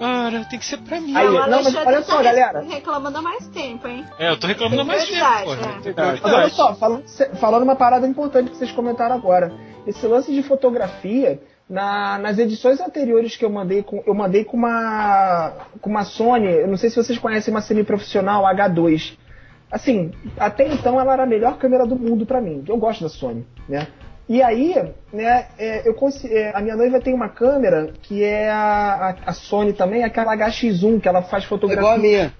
[0.00, 1.14] Ora, tem que ser pra mim.
[1.16, 2.60] Aí, não, mas olha só, tá galera.
[2.62, 4.04] reclamando há mais tempo, hein?
[4.18, 5.78] É, eu tô reclamando há mais tempo, porra.
[5.78, 5.80] é.
[5.82, 7.04] Tem Mas olha só, falando,
[7.38, 9.52] falando uma parada importante que vocês comentaram agora.
[9.86, 14.02] Esse lance de fotografia, na- nas edições anteriores que eu mandei com.
[14.06, 15.52] Eu mandei com uma.
[15.80, 19.16] com uma Sony, eu não sei se vocês conhecem uma semiprofissional H2.
[19.70, 22.62] Assim, até então ela era a melhor câmera do mundo pra mim.
[22.68, 23.86] Eu gosto da Sony, né?
[24.32, 24.74] E aí,
[25.12, 25.94] né, é, eu
[26.30, 31.02] é, a minha noiva tem uma câmera que é a, a, Sony também, aquela HX1,
[31.02, 31.82] que ela faz É fotografia.
[31.82, 32.32] igual a minha.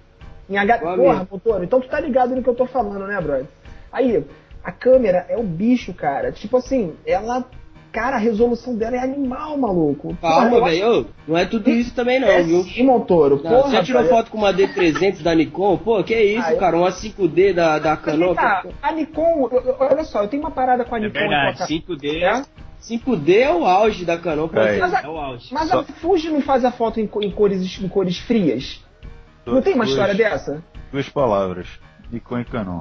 [0.49, 0.77] Em H...
[0.79, 3.45] Igual a Porra, motor, então tu tá ligado no que eu tô falando, né, brother?
[3.93, 4.25] Aí,
[4.65, 6.33] a câmera é o bicho, cara.
[6.33, 7.45] Tipo assim, ela.
[7.93, 10.17] Cara, a resolução dela é animal, maluco.
[10.21, 11.07] Calma, velho.
[11.29, 12.63] Não é tudo isso também não, É viu?
[12.65, 13.39] sim, Montoro.
[13.45, 15.77] Não, Porra, você tirou foto com uma D300 da Nikon?
[15.77, 16.77] Pô, que isso, Ah, eu- cara?
[16.79, 18.35] Uma 5D da, da Canon?
[18.35, 21.19] cá, a Nikon, eu- eu- olha só, eu tenho uma parada com a É Nikon.
[21.19, 22.25] verdade, a- 5D.
[22.25, 22.43] É?
[22.79, 24.79] 5D é o auge da Canon, ser.
[24.81, 25.49] Mas a- É o auge.
[25.53, 28.83] Mas Só- a Fuji não faz a foto em, em cores, em cores frias?
[29.45, 30.65] Não tem uma Duas- história dessa?
[30.91, 31.67] Duas palavras.
[32.11, 32.81] Nikon e Canon.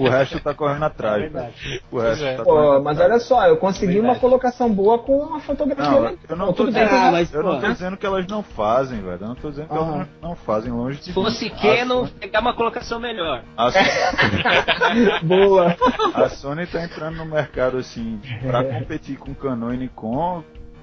[0.00, 1.50] O resto tá correndo atrás, É.
[1.90, 2.36] O resto é.
[2.36, 3.10] tá Pô, mas atrás.
[3.12, 4.12] olha só, eu consegui Verdade.
[4.14, 5.90] uma colocação boa com uma fotografia.
[6.00, 8.26] Não, eu não tô Tudo dizendo, bem, Ah, mas, eu não tô dizendo que elas
[8.26, 9.18] não fazem, velho.
[9.20, 11.50] Eu não tô dizendo que elas não, não fazem longe de Se fosse.
[11.50, 13.42] Canon, A, pegar uma colocação melhor.
[13.56, 13.70] a,
[15.22, 15.76] Boa.
[16.14, 20.42] a Sony tá entrando no mercado assim pra competir com Canon e Nikon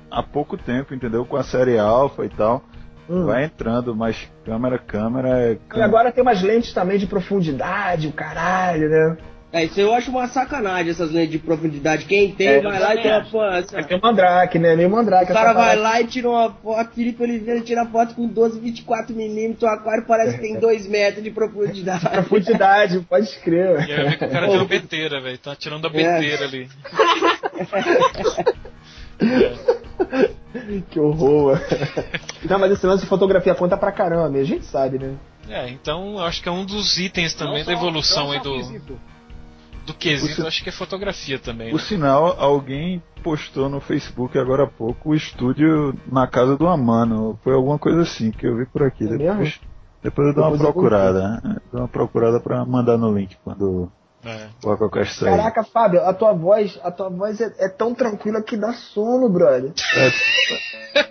[0.09, 1.25] há pouco tempo, entendeu?
[1.25, 2.63] Com a série Alpha e tal.
[3.09, 3.25] Hum.
[3.25, 5.51] Vai entrando, mas câmera, câmera é.
[5.53, 5.85] E câmera.
[5.87, 9.17] agora tem umas lentes também de profundidade, o caralho, né?
[9.51, 12.05] É, isso eu acho uma sacanagem, essas lentes de profundidade.
[12.05, 13.29] Quem tem, É, vai lá e também tem uma acho.
[13.31, 14.75] pô, essa- É tem o Mandrake, né?
[14.75, 15.31] Nem o Mandrake.
[15.31, 15.81] O cara vai parada.
[15.81, 20.05] lá e tira uma foto, Felipe Oliveira tira foto com 12, 24 milímetros, o aquário
[20.07, 22.01] parece que tem 2 metros de profundidade.
[22.09, 23.87] Profundidade, pode escrever.
[23.87, 25.37] E aí eu vi que o cara tirou beteira, velho.
[25.37, 26.67] Tá tirando a beteira ali.
[30.89, 31.59] que horror.
[32.49, 35.15] Não, mas esse lance de fotografia conta pra caramba, a gente sabe, né?
[35.49, 38.37] É, então eu acho que é um dos itens também Não da só- evolução aí
[38.37, 38.99] só do, quesito.
[39.85, 40.47] do quesito.
[40.47, 41.71] Acho que é fotografia também.
[41.71, 41.83] Por Né?
[41.83, 47.37] sinal, alguém postou no Facebook agora há pouco o estúdio na casa do Amano.
[47.43, 49.03] Foi alguma coisa assim que eu vi por aqui.
[49.05, 49.61] É depois, mesmo?
[50.01, 51.41] depois eu dou uma eu procurada.
[51.43, 51.57] né?
[51.71, 53.91] Dou uma procurada pra mandar no link quando
[54.25, 54.47] É.
[54.65, 55.29] Aquacast sair.
[55.29, 59.27] Caraca, Fábio, a tua voz, a tua voz é, é tão tranquila que dá sono,
[59.29, 59.73] brother.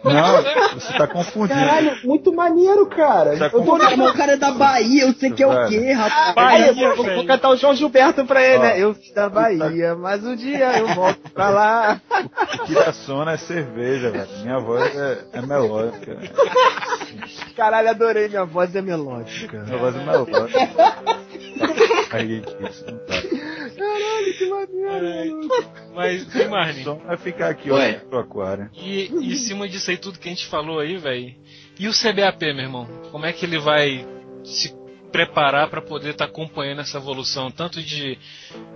[0.04, 0.42] Não,
[0.74, 1.58] você tá confundindo.
[1.58, 3.36] Caralho, muito maneiro, cara.
[3.36, 5.92] Tá eu tô mas o cara é da Bahia, eu sei que é o quê,
[5.92, 6.34] rapaz?
[6.36, 8.80] Aí, eu Bahia, vou, vou cantar o João Gilberto pra ele, Ó, né?
[8.80, 12.00] Eu sou da Bahia, mas um dia eu volto pra lá.
[12.10, 14.28] O que tira sono é cerveja, velho.
[14.42, 16.16] Minha voz é, é melódica.
[17.56, 19.58] Caralho, adorei, minha voz é melódica.
[19.64, 21.21] Minha voz é melódica.
[21.58, 23.22] Tá.
[23.76, 25.40] Caralho, que maneiro.
[25.94, 26.84] Mas, e Marne?
[26.84, 28.00] Só vai ficar aqui, Ué.
[28.04, 28.70] ó, pro aquário.
[28.74, 31.34] E, e em cima disso aí, tudo que a gente falou aí, velho,
[31.78, 32.86] E o CBAP, meu irmão?
[33.10, 34.06] Como é que ele vai
[34.44, 34.74] se
[35.12, 38.18] preparar para poder estar tá acompanhando essa evolução, tanto de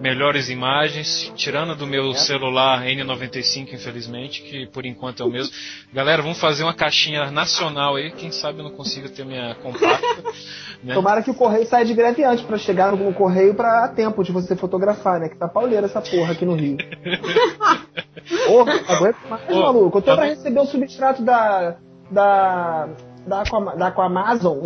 [0.01, 5.53] melhores imagens, tirando do meu celular N95, infelizmente, que por enquanto é o mesmo.
[5.93, 10.07] Galera, vamos fazer uma caixinha nacional aí, quem sabe eu não consigo ter minha compacta.
[10.85, 10.93] Né?
[10.93, 14.31] Tomara que o correio saia de greve antes para chegar no correio para tempo de
[14.31, 15.31] você fotografar, né?
[15.31, 16.77] Que tá pauleira essa porra aqui no Rio.
[18.49, 19.99] Ô, aguenta mais, Ô, maluco.
[19.99, 21.77] Eu tô tá pra receber o substrato da.
[22.11, 22.89] da
[23.27, 24.62] da, da Aquamazon.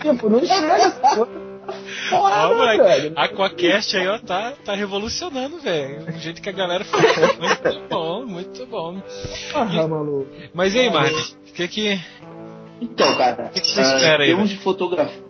[0.00, 1.50] tipo, não chega essa coisa.
[2.08, 6.04] Porra, ah, moleque, Aquacast aí, ó, tá, tá revolucionando, velho.
[6.08, 7.02] O jeito que a galera fala.
[7.38, 9.02] muito bom, muito bom.
[9.54, 10.26] Ah, e, maluco.
[10.52, 11.36] Mas e aí, Marcos?
[11.48, 12.00] O que que.
[12.80, 14.28] Então, cara, o que, que você espera uh, aí?
[14.30, 15.24] Temos de fotografia.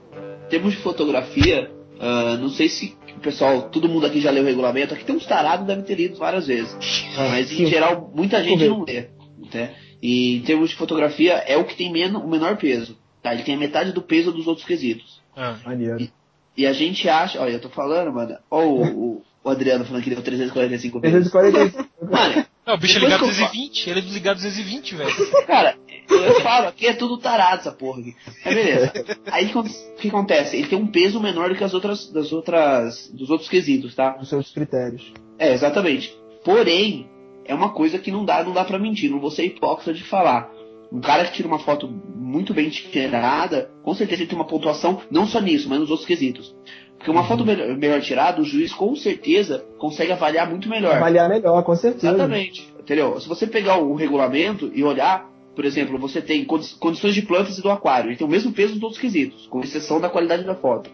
[0.48, 1.70] Temos de fotografia.
[1.96, 4.94] Uh, não sei se o pessoal, todo mundo aqui já leu o regulamento.
[4.94, 6.74] Aqui tem uns tarados deve ter lido várias vezes.
[7.18, 9.08] Ah, mas em geral, muita gente não lê.
[9.52, 9.74] Né?
[10.02, 12.96] E em termos de fotografia, é o que tem menos, o menor peso.
[13.22, 13.34] Tá?
[13.34, 15.20] Ele tem a metade do peso dos outros quesitos.
[15.36, 15.56] Ah.
[15.98, 16.10] E,
[16.56, 20.02] e, a gente acha, olha, eu tô falando, mano, ó o, o, o Adriano falando
[20.02, 21.30] que deu 345 vezes.
[21.30, 21.90] 345.
[22.10, 25.46] Mano, não, o bicho é ligado 220, ele é ligado 220, velho.
[25.46, 25.76] Cara,
[26.08, 28.16] eu falo, aqui é tudo tarado essa porra aqui.
[28.44, 28.92] É beleza.
[29.26, 29.64] Aí o
[29.96, 30.56] que acontece?
[30.56, 34.10] Ele tem um peso menor do que as outras, das outras, dos outros quesitos, tá?
[34.10, 35.12] Dos seus critérios.
[35.38, 36.14] É, exatamente.
[36.44, 37.08] Porém,
[37.44, 40.04] é uma coisa que não dá, não dá para mentir, não vou ser hipócrita de
[40.04, 40.50] falar.
[40.92, 45.00] Um cara que tira uma foto muito bem tirada, com certeza ele tem uma pontuação
[45.10, 46.54] não só nisso, mas nos outros quesitos.
[46.96, 47.28] Porque uma uhum.
[47.28, 50.96] foto melhor, melhor, tirada, o juiz com certeza consegue avaliar muito melhor.
[50.96, 52.08] Avaliar melhor, com certeza.
[52.08, 52.68] Exatamente.
[52.78, 53.18] Entendeu?
[53.20, 57.62] Se você pegar o regulamento e olhar, por exemplo, você tem condições de plantas e
[57.62, 60.54] do aquário, ele tem o mesmo peso nos outros quesitos, com exceção da qualidade da
[60.54, 60.90] foto.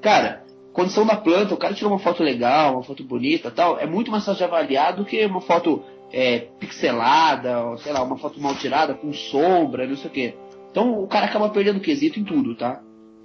[0.00, 3.86] Cara, condição da planta, o cara tirou uma foto legal, uma foto bonita tal, é
[3.86, 5.82] muito mais fácil de avaliar do que uma foto
[6.12, 10.34] é, pixelada, ou, sei lá, uma foto mal tirada, com sombra, não sei o quê.
[10.70, 12.80] Então o cara acaba perdendo quesito em tudo, tá?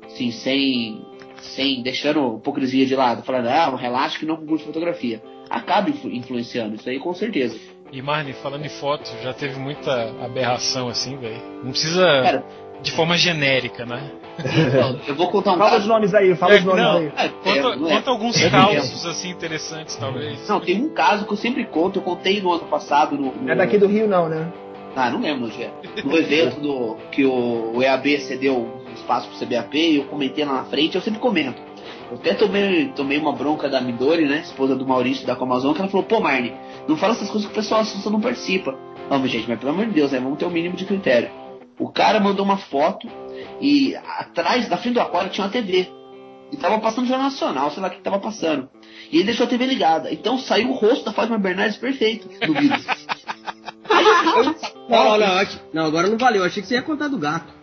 [0.09, 1.01] Sim, sem,
[1.37, 5.21] sem deixando hipocrisia de lado, falando, ah, relaxa que não concurso de fotografia.
[5.49, 7.57] Acaba influ influenciando, isso aí com certeza.
[7.91, 11.41] E Marne, falando em foto, já teve muita aberração assim, velho.
[11.63, 12.45] Não precisa cara,
[12.81, 14.11] de forma genérica, né?
[15.07, 15.81] eu vou contar um Fala caso.
[15.81, 17.11] os nomes aí, fala é, os nomes não, aí.
[17.17, 20.47] É, conta, é, conta alguns é casos assim interessantes, talvez.
[20.47, 23.17] Não, tem um caso que eu sempre conto, eu contei no ano passado.
[23.17, 23.51] No, no...
[23.51, 24.51] É daqui do Rio, não, né?
[24.95, 25.71] Ah, não lembro onde é.
[26.03, 30.63] No evento do, que o, o EAB cedeu espaço pro CBAP, eu comentei lá na
[30.65, 31.61] frente, eu sempre comento.
[32.09, 34.39] Eu até tomei, tomei uma bronca da Midori, né?
[34.39, 36.53] Esposa do Maurício da Comazon, que ela falou, pô, Marne,
[36.87, 38.75] não fala essas coisas que o pessoal assusta não participa.
[39.09, 40.19] Não, gente, mas pelo amor de Deus, né?
[40.19, 41.29] Vamos ter o um mínimo de critério.
[41.79, 43.07] O cara mandou uma foto
[43.61, 45.91] e atrás, da frente do aquário, tinha uma TV.
[46.51, 48.69] E tava passando Jornal Nacional, sei lá o que tava passando.
[49.11, 50.11] E ele deixou a TV ligada.
[50.11, 52.77] Então saiu o rosto da Fátima Bernardes perfeito no vídeo.
[54.89, 56.41] não, não, não, agora não valeu.
[56.41, 57.56] Eu achei que você ia contar do gato.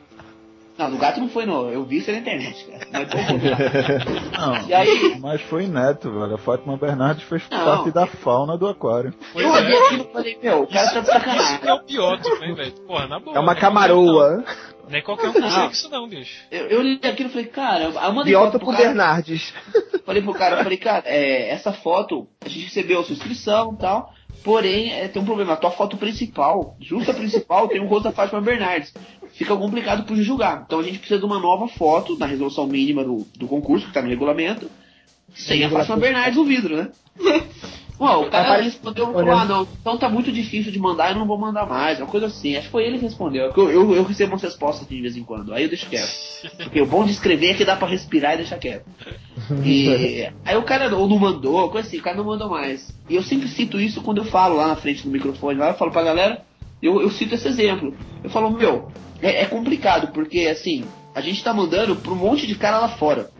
[0.77, 1.69] Não, do gato não foi, não.
[1.69, 2.87] Eu vi isso na internet, cara.
[2.93, 3.09] Mas,
[4.71, 5.19] não, aí...
[5.21, 6.35] mas foi neto, velho.
[6.35, 7.65] A Fátima Bernardes fez não.
[7.65, 9.15] parte da fauna do aquário.
[9.35, 9.87] Eu olhei é.
[9.87, 11.57] aquilo e falei, meu, o cara tá de sacanagem.
[11.57, 12.73] Isso é o pior também, velho.
[12.87, 13.37] Porra, na boa.
[13.37, 14.45] É uma camaroa.
[14.89, 16.45] Nem qualquer um consegue isso não, bicho.
[16.51, 19.55] Eu, eu li aquilo e falei, cara, eu mandei Biota pro, pro Bernardes.
[20.05, 23.79] Falei pro cara, falei, cara, é, essa foto, a gente recebeu a sua inscrição e
[23.79, 24.13] tal,
[24.45, 28.13] porém, é, tem um problema, a tua foto principal, justa principal, tem o rosto da
[28.13, 28.93] Fátima Bernardes.
[29.35, 30.63] Fica complicado pro julgar.
[30.65, 33.93] Então a gente precisa de uma nova foto, na resolução mínima do, do concurso, que
[33.93, 34.71] tá no regulamento,
[35.35, 36.91] sem a Fátima Bernardes no vidro, né?
[37.99, 41.39] O cara respondeu, falou, ah, não, então tá muito difícil de mandar, eu não vou
[41.39, 42.57] mandar mais, uma coisa assim.
[42.57, 43.53] Acho que foi ele que respondeu.
[43.57, 46.13] Eu, eu, eu recebo umas respostas de vez em quando, aí eu deixo quieto.
[46.59, 48.85] Porque o bom de escrever é que dá pra respirar e deixar quieto.
[49.65, 52.93] E aí o cara ou não mandou, coisa assim, o cara não mandou mais.
[53.09, 55.75] E eu sempre cito isso quando eu falo lá na frente do microfone, lá eu
[55.75, 56.43] falo pra galera,
[56.87, 57.95] eu, eu cito esse exemplo.
[58.23, 58.91] Eu falo, meu,
[59.23, 60.85] é, é complicado, porque assim,
[61.15, 63.31] a gente tá mandando pra um monte de cara lá fora.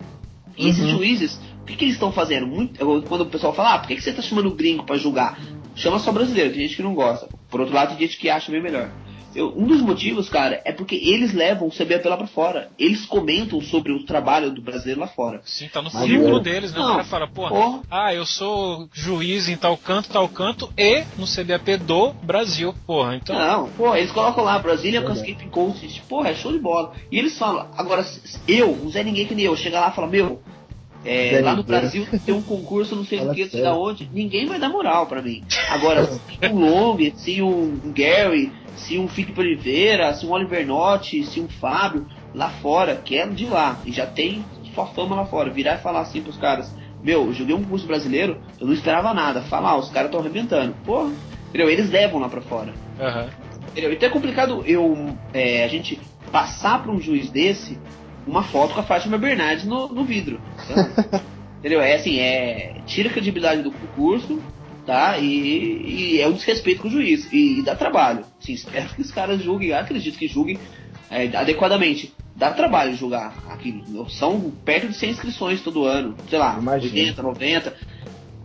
[0.57, 0.99] E esses uhum.
[0.99, 2.47] juízes o que, que eles estão fazendo?
[2.47, 5.41] Muito, quando o pessoal fala, ah, por que, que você está chamando gringo para julgar?
[5.75, 7.27] Chama só brasileiro, tem gente que não gosta.
[7.49, 8.91] Por outro lado, tem gente que acha bem melhor.
[9.35, 12.71] Eu, um dos motivos, cara, é porque eles levam o CBAP lá pra fora.
[12.79, 15.41] Eles comentam sobre o trabalho do brasileiro lá fora.
[15.45, 16.79] Sim, tá no currículo deles, né?
[16.79, 17.81] Não, o cara fala, pô, porra.
[17.91, 23.17] ah, eu sou juiz em tal canto, tal canto, e no CBAP do Brasil, porra.
[23.17, 23.37] Então...
[23.37, 26.93] Não, pô, eles colocam lá, Brasília é Cascaping Coast, porra, é show de bola.
[27.11, 28.05] E eles falam, agora,
[28.47, 30.41] eu, não é ninguém que nem eu, chega lá e fala, meu,
[31.05, 34.59] é, lá no Brasil tem um concurso, não sei o que, da onde, ninguém vai
[34.59, 35.43] dar moral para mim.
[35.69, 36.21] Agora, se
[36.51, 41.49] um Long, se um Gary, se um Felipe Oliveira, se um Oliver Notti, se um
[41.49, 44.45] Fábio, lá fora, que é de lá, e já tem
[44.75, 47.87] sua fama lá fora, virar e falar assim pros caras, meu, eu joguei um concurso
[47.87, 50.75] brasileiro, eu não esperava nada, falar, os caras estão arrebentando.
[50.85, 51.13] Porra,
[51.49, 51.69] entendeu?
[51.69, 52.73] Eles levam lá pra fora.
[52.99, 53.29] Uhum.
[53.71, 53.93] Entendeu?
[53.93, 56.01] Então é complicado eu, é, a gente
[56.33, 57.79] passar para um juiz desse
[58.27, 60.41] uma foto com a Fátima Bernardes no, no vidro.
[60.65, 61.21] Então,
[61.59, 61.81] entendeu?
[61.81, 62.77] É assim, é.
[62.87, 64.43] Tira a credibilidade do concurso,
[64.87, 65.19] tá?
[65.19, 67.31] E, e é um desrespeito com o juiz.
[67.33, 68.25] E, e dá trabalho.
[68.41, 70.59] Sim, espero que os caras julguem, acredito que julguem
[71.11, 72.13] é, adequadamente.
[72.37, 74.11] Dá trabalho julgar aquilo.
[74.11, 76.17] São perto de 100 inscrições todo ano.
[76.29, 76.93] Sei lá, Imagina.
[76.93, 77.77] 80, 90.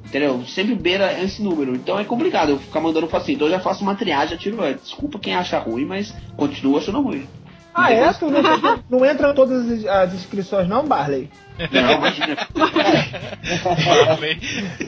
[0.06, 0.43] Entendeu?
[0.45, 1.76] Sempre beira esse número.
[1.76, 3.34] Então é complicado eu ficar mandando assim.
[3.34, 4.57] Então eu já faço uma triagem, já tiro.
[4.76, 7.27] Desculpa quem acha ruim, mas continuo achando ruim.
[7.80, 8.14] Ah, é?
[8.14, 11.30] Tu não, não entra todas as- inscrições, não, Barley?
[11.72, 12.38] Não, imagina.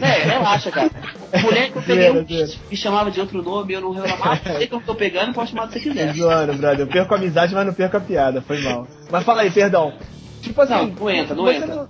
[0.02, 0.90] É, relaxa, cara.
[1.44, 2.26] Mulher que eu peguei um,
[2.70, 4.40] me chamava de outro nome, eu não reclamava.
[4.58, 6.14] Sei que eu tô pegando, pode chamar do que você quiser.
[6.14, 6.82] Zoando, brother.
[6.82, 8.42] Eu perco a amizade, mas não perco a piada.
[8.42, 8.88] Foi mal.
[9.10, 9.94] Mas fala aí, perdão.
[10.42, 10.74] Tipo assim.
[10.74, 11.68] Não, não entra, não entra.
[11.76, 11.88] Não,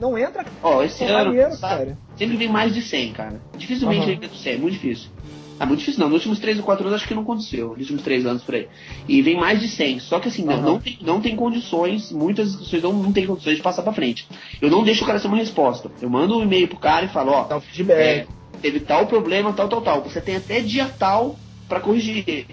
[0.00, 0.44] não entra?
[0.62, 1.98] Ó, esse Pô, ano, maneiro, cara.
[2.16, 3.40] sempre vem mais de 100, cara.
[3.56, 5.10] Dificilmente vem do 100, é muito difícil.
[5.58, 6.08] Ah, muito difícil não.
[6.08, 7.68] Nos últimos 3 ou 4 anos acho que não aconteceu.
[7.70, 8.68] Nos últimos 3 anos por aí.
[9.08, 10.00] E vem mais de 100.
[10.00, 10.62] Só que assim, não, Aham.
[10.62, 14.26] não, tem, não tem condições, muitas inscrições não, não tem condições de passar pra frente.
[14.60, 15.90] Eu não deixo o cara ser uma resposta.
[16.00, 17.44] Eu mando um e-mail pro cara e falo, ó.
[17.44, 17.98] Dá um feedback.
[17.98, 18.26] é,
[18.60, 20.02] teve tal problema, tal, tal, tal.
[20.02, 21.36] Você tem até dia tal
[21.68, 22.46] pra corrigir.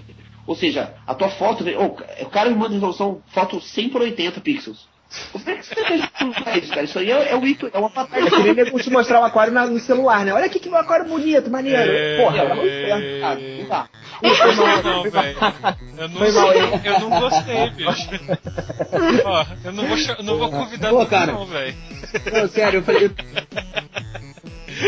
[0.46, 4.42] Ou seja, a tua foto, oh, o cara me manda resolução, foto 100 por 80
[4.42, 4.91] pixels.
[5.32, 6.02] Como é que você fez
[6.64, 6.84] isso, cara?
[6.86, 8.30] Isso aí é, é, o, ícone- é uma Eu patada.
[8.32, 10.34] queria nego te mostrar o aquário na- no celular, né?
[10.34, 11.92] Olha aqui que meu aquário bonito, maneiro.
[12.24, 13.40] Porra, vai no inferno, cara.
[13.40, 13.90] Não dá.
[14.24, 15.38] Não, não, velho.
[15.98, 16.82] Eu não, Foi mal, hein?
[16.86, 18.10] eu não gostei, bicho.
[19.26, 21.32] Ó, eu não vou, eu não vou convidar Pô, cara.
[21.34, 21.76] não, velho.
[22.34, 23.06] Não, sério, eu falei.
[23.06, 23.12] Eu...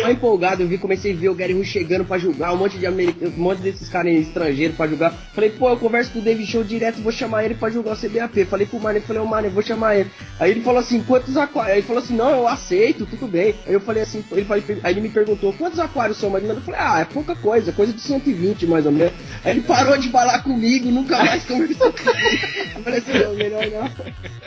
[0.02, 2.78] Tô empolgado, eu vi, comecei a ver o Gary Hu chegando pra julgar, um monte
[2.78, 5.14] de americanos, um monte desses caras estrangeiros pra julgar.
[5.34, 7.98] Falei, pô, eu converso com o David Show direto, vou chamar ele pra julgar o
[8.00, 8.46] CBAP.
[8.46, 10.10] Falei pro Mano, falei, ô Mano, eu vou chamar ele.
[10.40, 11.72] Aí ele falou assim, quantos aquários?
[11.72, 13.56] Aí ele falou assim, não, eu aceito, tudo bem.
[13.66, 16.50] Aí eu falei assim, ele falei, aí ele me perguntou, quantos aquários são menos?
[16.50, 19.14] Eu falei, ah, é pouca coisa, coisa de 120 mais ou menos.
[19.44, 22.48] Aí ele parou de falar comigo, nunca mais conversou comigo.
[22.76, 23.90] Eu falei assim, não, melhor não.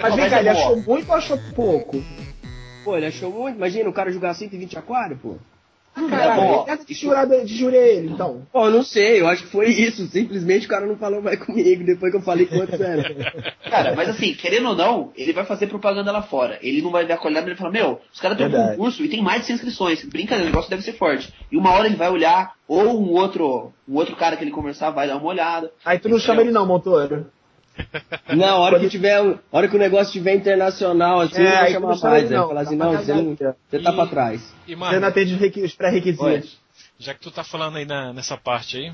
[0.00, 0.58] Mas vem cá, é ele bom.
[0.58, 2.04] achou muito ou achou pouco?
[2.86, 5.34] Pô, ele achou muito, imagina o cara jogar 120 aquários, pô.
[6.08, 6.60] Caralho, bom.
[6.60, 8.46] ele nada de jurar, de jurar ele, então.
[8.52, 10.06] Pô, eu não sei, eu acho que foi isso.
[10.06, 13.42] Simplesmente o cara não falou mais comigo depois que eu falei quantos era.
[13.68, 16.60] Cara, mas assim, querendo ou não, ele vai fazer propaganda lá fora.
[16.62, 19.02] Ele não vai ver a qualidade, ele vai falar, meu, os caras têm um concurso
[19.02, 20.04] e tem mais de 100 inscrições.
[20.04, 21.34] Brincadeira, o negócio deve ser forte.
[21.50, 24.90] E uma hora ele vai olhar, ou um outro, um outro cara que ele conversar
[24.90, 25.72] vai dar uma olhada.
[25.84, 27.26] Aí tu não chama ele não, Montoro.
[28.34, 31.72] Não, a hora que tiver, a hora que o negócio tiver internacional, assim, É, tu
[31.72, 32.30] chamar mais.
[32.30, 33.36] não, falar assim, tá não, você, não,
[33.68, 34.54] você tá pra trás.
[34.66, 36.58] E, Você não atende os requi- os pré-requisitos.
[36.98, 38.92] já que tu tá falando aí na- nessa parte aí,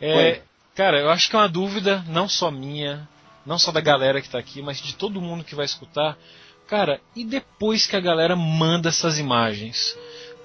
[0.00, 0.40] é,
[0.74, 3.08] cara, eu acho que é uma dúvida, não só minha,
[3.46, 6.16] não só da galera que tá aqui, mas de todo mundo que vai escutar.
[6.68, 9.96] Cara, e depois que a galera manda essas imagens?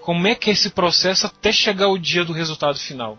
[0.02, 3.18] Como é que é esse processo até chegar o dia do resultado final?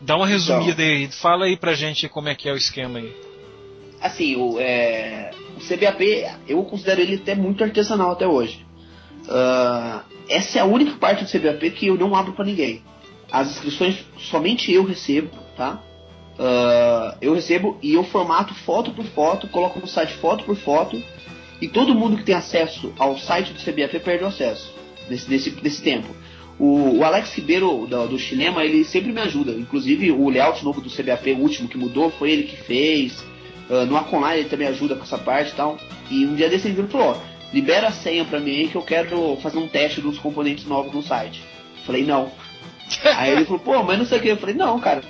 [0.00, 3.14] Dá uma resumida aí, fala aí pra gente como é que é o esquema aí.
[4.04, 8.62] Assim, o, é, o CBAP, eu considero ele até muito artesanal até hoje.
[9.26, 12.82] Ah, essa é a única parte do CBAP que eu não abro pra ninguém.
[13.32, 15.82] As inscrições somente eu recebo, tá?
[16.38, 21.02] Ah, eu recebo e eu formato foto por foto, coloco no site foto por foto
[21.58, 24.70] e todo mundo que tem acesso ao site do CBAP perde o acesso
[25.08, 26.14] nesse, nesse, nesse tempo.
[26.58, 29.52] O, o Alex Ribeiro do, do Chilema, ele sempre me ajuda.
[29.52, 33.32] Inclusive o layout novo do CBAP, o último que mudou, foi ele que fez.
[33.70, 35.78] Ah, no Aconline ele também ajuda com essa parte e tal.
[36.10, 37.16] E um dia desse ele virou e falou, ó,
[37.52, 40.92] libera a senha pra mim aí que eu quero fazer um teste dos componentes novos
[40.92, 41.42] no site.
[41.86, 42.30] Falei, não.
[43.16, 44.28] Aí ele falou, pô, mas não sei o que.
[44.28, 45.02] Eu falei, não, cara.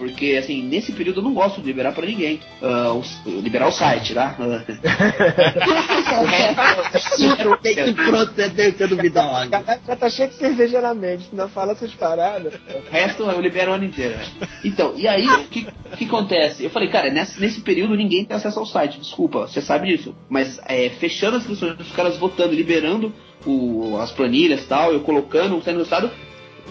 [0.00, 2.40] Porque, assim, nesse período eu não gosto de liberar pra ninguém.
[2.62, 4.34] Ah, os- liberar o site, tá?
[4.40, 9.48] o resto, procedência duvidosa.
[9.48, 12.54] Caralho, já tá cheio de cerveja na mente, não fala essas paradas.
[12.54, 14.16] O resto eu libero o ano inteiro.
[14.16, 14.24] né?
[14.64, 16.64] Então, e aí, o que, o que acontece?
[16.64, 20.14] Eu falei, cara, nesse, nesse período ninguém tem acesso ao site, desculpa, você sabe disso.
[20.30, 23.12] Mas é, fechando as inscrições, os caras votando, liberando
[23.44, 26.10] o, as planilhas e tal, eu colocando, saindo do estado,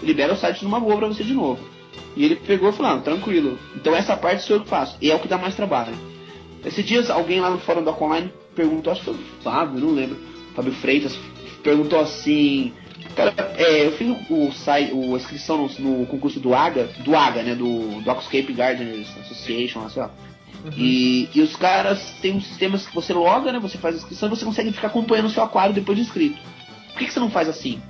[0.02, 1.69] libera o site numa boa pra você de novo.
[2.16, 3.58] E ele pegou e falou, ah, tranquilo.
[3.76, 4.96] Então essa parte sou eu que faço.
[5.00, 5.94] E é o que dá mais trabalho.
[6.64, 9.94] Esses dias alguém lá no fórum da Online perguntou, acho que foi o Fábio, não
[9.94, 10.18] lembro,
[10.54, 11.18] Fábio Freitas,
[11.62, 12.72] perguntou assim.
[13.16, 15.68] Cara, é, eu fiz o, o site, o, a inscrição no,
[16.00, 17.54] no concurso do AGA, do AGA, né?
[17.54, 20.08] Do, do Aquascape Gardeners Association, assim, ó.
[20.76, 23.58] E, e os caras têm um sistema que você loga, né?
[23.58, 26.38] Você faz a inscrição e você consegue ficar acompanhando o seu aquário depois de inscrito.
[26.88, 27.80] Por que, que você não faz assim?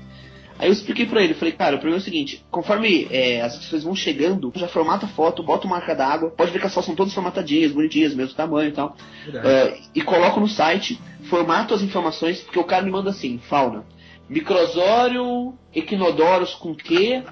[0.61, 3.55] Aí eu expliquei pra ele, falei, cara, o problema é o seguinte, conforme é, as
[3.55, 6.75] inscrições vão chegando, já formata a foto, bota o marca d'água, pode ver que as
[6.75, 8.95] fotos são todas formatadinhas, bonitinhas, mesmo tamanho e tal.
[9.43, 11.01] É, e coloco no site,
[11.31, 13.87] formato as informações, porque o cara me manda assim, fauna,
[14.29, 17.25] microsório, equinodoros com Q,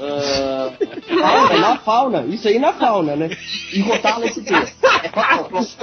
[0.00, 0.72] ah,
[1.08, 2.20] Fauna, é na fauna.
[2.28, 3.30] Isso aí na fauna, né?
[3.72, 3.80] e.
[5.02, 5.76] É pra, pra, Se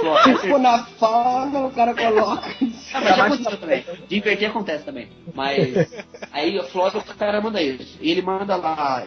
[0.48, 2.50] for na fauna, o cara coloca.
[2.94, 3.84] Ah, mas já aconteceu também.
[4.08, 5.08] De acontece também.
[5.34, 5.92] Mas
[6.32, 7.98] aí a Flora, o cara manda isso.
[8.00, 9.04] E ele manda lá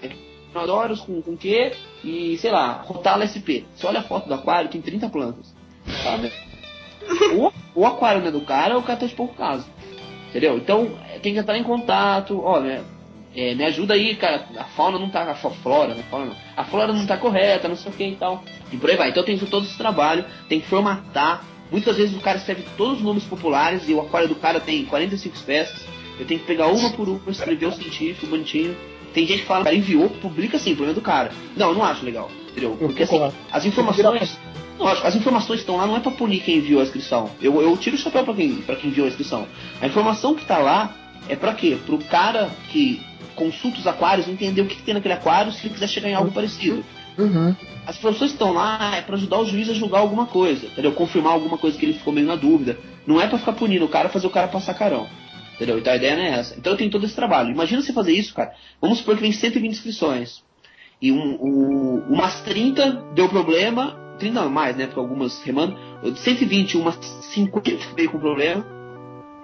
[0.51, 1.73] Inodoros com com quê?
[2.03, 3.65] E sei lá, Rotala SP.
[3.75, 5.53] Você olha a foto do aquário, tem 30 plantas.
[6.03, 6.31] Sabe?
[7.35, 9.65] O, o aquário não é do cara, o cara tá de pouco caso.
[10.29, 10.57] Entendeu?
[10.57, 10.91] Então
[11.21, 12.39] tem que entrar em contato.
[12.41, 12.83] Olha,
[13.35, 14.47] é, me ajuda aí, cara.
[14.57, 15.23] A fauna não tá.
[15.23, 16.03] A flora, né?
[16.09, 16.35] Fauna não.
[16.57, 18.43] A flora não tá correta, não sei o que e tal.
[18.71, 19.09] E por aí vai.
[19.09, 21.43] Então tem todo esse trabalho, tem que formatar.
[21.71, 24.85] Muitas vezes o cara escreve todos os nomes populares e o aquário do cara tem
[24.85, 25.85] 45 espécies.
[26.19, 28.75] Eu tenho que pegar uma por uma, escrever o científico, bonitinho.
[29.13, 31.31] Tem gente que fala, cara, enviou, publica assim, problema do cara.
[31.55, 32.75] Não, eu não acho legal, entendeu?
[32.77, 34.37] Porque assim, as informações.
[34.77, 37.29] Lógico, as informações estão lá não é pra punir quem enviou a inscrição.
[37.41, 39.45] Eu, eu tiro o chapéu pra quem, pra quem enviou a inscrição.
[39.81, 40.95] A informação que tá lá
[41.29, 41.77] é pra quê?
[41.85, 43.01] Pro cara que
[43.35, 46.13] consulta os aquários entender o que, que tem naquele aquário se ele quiser chegar em
[46.15, 46.83] algo parecido.
[47.17, 47.55] Uhum.
[47.85, 50.91] As que estão lá é pra ajudar o juiz a julgar alguma coisa, entendeu?
[50.93, 52.77] Confirmar alguma coisa que ele ficou meio na dúvida.
[53.05, 55.07] Não é pra ficar punindo o cara fazer o cara passar carão.
[55.55, 55.77] Entendeu?
[55.79, 56.55] Então a ideia não é essa.
[56.57, 57.51] Então eu tenho todo esse trabalho.
[57.51, 58.53] Imagina você fazer isso, cara.
[58.81, 60.41] Vamos supor que vem 120 inscrições.
[61.01, 63.97] E um, o- umas 30 deu problema.
[64.19, 64.85] 30 não, mais, né?
[64.85, 65.77] Porque algumas remando.
[66.15, 66.95] 120, umas
[67.33, 68.65] 50 veio com problema.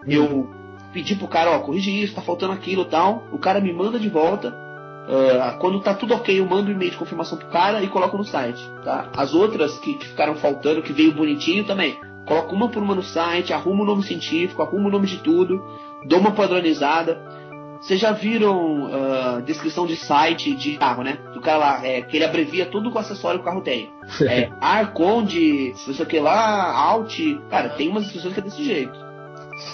[0.07, 0.49] Eu
[0.95, 3.27] pedi pro cara, ó, corrigir isso, tá faltando aquilo e tal.
[3.33, 4.55] O cara me manda de volta.
[5.07, 8.17] Ah, quando tá tudo ok, eu mando um e-mail de confirmação pro cara e coloco
[8.17, 8.65] no site.
[8.83, 9.09] Tá?
[9.15, 11.99] As outras que, que ficaram faltando, que veio bonitinho também.
[12.25, 15.61] Coloco uma por uma no site, arrumo o nome científico, arrumo o nome de tudo,
[16.07, 17.21] dou uma padronizada.
[17.81, 21.19] Vocês já viram ah, descrição de site de carro, né?
[21.33, 23.91] Do cara lá, é, que ele abrevia tudo com o acessório que o carro tem.
[24.23, 27.19] É, ar, conde, não sei o que lá, alt.
[27.49, 29.04] Cara, tem umas descrições que é desse jeito.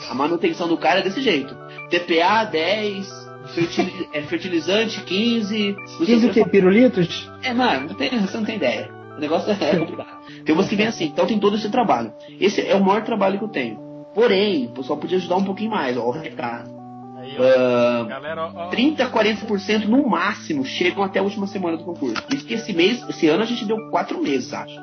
[0.09, 1.55] A manutenção do cara é desse jeito.
[1.89, 5.75] TPA 10, fertili- é, fertilizante 15.
[5.77, 6.43] não sei 15 o que.
[6.43, 6.49] quê?
[6.49, 7.31] Pirulitos?
[7.43, 8.89] É, mano, não tem, você não tem ideia.
[9.17, 10.21] O negócio é complicado.
[10.45, 12.13] Tem umas que vem assim, então tem todo esse trabalho.
[12.39, 13.79] Esse é o maior trabalho que eu tenho.
[14.13, 16.69] Porém, o pessoal podia ajudar um pouquinho mais, ó, o recado.
[17.17, 21.77] Aí, Ah, Galera, ó, ó, 30 a 40% no máximo chegam até a última semana
[21.77, 22.21] do concurso.
[22.33, 24.75] Isso que esse mês, esse ano a gente deu quatro meses, acho.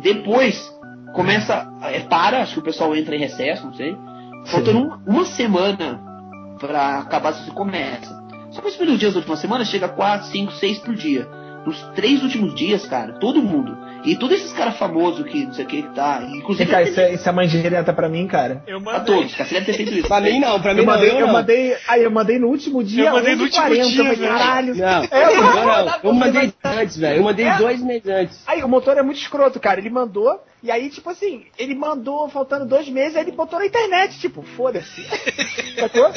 [0.00, 0.74] Depois
[1.14, 3.96] começa, é, para, acho que o pessoal entra em recesso, não sei.
[4.46, 6.00] Faltando uma, uma semana
[6.58, 8.14] pra acabar se você começa.
[8.50, 11.28] Só que os primeiros dias da última semana chega a 4, 5, 6 por dia.
[11.66, 13.76] Nos três últimos dias, cara, todo mundo.
[14.06, 16.22] E todos esses caras famosos que não sei o que que tá.
[16.22, 16.70] E, Inclusive.
[16.70, 18.62] cara, isso é, isso é mãe direta pra mim, cara.
[18.66, 19.14] eu Pra mandei.
[19.16, 19.48] todos, cara.
[19.48, 20.08] Você deve ter feito isso.
[20.08, 20.92] Pra mim não, pra mim Eu não.
[20.94, 21.32] mandei, eu eu não.
[21.32, 24.74] mandei, aí eu mandei no último dia, Eu mandei no último 11h40, dia, falei, caralho.
[24.76, 25.94] Não, É, eu, eu- não.
[26.04, 27.16] eu mandei antes, velho.
[27.18, 27.58] Eu mandei É.
[27.58, 28.38] dois meses antes.
[28.46, 29.80] Aí o motor é muito escroto, cara.
[29.80, 33.66] Ele mandou, e aí, tipo assim, ele mandou faltando dois meses, aí ele botou na
[33.66, 35.02] internet, tipo, foda-se.
[35.80, 36.12] Sacou?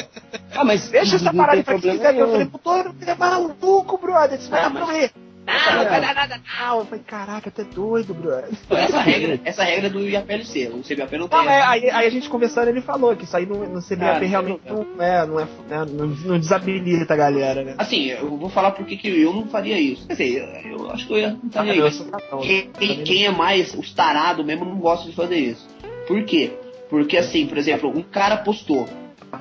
[0.54, 2.14] Ah, mas Deixa essa não parada pra quem quiser.
[2.16, 4.38] Eu falei, motor, é maluco, brother.
[4.38, 5.10] Isso vai Ah, dar mas- problema.
[5.46, 6.78] Não, não vai dar nada, não.
[6.80, 8.48] Eu falei, caraca, tu é doido, brother.
[8.70, 10.68] Essa regra, essa regra do IAPLC.
[10.68, 11.38] O CBAP não tem.
[11.38, 14.02] Não, é, aí, aí a gente conversando, ele falou que isso aí no, no CBAP
[14.02, 17.74] Ah, não realmente não é, não, é, né, não, não desabilita a galera, né?
[17.78, 20.06] Assim, eu vou falar porque que eu não faria isso.
[20.06, 21.98] Quer dizer, eu, eu acho que eu ia- não eu isso.
[22.02, 23.04] sou capão, Quem, não.
[23.04, 25.66] quem é mais os tarados mesmo não gosta de fazer isso.
[26.06, 26.52] Por quê?
[26.88, 28.88] Porque assim, por exemplo, um cara postou,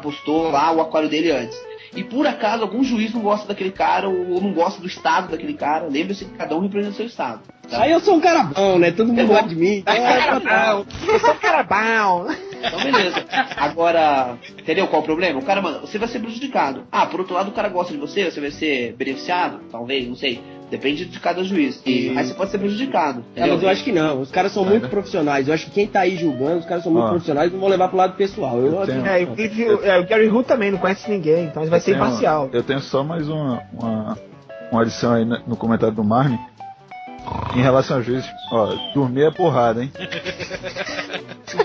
[0.01, 1.57] postou lá o aquário dele antes.
[1.95, 5.53] E por acaso algum juiz não gosta daquele cara ou não gosta do estado daquele
[5.53, 5.87] cara.
[5.87, 7.41] Lembre-se que cada um representa o seu estado.
[7.69, 7.81] tá?
[7.81, 8.91] Aí eu sou um cara bom, né?
[8.91, 9.83] Todo mundo gosta de mim.
[9.85, 10.85] É, cara bom.
[11.07, 12.27] Eu sou um cara bom.
[12.61, 13.25] Então, beleza.
[13.57, 15.39] Agora, entendeu qual o problema?
[15.39, 16.85] O cara, mano, você vai ser prejudicado.
[16.91, 19.61] Ah, por outro lado, o cara gosta de você, você vai ser beneficiado?
[19.71, 20.41] Talvez, não sei.
[20.69, 21.81] Depende de cada juiz.
[21.85, 23.23] E, mas você pode ser prejudicado.
[23.27, 23.53] Ah, Entendeu?
[23.55, 24.21] mas eu acho que não.
[24.21, 25.47] Os caras são muito profissionais.
[25.47, 27.09] Eu acho que quem tá aí julgando, os caras são muito Ó.
[27.09, 28.57] profissionais não vão levar pro lado pessoal.
[28.59, 31.45] Eu, Eu tenho- É, e o, Cliff- é, o Gary Hu também não conhece ninguém,
[31.45, 32.49] então ele vai ser Eu tenho- imparcial.
[32.53, 34.17] Eu tenho só mais uma, uma,
[34.71, 36.39] uma adição aí no no comentário do Marne.
[37.55, 39.91] Em relação a juízes, ó, dormir é porrada, hein?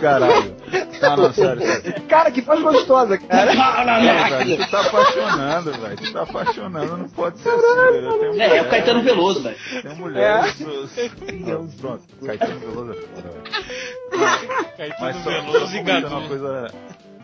[0.01, 0.57] Caralho.
[1.03, 2.03] Não, não, sério, sério.
[2.09, 3.55] Cara, que voz gostosa, cara.
[3.55, 5.97] Não, velho, tu tá apaixonando, velho.
[5.97, 7.97] Tu tá apaixonando, não pode ser assim, velho.
[7.97, 9.57] É, é o mulher, Caetano Veloso, velho.
[9.83, 10.57] Tenho mulheres.
[10.63, 14.77] Ah, Pronto, Caetano Veloso é foda, velho.
[14.77, 16.71] Caetano Mas só, Veloso só e uma coisa,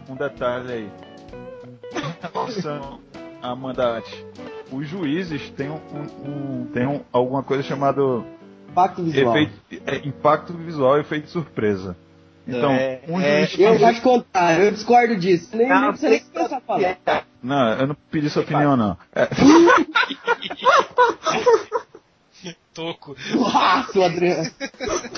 [0.08, 0.90] um detalhe aí.
[2.32, 3.00] Relação
[3.42, 4.24] a mandates,
[4.72, 5.80] os juízes têm, um,
[6.24, 8.00] um- têm um- alguma coisa chamada
[8.68, 9.36] Impacto visual.
[9.36, 11.96] efeito, é, impacto visual e efeito surpresa.
[12.46, 15.56] Então, É, um é, juiz que- Eu acho contrário, eu discordo disso.
[15.56, 16.98] Nem, nem Não, precisa nem começar a falar.
[17.42, 18.96] Não, eu não pedi sua opinião, não.
[19.14, 19.28] É,
[22.72, 23.16] Toco.
[23.34, 24.50] Nossa, Adriano.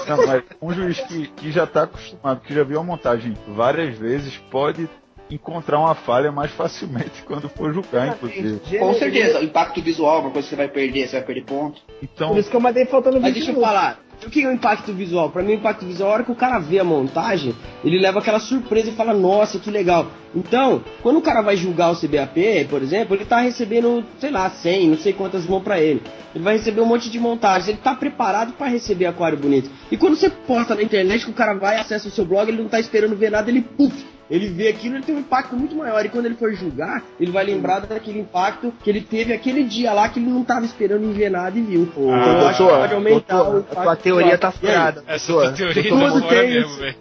[0.08, 3.96] não, mas um juiz que, que já está acostumado, que já viu a montagem várias
[3.96, 4.88] vezes, pode
[5.34, 8.78] encontrar uma falha mais facilmente quando for julgar, inclusive.
[8.78, 11.80] Com certeza, o impacto visual, uma coisa que você vai perder, você vai perder ponto.
[12.02, 13.72] Então, Por isso que eu mandei faltando 20 Mas deixa eu minutos.
[13.72, 15.30] falar, o que é o impacto visual?
[15.30, 17.54] Pra mim, o impacto visual, a hora que o cara vê a montagem,
[17.84, 20.06] ele leva aquela surpresa e fala, nossa, que legal.
[20.34, 24.48] Então, quando o cara vai julgar o CBAP, por exemplo, ele tá recebendo, sei lá,
[24.48, 26.02] 100, não sei quantas vão pra ele.
[26.34, 29.70] Ele vai receber um monte de montagens, ele tá preparado pra receber aquário bonito.
[29.90, 32.62] E quando você posta na internet que o cara vai, acessa o seu blog, ele
[32.62, 35.74] não tá esperando ver nada, ele puf, ele vê aquilo, ele tem um impacto muito
[35.76, 36.04] maior.
[36.04, 39.92] E quando ele for julgar, ele vai lembrar daquele impacto que ele teve aquele dia
[39.92, 41.82] lá que ele não tava esperando em ver nada e viu.
[41.82, 44.54] então eu acho que pode aumentar doutor, o a impacto tua teoria tá aí?
[44.54, 45.04] furada.
[45.06, 45.96] Essa teoria tá
[46.42, 46.96] mesmo, velho.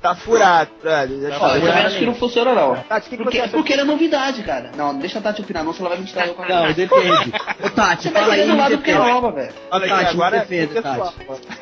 [0.00, 1.86] Tá furado, Ó, tá eu também furado.
[1.86, 2.76] acho que não funciona, não.
[2.76, 3.48] Tati, o que, que Porque, acha?
[3.50, 4.70] porque ele é novidade, cara.
[4.76, 7.32] Não, deixa a Tati opinar, não, senão ela vai me distrair com a Não, depende.
[7.64, 9.52] Ô Tati, fala aí, do lado porque é nova, velho.
[9.70, 11.14] Olha Tati, agora defenda, é pessoal.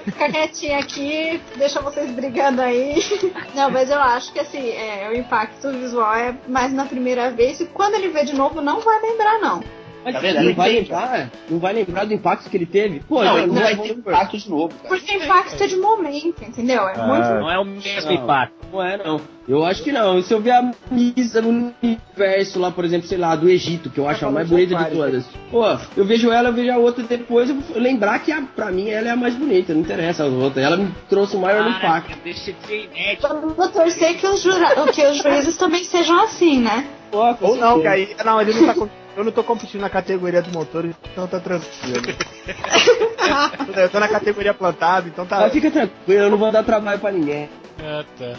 [0.05, 2.95] Fica quietinha aqui, deixa vocês brigando aí.
[3.55, 7.61] Não, mas eu acho que assim, é, o impacto visual é mais na primeira vez
[7.61, 9.63] e quando ele vê de novo não vai lembrar, não.
[10.05, 10.43] Mas Tá vendo?
[10.43, 13.01] não vai lembrar, não vai lembrar do impacto que ele teve?
[13.01, 14.89] Pô, Não, ele não vai ter impacto de novo, cara.
[14.89, 16.83] Porque impacto é de momento, entendeu?
[16.89, 17.29] É Ah, muito.
[17.29, 18.13] Não é o mesmo Não.
[18.13, 18.55] impacto.
[18.73, 19.21] Não é, não.
[19.47, 20.19] Eu acho que não.
[20.19, 23.91] E se eu ver a Misa no universo lá, por exemplo, sei lá, do Egito,
[23.91, 25.25] que eu acho a mais bonita de todas.
[25.51, 25.65] Pô,
[25.97, 28.89] eu vejo ela, eu vejo a outra depois, eu vou lembrar que a, pra mim
[28.91, 30.65] ela é a mais bonita, não interessa as outras.
[30.65, 32.17] Ela me trouxe o maior impacto.
[32.25, 33.29] Deixa de ser inédito.
[33.29, 34.75] Vamos torcer que os, jura...
[34.93, 36.87] que os juízes também sejam assim, né?
[37.11, 38.17] Pô, Ou não, que aí.
[38.25, 41.39] Não, ele não tá com- Eu não tô competindo na categoria do motor, então tá
[41.39, 42.03] tranquilo.
[43.77, 45.41] eu tô na categoria plantado, então tá.
[45.41, 47.49] Mas fica tranquilo, eu não vou dar trabalho pra ninguém.
[47.81, 48.35] Ah, tá.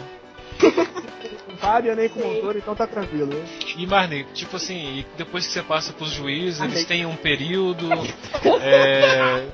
[1.46, 3.42] com Fábio nem com motor, então tá tranquilo.
[3.76, 7.88] E Marney, tipo assim, depois que você passa pros juízes, eles têm um período.
[8.60, 9.46] é,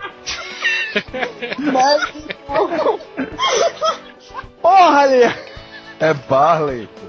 [4.61, 5.35] Porra, ali!
[6.01, 7.01] é Barley, pô.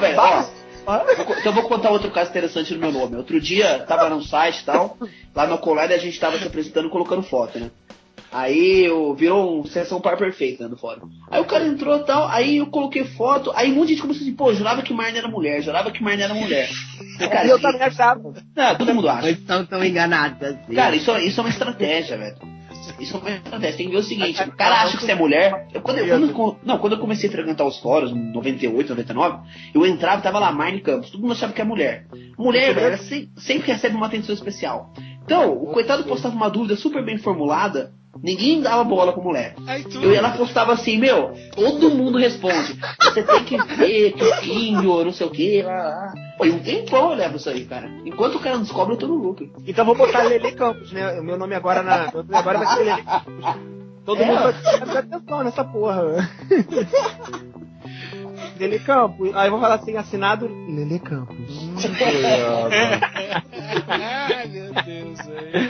[0.42, 0.57] co-
[0.88, 3.16] então eu vou contar outro caso interessante no meu nome.
[3.16, 4.96] Outro dia, tava num site e tal,
[5.34, 7.70] lá no Collider a gente tava se apresentando e colocando foto, né?
[8.30, 11.08] Aí eu, virou um sessão par perfeita né, no fórum.
[11.30, 14.02] Aí o cara entrou e tal, aí eu coloquei foto, aí um monte de gente
[14.02, 16.68] começou assim, pô, jurava que Marne era mulher, jurava que Marne era mulher.
[17.14, 18.20] Falei, Cara, E eu isso- também achava.
[18.54, 19.30] não, todo mundo acha.
[19.30, 20.74] Estão tão enganados assim.
[20.74, 22.36] Cara, isso, isso é uma estratégia, velho.
[22.98, 23.76] Isso é uma estratégia.
[23.76, 25.68] Tem que ver o seguinte: o cara acha que você é mulher.
[25.72, 29.38] Eu, quando, eu, quando, não, quando eu comecei a frequentar os fóruns, em 98, 99,
[29.74, 31.10] eu entrava e tava lá, Marne Campos.
[31.10, 32.06] Todo mundo achava que é mulher.
[32.36, 32.98] Mulher, velho,
[33.36, 34.92] sempre recebe uma atenção especial.
[35.24, 37.92] Então, o coitado postava uma dúvida super bem formulada.
[38.22, 39.54] Ninguém dava bola pra mulher.
[39.66, 40.02] Aí tu.
[40.02, 42.78] Eu, ela postava assim, meu, todo mundo responde.
[43.02, 46.12] Você tem que ver que o índio, não sei o que, lá, lá.
[46.36, 47.88] Pô, e um tempão eu levo isso aí, cara.
[48.04, 49.50] Enquanto o cara não descobre, eu tô no lucro.
[49.66, 51.18] Então vou botar Lele Campos, né?
[51.20, 52.10] O meu nome agora na.
[52.12, 53.44] meu nome agora vai ser Lele Campos.
[54.04, 54.26] Todo É.
[54.26, 56.28] mundo vai prestar atenção nessa porra.
[58.58, 59.34] Lele Campos.
[59.34, 61.36] Aí eu vou falar assim, assinado Lele Campos.
[63.88, 65.67] Ai, meu Deus, velho.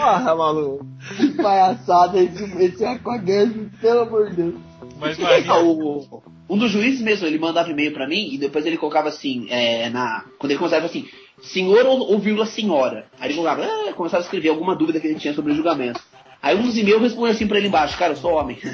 [0.00, 0.86] Porra, maluco.
[1.16, 4.54] Que palhaçada esse, esse aquagasmo, pelo amor de Deus.
[4.98, 8.64] Mas Marney, Ah, o- um dos juízes mesmo, ele mandava e-mail pra mim e depois
[8.66, 11.06] ele colocava assim, é, na, quando ele começava assim,
[11.42, 13.06] senhor ou, ou vírgula senhora.
[13.18, 16.00] Aí ele colocava, ah, começava a escrever alguma dúvida que ele tinha sobre o julgamento.
[16.42, 18.58] Aí um dos e-mails responde assim pra ele embaixo, cara, eu sou homem.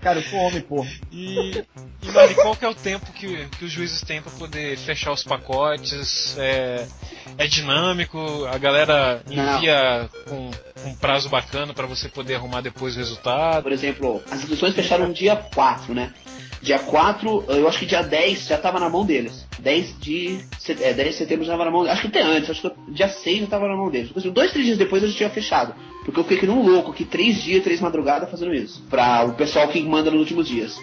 [0.00, 0.90] Cara, eu sou homem, porra.
[1.12, 1.64] E,
[2.02, 5.12] e Mari, qual que é o tempo que, que os juízes têm para poder fechar
[5.12, 6.36] os pacotes?
[6.38, 6.88] É,
[7.38, 8.18] é dinâmico?
[8.52, 10.50] A galera envia com
[10.82, 13.62] com um prazo bacana para você poder arrumar depois o resultado?
[13.62, 16.12] Por exemplo, as inscrições fecharam dia 4, né?
[16.60, 19.46] Dia 4, eu acho que dia 10 já tava na mão deles.
[19.62, 20.40] 10 de,
[20.80, 23.08] é, 10 de setembro já tava na mão Acho que até antes, acho que dia
[23.08, 24.08] 6 já tava na mão deles.
[24.08, 25.74] Tipo assim, dois, três dias depois eu já tinha fechado.
[26.04, 28.82] Porque eu fiquei que nem um louco, que três dias, três madrugadas fazendo isso.
[28.90, 30.76] Pra o pessoal que manda nos últimos dias.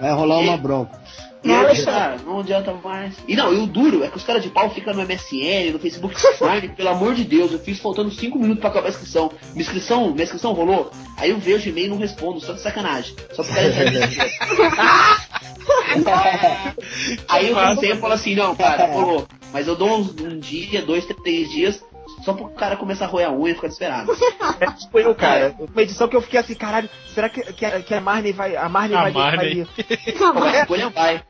[0.00, 0.98] Vai rolar uma bronca.
[1.44, 3.14] E aí, cara, não adianta mais.
[3.26, 5.78] E não, e o duro é que os caras de pau ficam no MSN, no
[5.78, 6.14] Facebook.
[6.42, 9.30] Ai, pelo amor de Deus, eu fiz faltando 5 minutos pra acabar a inscrição.
[9.52, 10.90] Minha inscrição, minha inscrição rolou.
[11.16, 13.14] Aí eu vejo o e-mail e não respondo, só de sacanagem.
[13.32, 13.68] Só pro cara
[17.28, 19.26] Aí eu com o tempo falo assim, não, cara, rolou.
[19.52, 21.82] Mas eu dou uns, um dia, dois, três dias,
[22.28, 24.12] só pro cara começar a roer a unha e ficar desesperado.
[24.60, 25.54] É tipo eu, cara.
[25.58, 28.56] Uma edição que eu fiquei assim, caralho, será que, que, a- que a Marney vai.
[28.56, 29.12] A Marney A vai.
[29.12, 29.64] Marney.
[29.64, 29.76] vai
[30.58, 31.22] A escolha vai.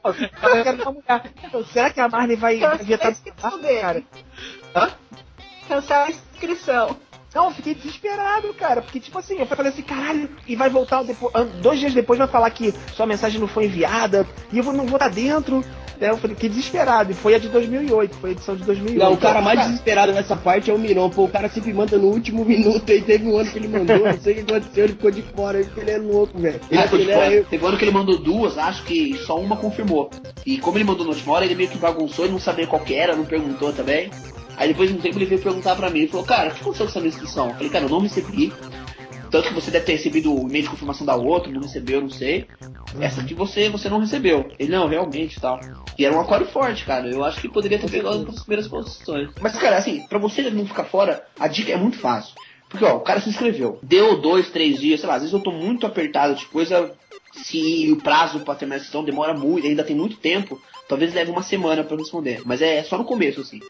[1.72, 3.80] será que a Marney vai inscrição dele.
[3.80, 4.92] cara?
[5.68, 6.96] Cancela a inscrição.
[7.34, 8.80] Não, eu fiquei desesperado, cara.
[8.82, 11.32] Porque, tipo assim, eu falei assim, caralho, e vai voltar depois.
[11.60, 14.96] Dois dias depois vai falar que sua mensagem não foi enviada e eu não vou
[14.96, 15.64] estar dentro.
[16.00, 17.10] É, eu falei, que desesperado.
[17.10, 19.02] E foi a de 2008, foi a edição de 2008.
[19.02, 21.10] Não, o cara mais desesperado nessa parte é o Miron.
[21.10, 23.02] Pô, o cara sempre manda no último minuto aí.
[23.02, 25.58] Teve um ano que ele mandou, não sei o que aconteceu, ele ficou de fora
[25.58, 26.60] ele é louco, velho.
[26.70, 27.44] Ele, Ah, ele era eu.
[27.44, 30.08] Teve um ano que ele mandou duas, acho que só uma confirmou.
[30.46, 32.82] E como ele mandou na última hora, ele meio que bagunçou e não sabia qual
[32.82, 34.10] que era, não perguntou também.
[34.58, 36.60] Aí depois de um tempo ele veio perguntar pra mim, ele falou, cara, o que
[36.60, 37.48] aconteceu com essa minha inscrição?
[37.48, 38.52] Eu falei, cara, eu não recebi.
[39.30, 42.10] Tanto que você deve ter recebido o e-mail de confirmação da outra, não recebeu, não
[42.10, 42.46] sei.
[42.98, 44.50] Essa aqui você, você não recebeu.
[44.58, 45.60] Ele, não, realmente e tal.
[45.96, 47.08] E era um aquário forte, cara.
[47.08, 49.30] Eu acho que poderia ter pegado nas primeiras posições.
[49.40, 52.34] Mas, cara, assim, pra você não ficar fora, a dica é muito fácil.
[52.68, 53.78] Porque, ó, o cara se inscreveu.
[53.82, 56.92] Deu dois, três dias, sei lá, às vezes eu tô muito apertado de coisa.
[57.32, 61.30] Se o prazo pra terminar a sessão demora muito, ainda tem muito tempo, talvez leve
[61.30, 62.40] uma semana pra eu responder.
[62.44, 63.60] Mas é só no começo, assim.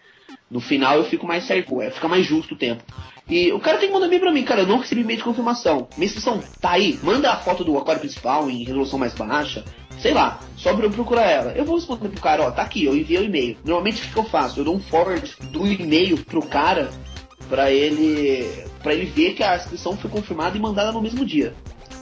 [0.50, 2.82] No final eu fico mais certo, é, fica mais justo o tempo.
[3.28, 5.24] E o cara tem que mandar e-mail pra mim, cara, eu não recebi e-mail de
[5.24, 5.86] confirmação.
[5.96, 9.62] Minha inscrição tá aí, manda a foto do aquário principal em resolução mais baixa,
[10.00, 11.52] sei lá, só pra eu procurar ela.
[11.52, 13.58] Eu vou responder pro cara, ó, tá aqui, eu enviei o e-mail.
[13.62, 14.58] Normalmente o que eu faço?
[14.60, 16.90] Eu dou um forward do e-mail pro cara
[17.50, 18.48] pra ele
[18.82, 21.54] para ele ver que a inscrição foi confirmada e mandada no mesmo dia.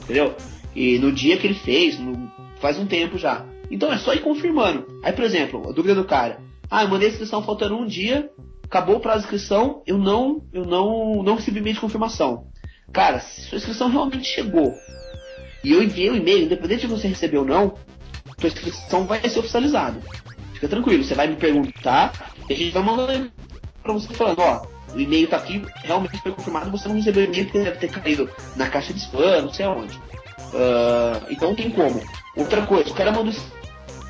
[0.04, 0.36] Entendeu?
[0.74, 3.44] E no dia que ele fez, no- faz um tempo já.
[3.70, 4.86] Então é só ir confirmando.
[5.02, 6.38] Aí, por exemplo, a dúvida do cara.
[6.70, 8.30] Ah, eu mandei a inscrição faltando um dia,
[8.64, 12.48] acabou o prazo de inscrição, eu não, eu não, não recebi e-mail de confirmação.
[12.92, 14.74] Cara, se sua inscrição realmente chegou
[15.62, 17.74] e eu enviei o e-mail, independente de você receber ou não,
[18.38, 20.00] sua inscrição vai ser oficializada.
[20.54, 23.30] Fica tranquilo, você vai me perguntar e a gente vai mandar um
[23.82, 27.26] pra você falando, ó, o e-mail tá aqui, realmente foi confirmado, você não recebeu o
[27.26, 30.00] e-mail porque deve ter caído na caixa de spam, não sei aonde.
[30.54, 32.00] Ah, então tem como.
[32.36, 33.32] Outra coisa, o cara mandou.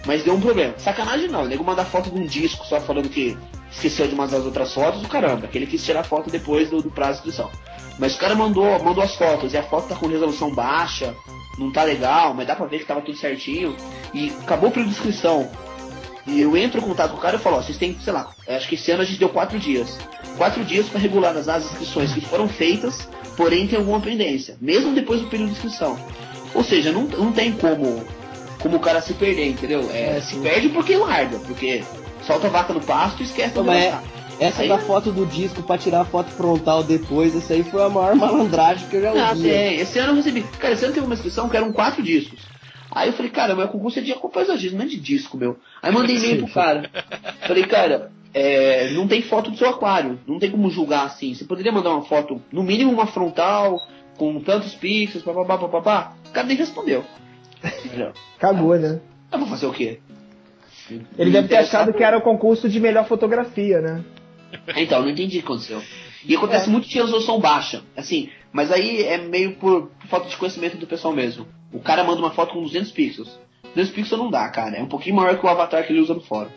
[0.06, 0.74] Mas deu um problema.
[0.78, 3.36] Sacanagem não, o nego mandar foto de um disco só falando que
[3.70, 6.80] esqueceu de umas das outras fotos, o caramba, que ele quis tirar foto depois do,
[6.80, 7.50] do prazo de inscrição.
[7.98, 11.14] Mas o cara mandou, mandou as fotos e a foto tá com resolução baixa,
[11.58, 13.74] não tá legal, mas dá pra ver que tava tudo certinho.
[14.14, 15.50] E acabou de inscrição.
[16.26, 18.30] E eu entro em contato com o cara e falo, ó, vocês têm, sei lá,
[18.48, 19.98] acho que esse ano a gente deu quatro dias.
[20.36, 24.92] Quatro dias para regular as, as inscrições que foram feitas, porém tem alguma pendência, mesmo
[24.92, 25.96] depois do período de inscrição.
[26.52, 28.04] Ou seja, não, não tem como,
[28.66, 29.88] como o cara se perder, entendeu?
[29.92, 31.84] É, se perde porque larga, porque
[32.22, 34.04] solta a vaca no pasto e esquece Não, de mas levantar.
[34.38, 37.82] Essa Aí- da foto do disco pra tirar a foto frontal depois, essa aí foi
[37.82, 39.42] a maior malandragem que eu já Ah, ouvi.
[39.48, 39.76] tem.
[39.80, 40.42] Esse ano eu recebi.
[40.58, 42.40] Cara, esse ano teve uma inscrição que eram quatro discos.
[42.90, 45.56] Aí eu falei, cara, meu concurso é de compositismo, não é de disco, meu.
[45.82, 46.90] Aí mandei e-mail pro cara.
[47.46, 50.18] Falei, cara, é, não tem foto do seu aquário.
[50.26, 51.34] Não tem como julgar assim.
[51.34, 53.80] Você poderia mandar uma foto, no mínimo uma frontal,
[54.16, 56.12] com tantos pixels, papapá, papapá.
[56.28, 57.04] O cara nem respondeu.
[57.84, 58.12] Entendeu?
[58.38, 59.00] Cagou, né?
[59.32, 60.00] Eu vou fazer o quê?
[61.18, 64.04] Ele deve ter achado que era o concurso de melhor fotografia, né?
[64.76, 65.82] Então, não entendi o que aconteceu.
[66.24, 70.36] E acontece muito de resolução baixa, assim, mas aí é meio por, por falta de
[70.36, 71.46] conhecimento do pessoal mesmo.
[71.72, 73.38] O cara manda uma foto com 200 pixels.
[73.74, 74.76] 200 pixels não dá, cara.
[74.76, 76.50] É um pouquinho maior que o avatar que ele usa no fórum.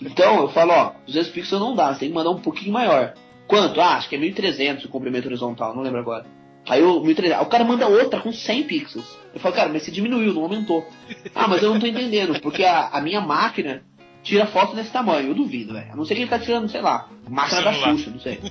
[0.00, 3.14] Então, eu falo, ó, 200 pixels não dá, você tem que mandar um pouquinho maior.
[3.46, 3.80] Quanto?
[3.80, 6.26] Ah, acho que é 1300 o comprimento horizontal, não lembro agora.
[6.68, 9.18] Aí o 1300, aí o cara manda outra com 100 pixels.
[9.34, 10.86] Eu falo, cara, mas você diminuiu, não aumentou.
[11.34, 13.82] Ah, mas eu não tô entendendo, porque a, a minha máquina
[14.22, 15.90] tira foto desse tamanho, eu duvido, velho.
[15.90, 17.72] A não ser que ele tá tirando, sei lá, máquina da.
[17.72, 18.38] Xuxa, não sei.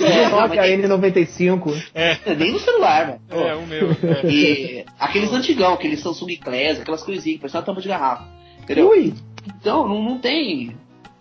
[0.00, 1.82] É, não, mas Nokia N95.
[1.94, 3.20] é, nem no celular, velho.
[3.30, 3.90] É, o meu.
[3.90, 4.26] É.
[4.26, 8.28] E aqueles antigão, aqueles Samsung Class, aquelas coisinhas, que parecem uma tampa de garrafa.
[8.62, 8.90] Entendeu?
[8.90, 9.14] Ui!
[9.46, 10.76] Então, não, não tem.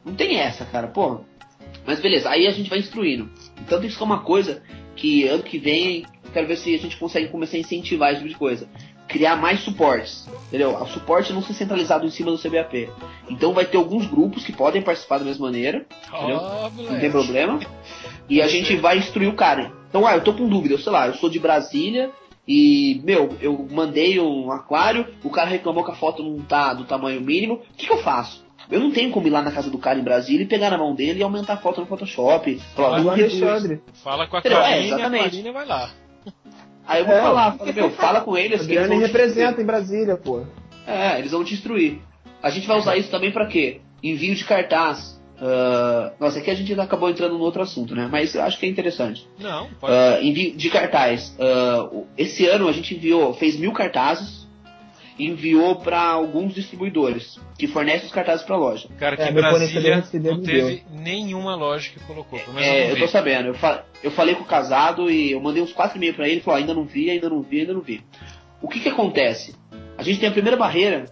[0.06, 1.22] Não tem essa, cara, pô.
[1.86, 3.30] Mas beleza, aí a gente vai instruindo.
[3.60, 4.62] Então isso é uma coisa
[4.96, 8.30] que ano que vem, quero ver se a gente consegue começar a incentivar esse tipo
[8.30, 8.68] de coisa.
[9.08, 10.76] Criar mais suportes, entendeu?
[10.76, 12.90] O suporte não ser centralizado em cima do CBAP.
[13.30, 16.38] Então vai ter alguns grupos que podem participar da mesma maneira, entendeu?
[16.38, 17.60] Ó, Não tem problema.
[18.30, 19.72] E a gente vai instruir o cara.
[19.90, 22.12] Então, ah, eu tô com dúvida, eu sei lá, eu sou de Brasília
[22.48, 26.84] e, meu, eu mandei um aquário, o cara reclamou que a foto não tá do
[26.86, 27.56] tamanho mínimo.
[27.56, 28.48] O que, que eu faço?
[28.70, 30.78] Eu não tenho como ir lá na casa do cara em Brasília e pegar na
[30.78, 32.56] mão dele e aumentar a foto no Photoshop.
[32.76, 33.42] Falar, Fala O "Não reduz".
[33.42, 33.82] Alexandre.
[34.04, 34.60] Fala com a Entendeu?
[34.60, 35.24] É, a exatamente.
[35.24, 35.90] Carlinha vai lá.
[36.88, 37.22] Aí eu vou É.
[37.22, 40.42] falar, falei, meu, fala com eles que eles representa em Brasília, pô.
[40.88, 42.00] É, eles vão te instruir.
[42.42, 43.82] A gente vai usar isso também pra quê?
[44.02, 45.20] Envio de cartaz.
[45.42, 48.08] Ah, nossa, aqui a gente acabou entrando no outro assunto, né?
[48.12, 49.28] Mas eu acho que é interessante.
[49.40, 49.94] Não, pode.
[49.94, 51.36] Ah, envio de cartaz.
[51.92, 54.39] O- esse ano a gente enviou, fez mil cartazes
[55.20, 58.88] enviou para alguns distribuidores que fornecem os cartazes para loja.
[58.98, 59.96] Cara, aqui É, Brasília
[60.36, 62.40] não teve nenhuma loja que colocou.
[62.40, 63.48] Pelo menos É, eu tô sabendo.
[63.50, 66.36] Eu, fa- eu falei com o casado e eu mandei uns quatro e-mails para ele.
[66.36, 68.02] Ele falou: ainda não vi, ainda não vi, ainda não vi.
[68.62, 69.56] O que que acontece?
[69.98, 71.06] A gente tem a primeira barreira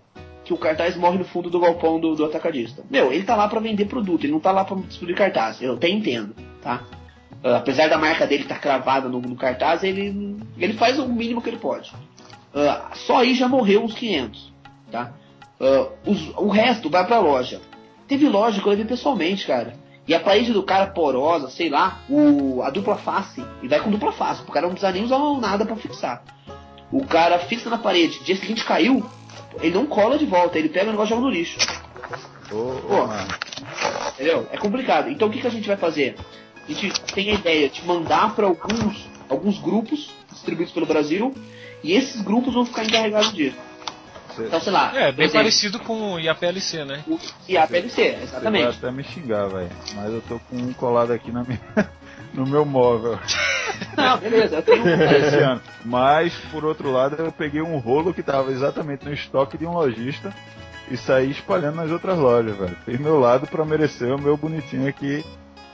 [0.46, 2.82] que o cartaz morre no fundo do galpão do, do atacadista.
[2.90, 5.62] Meu, ele tá lá para vender produto, ele não tá lá para distribuir cartaz.
[5.62, 6.84] Eu até entendo, tá?
[7.44, 11.42] Ah, apesar da marca dele estar cravada no, no cartaz, ele, ele faz o mínimo
[11.42, 11.92] que ele pode.
[12.60, 14.52] Ah, só aí já morreu uns 500,
[14.92, 15.12] tá?
[15.60, 17.62] Ah, os- o resto vai pra loja.
[18.08, 19.76] Teve loja que eu levei pessoalmente, cara.
[20.08, 23.44] E a parede do cara porosa, sei lá, o, a dupla face.
[23.62, 24.42] E vai com dupla face.
[24.44, 26.24] O cara não precisa nem usar nada pra fixar.
[26.90, 29.06] O cara fixa na parede, dia seguinte caiu,
[29.62, 31.58] ele não cola de volta, ele pega o negócio e joga no lixo.
[32.48, 32.56] Pô.
[32.56, 33.28] ô, mano.
[34.14, 34.48] Entendeu?
[34.52, 35.10] É complicado.
[35.10, 36.16] Então o que, que a gente vai fazer?
[36.64, 41.34] A gente tem a ideia de mandar para alguns, alguns grupos distribuídos pelo Brasil
[41.84, 43.58] e esses grupos vão ficar encarregados disso.
[44.40, 47.04] Então, sei lá, É, bem exemplo, parecido com o IAPLC, né?
[47.08, 47.18] o-
[47.48, 48.78] e a PLC, Você vai exatamente.
[48.78, 49.70] até me xingar, velho.
[49.96, 51.60] Mas eu tô com um colado aqui na minha,
[52.36, 53.18] no meu móvel
[53.98, 55.62] Não, beleza, eu tenho um esse ano.
[55.84, 59.74] Mas, por outro lado, eu peguei um rolo que tava exatamente no estoque de um
[59.74, 60.32] lojista
[60.92, 62.78] e saí espalhando nas outras lojas, velho.
[62.86, 65.26] Fiz meu lado pra merecer o meu bonitinho aqui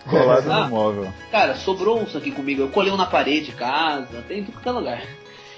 [0.09, 0.63] colado Ah.
[0.63, 1.13] no móvel.
[1.31, 2.61] Cara, sobrou uns aqui comigo.
[2.61, 5.01] Eu colei um na parede de casa, tem em tudo que é lugar.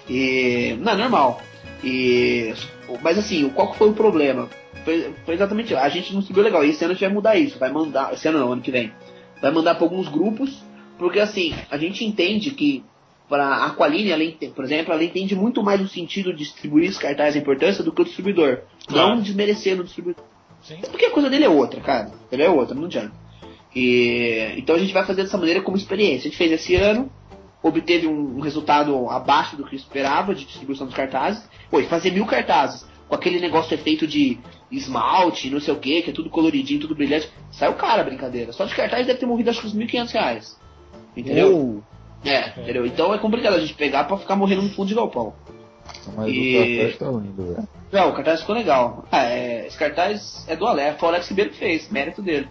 [0.09, 0.77] E.
[0.79, 1.41] Não, é normal.
[1.83, 2.53] E.
[3.01, 4.49] Mas assim, qual que foi o problema?
[4.83, 5.75] Foi, foi exatamente.
[5.75, 6.63] A gente não subiu legal.
[6.63, 7.59] E esse ano a gente vai mudar isso.
[7.59, 8.13] Vai mandar.
[8.13, 8.91] Esse ano não, ano que vem.
[9.41, 10.63] Vai mandar para alguns grupos.
[10.97, 12.83] Porque assim, a gente entende que.
[13.27, 14.23] Para a Aqualine, ela,
[14.53, 17.91] por exemplo, ela entende muito mais o sentido de distribuir os cartazes de importância do
[17.91, 18.59] que o distribuidor.
[18.85, 19.15] Claro.
[19.15, 20.23] Não desmerecendo o distribuidor.
[20.61, 20.77] Sim.
[20.83, 22.11] É porque a coisa dele é outra, cara.
[22.31, 23.13] Ele é outra, não adianta.
[23.75, 26.27] E, então a gente vai fazer dessa maneira como experiência.
[26.27, 27.11] A gente fez esse ano,
[27.67, 31.47] obteve um, resultado abaixo do que esperava de distribuição dos cartazes.
[31.69, 34.37] Pô, e fazer mil cartazes com aquele negócio efeito de
[34.71, 37.29] esmalte, não sei o que, que é tudo coloridinho, tudo brilhante.
[37.51, 38.51] Saiu cara a brincadeira.
[38.53, 40.59] Só de cartaz deve ter morrido acho que uns 1.500 reais.
[41.17, 41.83] Entendeu?
[42.23, 42.85] É, entendeu?
[42.85, 45.33] Então é complicado a gente pegar pra ficar morrendo no fundo de galpão.
[46.15, 47.67] Mas E- o cartaz tá lindo, velho.
[47.91, 49.05] Não, o cartaz ficou legal.
[49.11, 52.47] Ah, é, esse cartaz é do Alex, foi o Alex Ribeiro que fez, mérito dele.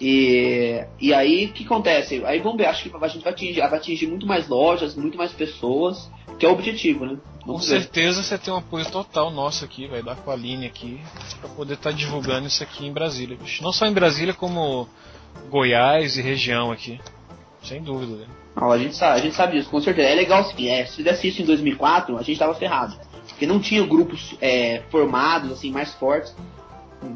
[0.00, 2.24] E, e aí, o que acontece?
[2.24, 5.18] Aí vamos ver, acho que a gente vai atingir, vai atingir muito mais lojas, muito
[5.18, 6.08] mais pessoas,
[6.38, 7.18] que é o objetivo, né?
[7.40, 7.80] Com Vamos ver.
[7.80, 11.00] certeza você tem um apoio total nosso aqui, velho, da Aqualine aqui,
[11.40, 13.62] pra poder estar divulgando isso aqui em Brasília, bicho.
[13.62, 14.88] Não só em Brasília, como
[15.50, 17.00] Goiás e região aqui.
[17.62, 18.30] Sem dúvida, velho.
[18.54, 20.08] Não, a gente sabe, a gente sabe disso, com certeza.
[20.08, 22.96] É legal sim, é, se fizesse isso em 2004, a gente tava ferrado.
[23.28, 26.34] Porque não tinha grupos é, formados, assim, mais fortes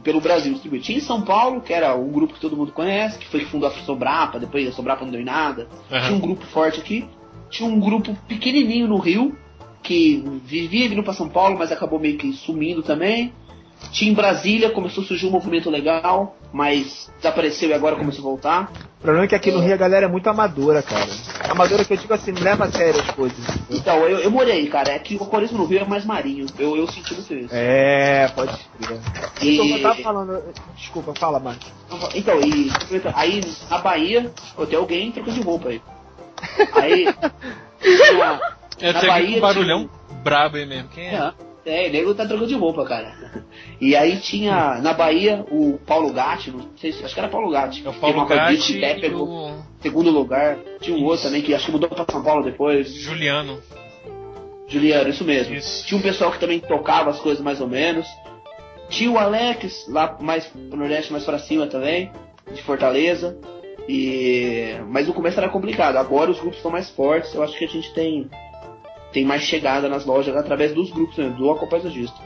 [0.03, 0.59] pelo Brasil.
[0.81, 3.47] Tinha em São Paulo, que era um grupo que todo mundo conhece, que foi que
[3.47, 5.69] fundou a Sobrapa, depois a Sobrapa não deu em nada.
[5.91, 6.07] Aham.
[6.07, 7.07] Tinha um grupo forte aqui.
[7.51, 9.37] Tinha um grupo pequenininho no Rio,
[9.83, 13.33] que vivia vindo para São Paulo, mas acabou meio que sumindo também.
[13.91, 18.29] Tinha em Brasília, começou a surgir um movimento legal, mas desapareceu e agora começou a
[18.29, 18.73] voltar.
[19.03, 21.09] O problema é que aqui no Rio a galera é muito amadora, cara.
[21.51, 23.37] Amadora que eu digo assim, não leva a sério as coisas.
[23.69, 24.93] Então, eu, eu morei, cara.
[24.93, 26.47] É que o aquarismo no Rio é mais marinho.
[26.57, 27.49] Eu, eu senti muito isso.
[27.53, 29.01] É, pode crer.
[29.43, 30.43] E- Então, eu tava falando.
[30.77, 31.59] Desculpa, fala, mano.
[32.15, 32.71] Então, e
[33.13, 34.31] aí na Bahia,
[34.69, 35.83] tem alguém trocando de roupa aí.
[36.75, 37.05] Aí.
[38.17, 38.41] na,
[38.81, 39.91] É, na tem Bahia um barulhão
[40.23, 40.89] brabo aí mesmo.
[40.91, 41.11] Quem é?
[41.11, 43.15] tinha- É, é, o nego tá trocando de roupa, cara.
[43.81, 47.51] E aí tinha na Bahia o Paulo Gatti, não sei se, acho que era Paulo
[47.51, 47.85] Gatti.
[47.85, 50.59] É o Paulo Gatti pé, pegou o segundo lugar.
[50.81, 52.93] Tinha um outro também que acho que mudou pra São Paulo depois.
[52.93, 53.61] Juliano.
[54.69, 55.55] Juliano, isso mesmo.
[55.55, 55.87] Isso.
[55.87, 58.07] Tinha um pessoal que também tocava as coisas mais ou menos.
[58.89, 62.11] Tinha o Alex, lá mais pro Nordeste, mais pra cima também,
[62.53, 63.39] de Fortaleza.
[63.89, 64.77] E...
[64.89, 65.97] Mas no começo era complicado.
[65.97, 67.35] Agora os grupos estão mais fortes.
[67.35, 68.29] Eu acho que a gente tem,
[69.13, 72.17] tem mais chegada nas lojas através dos grupos, né, do Acopaisagista.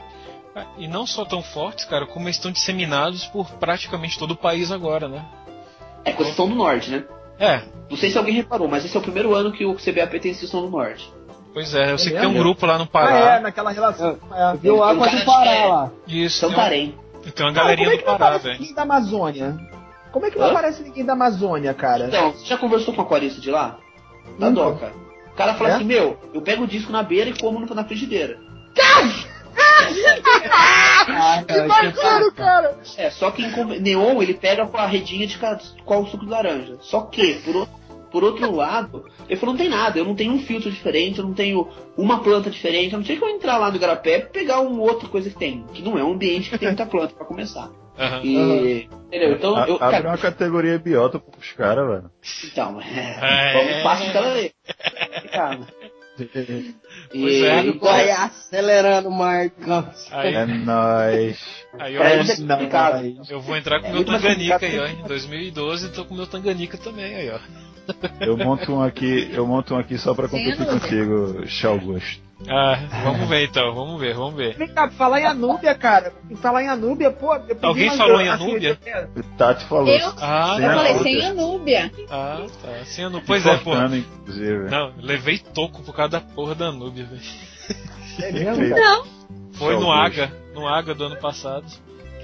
[0.55, 4.35] Ah, E não só tão fortes, cara, como eles estão disseminados por praticamente todo o
[4.37, 5.23] país agora, né?
[6.05, 7.03] É questão do Norte, né?
[7.39, 10.19] É, Não sei se alguém reparou, mas esse é o primeiro ano que o CBAP
[10.19, 11.07] tem instituição do Norte.
[11.53, 11.91] pois é.
[11.91, 13.39] Eu sei que É tem um grupo lá no Ah, é, Pará.
[13.41, 14.17] naquela relação.
[14.33, 14.51] É.
[14.53, 15.91] Eu vi o Tem um Aqua cara do Pará lá.
[16.07, 16.95] Isso, tem, Santarém.
[17.15, 18.59] um, tem uma Cara, galerinha como é do que não Pará, aparece velho.
[18.59, 19.57] ninguém da Amazônia?
[20.11, 20.49] Como é que não Hã?
[20.51, 22.05] aparece ninguém da Amazônia, cara?
[22.07, 23.77] Então, você já conversou com o aquarista de lá?
[24.39, 24.61] Dá Nunca.
[24.87, 24.91] dó,
[25.37, 25.51] cara.
[25.51, 25.73] O cara fala É?
[25.75, 28.39] assim, meu, eu pego o disco na beira e como no- na frigideira.
[31.09, 32.77] Ah, Que bacana, cara!
[32.97, 35.37] É, só que em Neon ele pega com a redinha de
[35.85, 36.77] qual o suco de laranja.
[36.81, 37.67] Só que, por, o-
[38.11, 41.25] por outro lado, ele falou, não tem nada, eu não tenho um filtro diferente, eu
[41.25, 44.21] não tenho uma planta diferente, eu não sei que eu entrar lá no Igarapé e
[44.21, 47.13] pegar uma outra coisa que tem, que não é um ambiente que tem muita planta
[47.15, 47.69] pra começar.
[47.97, 48.21] Aham.
[48.23, 49.31] E, entendeu?
[49.33, 52.11] Então, A- eu, Abre cara, uma categoria biótopo pros caras, velho.
[52.45, 53.83] então, é, É.
[53.83, 54.51] vamos de cada vez.
[55.13, 55.67] Complicado.
[57.13, 57.71] E, é.
[57.73, 59.87] Vai acelerando, Marcão.
[60.11, 61.39] Aí, É nóis.
[61.77, 62.23] aí eu, é, é
[63.29, 64.87] eu vou entrar com o É meu mais Tanganica aí, ó.
[64.87, 67.39] Em 2012 tô com o meu Tanganica também aí, ó.
[68.19, 72.26] Eu monto um aqui, eu monto um aqui só pra competir contigo, Augusto.
[72.47, 74.55] Ah, vamos ver então, vamos ver, vamos ver.
[74.57, 76.13] Vem cá, falar em Anúbia, cara.
[76.39, 77.31] Falar em Anúbia, pô.
[77.63, 78.77] Alguém falou em Anúbia?
[79.15, 79.87] O Tati falou.
[79.87, 81.03] Eu- Ah, Sem Eu falei, Anúbia.
[81.03, 81.91] sem Anúbia.
[82.11, 82.85] Ah, tá.
[82.85, 83.73] Sendo, pois é, pô.
[83.75, 84.69] Inclusive.
[84.69, 87.21] Não, levei toco por causa da porra da Anúbia, velho.
[88.21, 88.81] É mesmo, cara?
[88.81, 89.05] Não.
[89.53, 89.91] Foi no.
[89.91, 90.31] Aga.
[90.53, 91.65] no Agra do ano passado.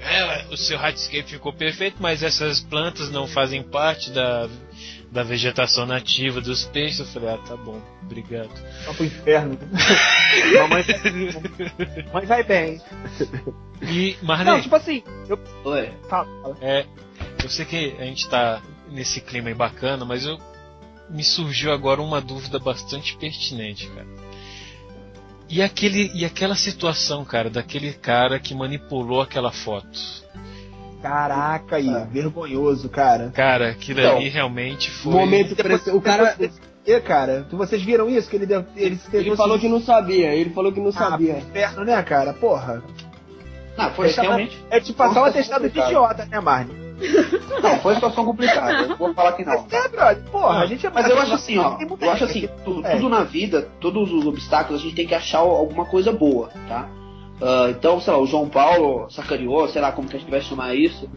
[0.00, 4.48] É, o seu hardscape ficou perfeito, mas essas plantas não fazem parte da,
[5.14, 6.98] da vegetação nativa dos peixes.
[6.98, 8.50] Eu falei, ah, tá bom, obrigado.
[8.84, 9.56] Só pro inferno.
[10.58, 10.84] Mamãe,
[12.06, 12.82] Mamãe vai bem.
[13.80, 15.38] E, Marley, Não, tipo assim, eu.
[15.64, 15.92] Oi.
[16.10, 16.56] Fala, fala.
[16.60, 16.84] é,
[17.42, 18.60] eu sei que a gente tá
[18.90, 20.36] nesse clima aí bacana, mas eu
[21.08, 24.06] me surgiu agora uma dúvida bastante pertinente, cara.
[25.48, 29.96] E, aquele, e aquela situação, cara, daquele cara que manipulou aquela foto?
[31.04, 33.30] Caraca aí, vergonhoso, cara.
[33.34, 35.12] Cara, aquilo Então, ali realmente foi.
[35.12, 36.34] Momento Depois- O cara.
[36.86, 38.28] E, cara, vocês viram isso?
[38.30, 41.38] Que ele, deu, ele, Ele falou que não sabia, ele falou que não Ah, sabia.
[41.38, 42.32] inferno, né, cara?
[42.32, 42.82] Porra.
[43.76, 44.58] Não, foi Essa- realmente.
[44.70, 46.72] É tipo passar um atestado de idiota, né, Marne?
[47.62, 48.72] Não, foi uma situação complicada.
[48.72, 49.66] Eu não vou falar que não.
[49.70, 51.76] É, brother, porra, a gente é Mas eu acho assim, ó.
[52.00, 52.92] Eu acho assim, que- tu- é.
[52.96, 56.88] tudo na vida, todos os obstáculos, a gente tem que achar alguma coisa boa, tá?
[57.40, 60.40] Ah, então, sei lá, o João Paulo sacaneou, sei lá como que a gente vai
[60.40, 61.08] chamar isso.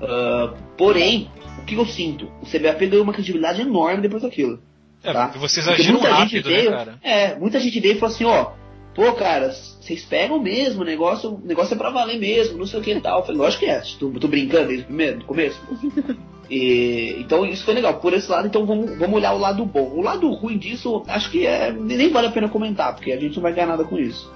[0.00, 2.30] Ah, porém, o que eu sinto?
[2.42, 4.60] O CBAP ganhou uma credibilidade enorme depois daquilo.
[5.02, 5.28] É, tá?
[5.28, 6.98] vocês Porque agiram muita rápido, gente veio, né, cara?
[7.02, 8.52] É, muita gente veio e falou assim, ó,
[8.94, 12.80] pô, cara, vocês pegam mesmo, o negócio, o negócio é pra valer mesmo, não sei
[12.80, 13.20] o que e tal.
[13.20, 15.60] Eu falei, lógico que é, tô, tô brincando desde o primeiro, do começo.
[16.50, 18.00] E, então isso foi legal.
[18.00, 19.92] Por esse lado, então vamos, vamos olhar o lado bom.
[19.94, 23.36] O lado ruim disso, acho que é, nem vale a pena comentar, porque a gente
[23.36, 24.28] não vai ganhar nada com isso.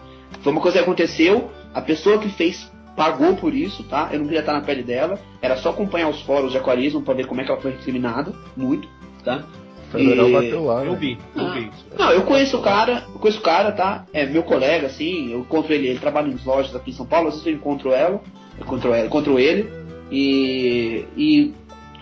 [0.45, 4.11] Foi uma coisa que aconteceu, a pessoa que fez pagou por isso, tá?
[4.13, 7.15] Eu não queria estar na pele dela, era só acompanhar os fóruns de aquarismo pra
[7.15, 8.87] ver como é que ela foi recriminada, muito,
[9.25, 9.43] tá?
[9.91, 10.85] Federal E- bateu lá.
[10.85, 10.99] Eu né?
[10.99, 11.71] vi, eu vi.
[11.99, 14.05] não, eu conheço o cara, eu conheço o cara, tá?
[14.13, 17.29] É meu colega, assim, eu encontro ele, ele trabalha em lojas aqui em São Paulo,
[17.29, 18.21] às vezes eu encontro ela,
[18.59, 19.73] eu encontro ela, encontro ele,
[20.11, 21.55] e, e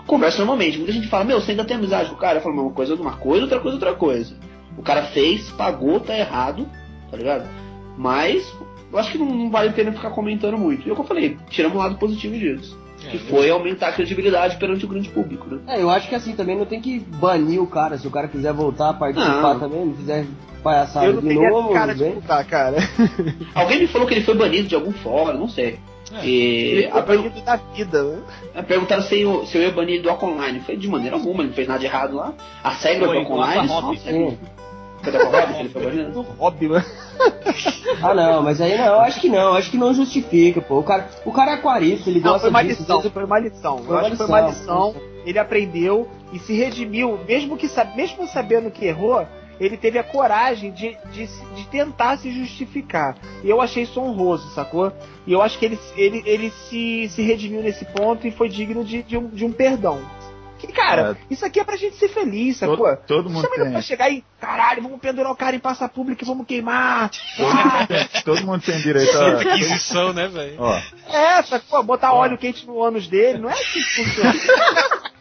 [0.06, 0.78] converso normalmente.
[0.78, 2.38] Muita gente fala, meu, você ainda tem amizade com o cara?
[2.38, 4.34] Eu falo, uma coisa é uma coisa, outra coisa é outra coisa.
[4.76, 6.66] O cara fez, pagou, tá errado,
[7.08, 7.61] tá ligado?
[7.96, 8.52] Mas
[8.92, 10.86] eu acho que não, não vale a pena ficar comentando muito.
[10.86, 12.78] E é o que eu falei, tiramos o lado positivo disso.
[13.10, 15.60] que foi aumentar a credibilidade perante o grande público, né?
[15.66, 17.98] É, eu acho que assim também não tem que banir o cara.
[17.98, 19.60] Se o cara quiser voltar a participar Não.
[19.60, 20.24] também, não quiser
[20.62, 22.14] palhaçada Eu não de novo, cara de vem.
[22.14, 22.76] lutar, cara.
[23.54, 25.78] Alguém me falou que ele foi banido de algum fórum, não sei.
[26.14, 26.26] É.
[26.26, 28.18] E a foi pergu- banido da vida, né?
[28.54, 30.60] a perguntaram se eu, se eu ia banir do Online.
[30.60, 32.34] Falei, de maneira alguma, ele não fez nada de errado lá.
[32.62, 33.24] As regras do Foi,
[35.02, 36.12] Foi da Hobby que ele foi banido?
[36.12, 36.22] Do
[36.68, 36.84] mano.
[38.02, 40.78] Ah não, mas aí não, eu acho que não, acho que não justifica, pô.
[40.78, 43.38] O cara, o cara é aquarista, ele Não, gosta foi uma disso, lição, foi uma
[43.38, 43.78] lição.
[43.78, 45.02] Foi Eu uma acho que foi uma lição, lição.
[45.24, 49.26] Ele aprendeu e se redimiu, mesmo que mesmo sabendo que errou,
[49.60, 53.16] ele teve a coragem de, de, de tentar se justificar.
[53.44, 54.92] E eu achei isso honroso, sacou?
[55.26, 58.84] E eu acho que ele, ele, ele se, se redimiu nesse ponto e foi digno
[58.84, 60.00] de, de, um, de um perdão.
[60.62, 62.76] Que, cara, isso aqui é pra gente ser feliz, sacou?
[62.76, 63.72] Todo, todo mundo Chama tem.
[63.72, 67.10] pra chegar e, caralho, vamos pendurar o cara em praça pública e vamos queimar.
[67.36, 69.12] Todo mundo tem, todo mundo tem direito a.
[69.12, 70.54] Santa Inquisição, né, velho?
[70.60, 70.80] Ó,
[71.12, 71.82] É, sacou?
[71.82, 74.32] Botar óleo quente no ânus dele, não é assim que funciona.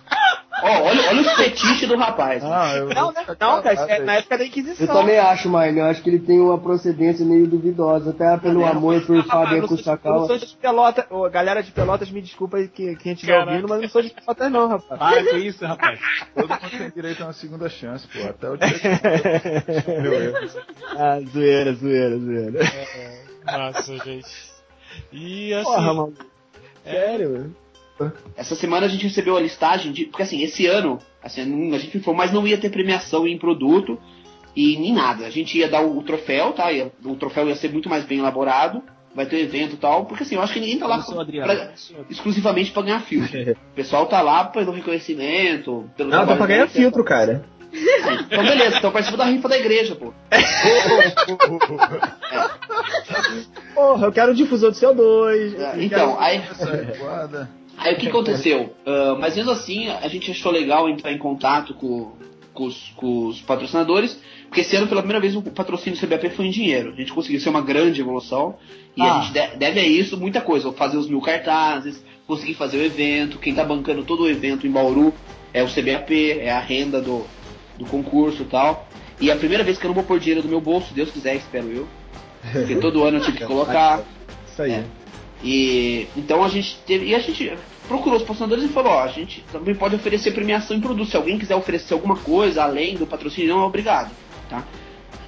[0.64, 2.44] Ó, olha, olha os fetiches do rapaz.
[2.44, 3.26] ah, eu Não, né?
[3.40, 4.86] não, cara, é na época da Inquisição.
[4.88, 8.62] Eu também acho, Marne, eu acho que ele tem uma procedência meio duvidosa, até pelo
[8.62, 11.06] É, amor por Ah, Fábio eu não sou de- eu não sou de Pelotas.
[11.10, 13.52] Ô, galera de Pelotas, me desculpa que quem estiver Caraca.
[13.52, 15.00] ouvindo, mas eu não sou de Pelotas, não, rapaz.
[15.00, 16.00] Para com isso, rapaz.
[16.36, 18.20] Todo mundo tem direito a uma segunda chance, pô.
[18.30, 20.50] Até o dia que meu erro.
[20.98, 22.60] ah, zoeira, zoeira, zoeira.
[23.46, 24.52] Nossa, gente.
[25.12, 25.64] E assim.
[25.64, 26.14] Porra, mano.
[26.84, 27.56] Sério,
[28.36, 30.06] Essa semana a gente recebeu a listagem de.
[30.06, 34.00] Porque assim, esse ano, assim, a gente informou, mas não ia ter premiação em produto
[34.56, 35.26] e nem nada.
[35.26, 36.72] A gente ia dar o, o troféu, tá?
[36.72, 38.82] Ia- o troféu ia ser muito mais bem elaborado,
[39.16, 40.98] vai ter evento e tal, porque assim, eu acho que ninguém tá lá
[41.46, 41.72] pra-
[42.10, 43.32] exclusivamente pra ganhar filtro.
[43.72, 47.44] O pessoal tá lá pelo reconhecimento, pelo Não, dá trabalho pra ganhar filtro, cara.
[48.26, 50.14] Então beleza, então participa da rifa da igreja, pô.
[53.74, 55.58] Porra, eu quero um difusor de CO2.
[55.60, 57.50] É, Então, quero- aí, Essa aí, guarda.
[57.82, 58.74] Aí o que aconteceu?
[58.86, 62.12] Ah, mas mesmo assim, a gente achou legal entrar em contato com,
[62.54, 66.30] com os, com os patrocinadores, porque esse ano, pela primeira vez, o patrocínio do CBAP
[66.30, 66.92] foi em dinheiro.
[66.92, 68.56] A gente conseguiu ser uma grande evolução,
[68.96, 69.18] e Ah.
[69.18, 70.72] a gente de- deve a isso muita coisa.
[70.74, 74.72] Fazer os mil cartazes, conseguir fazer o evento, quem tá bancando todo o evento em
[74.72, 75.14] Bauru
[75.54, 77.26] é o CBAP, é a renda do,
[77.78, 78.88] do concurso e tal.
[79.20, 80.94] E é a primeira vez que eu não vou pôr dinheiro do meu bolso, se
[80.94, 81.88] Deus quiser, espero eu.
[82.52, 84.02] Porque todo ano eu tive que colocar.
[84.52, 84.72] Isso aí.
[84.72, 84.84] É.
[85.44, 87.08] E então a gente teve.
[87.08, 87.52] E a gente
[87.88, 91.10] procurou os patrocinadores e falou, ó, a gente também pode oferecer premiação em produto.
[91.10, 94.12] Se alguém quiser oferecer alguma coisa além do patrocínio, não é obrigado.
[94.50, 94.66] Tá?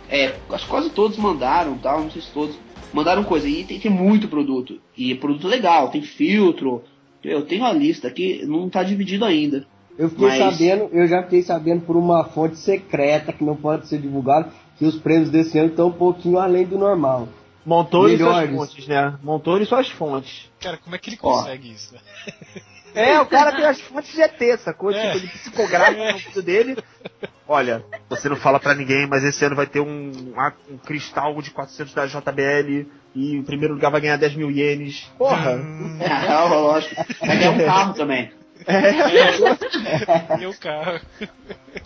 [0.09, 2.55] É, acho que quase todos mandaram, tal, não sei se todos.
[2.93, 3.47] Mandaram coisa.
[3.47, 4.79] E tem, tem muito produto.
[4.95, 6.83] E é produto legal, tem filtro.
[7.23, 9.65] Eu tenho a lista aqui, não tá dividido ainda.
[9.97, 13.87] Eu fiquei Mas- sabendo, eu já fiquei sabendo por uma fonte secreta que não pode
[13.87, 17.27] ser divulgada, que os prêmios desse ano estão um pouquinho além do normal.
[17.65, 19.17] Montoro e suas fontes, né?
[19.21, 20.51] Montoro e suas fontes.
[20.59, 21.37] Cara, como é que ele Ó.
[21.37, 21.95] consegue isso?
[22.95, 24.91] É, o cara tem as fontes de ET, sacou?
[24.91, 25.13] É.
[25.13, 26.77] Tipo, ele psicografa no vídeo dele.
[27.47, 30.11] Olha, você não fala pra ninguém, mas esse ano vai ter um,
[30.69, 32.85] um cristal de 400 da JBL
[33.15, 35.11] e o primeiro lugar vai ganhar 10 mil ienes.
[35.17, 35.59] Porra!
[35.99, 36.95] É, lógico.
[37.19, 38.31] Vai ganhar um carro também.
[40.39, 40.99] E o carro.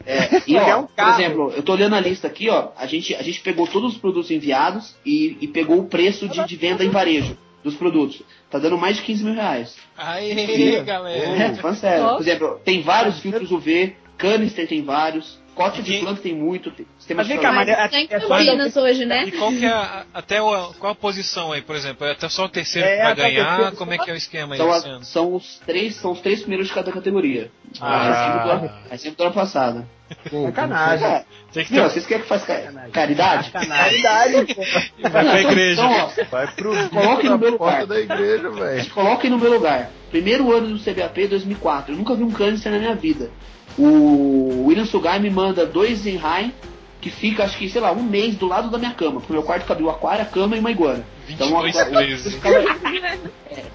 [0.06, 1.22] É, e ó, um por carro.
[1.22, 2.70] exemplo, eu tô olhando a lista aqui, ó.
[2.78, 6.44] A gente, a gente pegou todos os produtos enviados e, e pegou o preço de,
[6.46, 8.22] de venda em varejo dos produtos.
[8.50, 9.76] Tá dando mais de 15 mil reais.
[9.98, 10.32] Aê,
[10.78, 11.56] É, galera.
[11.56, 12.08] falando sério.
[12.10, 16.86] Por exemplo, tem vários filtros UV, canister tem vários, cote de planta tem muito, tem
[17.00, 19.24] sistema Mas vem cá, mas Mas é- tem é só- Campinas hoje, né?
[19.26, 22.06] E qual que é a, até o, qual a posição aí, por exemplo?
[22.06, 23.56] É até só o terceiro É, ganhar?
[23.58, 25.04] terceiro Como é que é o esquema aí São, esse a- ano?
[25.04, 27.52] são os três, são os três primeiros de cada categoria.
[27.82, 28.78] Ah.
[28.92, 29.86] É sempre do ano- é passado.
[30.32, 31.06] Sacanagem.
[31.06, 33.52] É, Tem que ter vocês querem que faça ca- caridade?
[33.52, 34.62] Caridade, pô.
[35.10, 35.82] vai pra igreja.
[35.82, 37.86] Então, ó, Vai pro Coloque bico no meu da porta lugar.
[37.88, 38.90] da igreja, velho.
[38.92, 39.90] Coloquem no meu lugar.
[40.10, 41.94] Primeiro ano do CBAP 2004.
[41.94, 43.30] Eu nunca vi um canister na minha vida.
[43.78, 46.52] O William Sugai me manda dois Zenhai
[47.00, 49.20] que fica, acho que, sei lá, um mês do lado da minha cama.
[49.20, 51.06] Porque meu quarto cabia o aquário, a cama e uma iguana.
[51.30, 52.34] Então, 22 a- vezes.
[52.36, 53.18] ficava, é,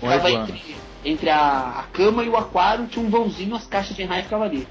[0.00, 0.48] ficava iguana.
[0.48, 1.38] entre, entre a,
[1.78, 4.66] a cama e o aquário, tinha um vãozinho, as caixas de Zenhai ficavam ali.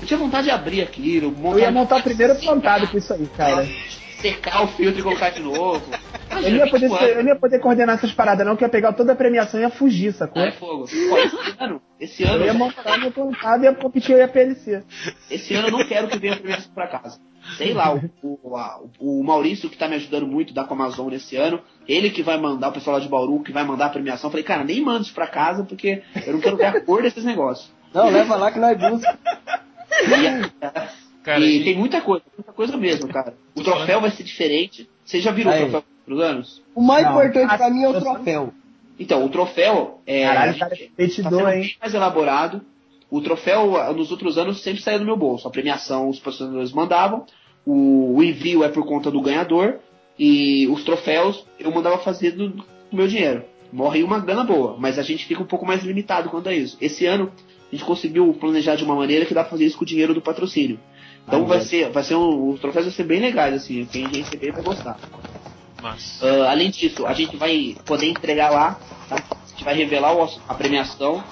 [0.00, 3.26] Eu tinha vontade de abrir aquilo, montar, Eu ia montar primeiro plantado com isso aí,
[3.36, 3.66] cara.
[4.32, 5.82] Secar o filtro e colocar de novo.
[6.30, 8.66] Eu não ia poder, 25 ser- eu ia poder coordenar essas paradas, não, que eu
[8.66, 10.42] ia pegar toda a premiação e ia fugir, sacou?
[10.42, 10.86] Ah, é fogo.
[10.88, 14.28] Pô, esse ano, esse Eu ano, ia montar meu plantado e ia competir e a
[14.28, 14.82] PLC.
[15.30, 17.18] esse ano eu não quero que venha a premiação pra casa.
[17.58, 21.36] Sei lá, o, o, a- o Maurício que tá me ajudando muito da Comazon nesse
[21.36, 24.28] ano, ele que vai mandar, o pessoal lá de Bauru que vai mandar a premiação.
[24.28, 27.02] Eu falei, cara, nem manda isso pra casa porque eu não quero ver a cor
[27.02, 27.70] desses negócios.
[27.92, 29.18] Não, leva lá que nós busca.
[31.24, 33.34] Cara, e e- tem muita coisa, muita coisa mesmo, cara.
[33.56, 34.88] O troféu vai ser diferente.
[35.04, 35.64] Você já viram Aí.
[35.64, 36.62] o troféu dos anos?
[36.74, 37.12] O mais Não.
[37.12, 38.52] importante pra Ah, mim é o troféu.
[39.00, 40.24] Então, o troféu é.
[40.24, 41.60] Caralho, a gente- cara, tá sendo competidor, hein?
[41.62, 42.60] bem mais elaborado.
[43.10, 45.48] O troféu, ah, nos outros anos, sempre saía do meu bolso.
[45.48, 47.24] A premiação os patrocinadores mandavam.
[47.66, 49.76] O, o envio é por conta do ganhador.
[50.18, 53.42] E os troféus eu mandava fazer do, do meu dinheiro.
[53.72, 56.76] Morre uma grana boa, mas a gente fica um pouco mais limitado quanto a isso.
[56.80, 57.32] Esse ano
[57.72, 60.14] a gente conseguiu planejar de uma maneira que dá pra fazer isso com o dinheiro
[60.14, 60.78] do patrocínio.
[61.26, 63.84] Então Ah, vai ser, vai ser um, os troféus vão ser bem legais, assim.
[63.86, 64.98] Quem receber vai gostar.
[65.82, 68.78] Mas, Ah, além disso, a gente vai poder entregar lá,
[69.08, 69.16] tá?
[69.16, 71.22] A gente vai revelar o- a premiação.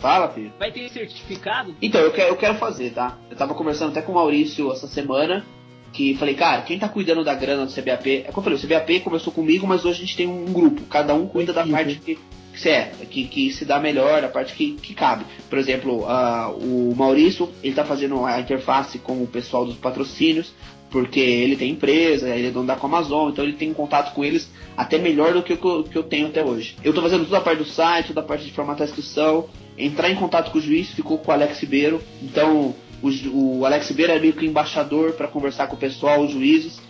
[0.00, 0.52] Fala, filho.
[0.58, 1.74] Vai ter certificado?
[1.82, 3.16] Então, eu quero, eu quero fazer, tá?
[3.30, 5.44] Eu tava conversando até com o Maurício essa semana,
[5.92, 8.24] que falei, cara, quem tá cuidando da grana do CBAP?
[8.26, 10.82] É como eu falei, o CBAP começou comigo, mas hoje a gente tem um grupo,
[10.84, 11.74] cada um cuida da Equipe.
[11.76, 12.18] parte que,
[12.58, 15.24] que, se é, que, que se dá melhor, a parte que, que cabe.
[15.48, 20.52] Por exemplo, ah, o Maurício, ele tá fazendo a interface com o pessoal dos patrocínios,
[20.90, 24.50] porque ele tem empresa, ele é dono da Amazon, então ele tem contato com eles
[24.76, 26.76] até melhor do que o que eu, tenho até hoje.
[26.82, 29.48] Eu tô fazendo toda a parte do site, toda a parte de formatar a inscrição,
[29.76, 33.88] entrar em contato com o juiz, ficou com o Alex Ribeiro, então o, o Alex
[33.88, 36.80] Ribeiro é meio que embaixador para conversar com o pessoal, os juízes.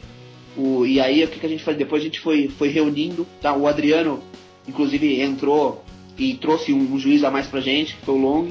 [0.56, 1.76] O, e aí o que, que a gente faz?
[1.76, 3.54] Depois a gente foi, foi reunindo, tá?
[3.54, 4.20] O Adriano,
[4.68, 5.84] inclusive, entrou
[6.18, 8.48] e trouxe um, juiz a mais pra gente, que foi o Long.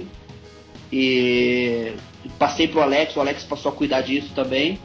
[0.91, 1.93] E
[2.39, 4.79] passei pro Alex, o Alex passou a cuidar disso também.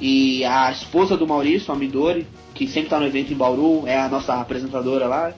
[0.00, 3.98] E a esposa do Maurício, a Midori, que sempre tá no evento em Bauru, é
[3.98, 5.34] a nossa apresentadora lá.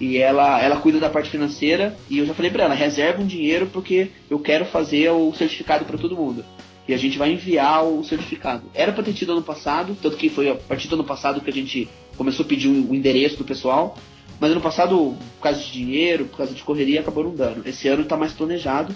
[0.00, 1.96] E ela, ela cuida da parte financeira.
[2.08, 5.84] E eu já falei pra ela, reserva um dinheiro porque eu quero fazer o certificado
[5.84, 6.44] para todo mundo.
[6.86, 8.62] E a gente vai enviar o certificado.
[8.72, 11.50] Era pra ter tido ano passado, tanto que foi a partir do ano passado que
[11.50, 13.98] a gente começou a pedir o endereço do pessoal.
[14.40, 17.66] Mas ano passado, por causa de dinheiro, por causa de correria, acabou não dando.
[17.66, 18.94] Esse ano tá mais planejado,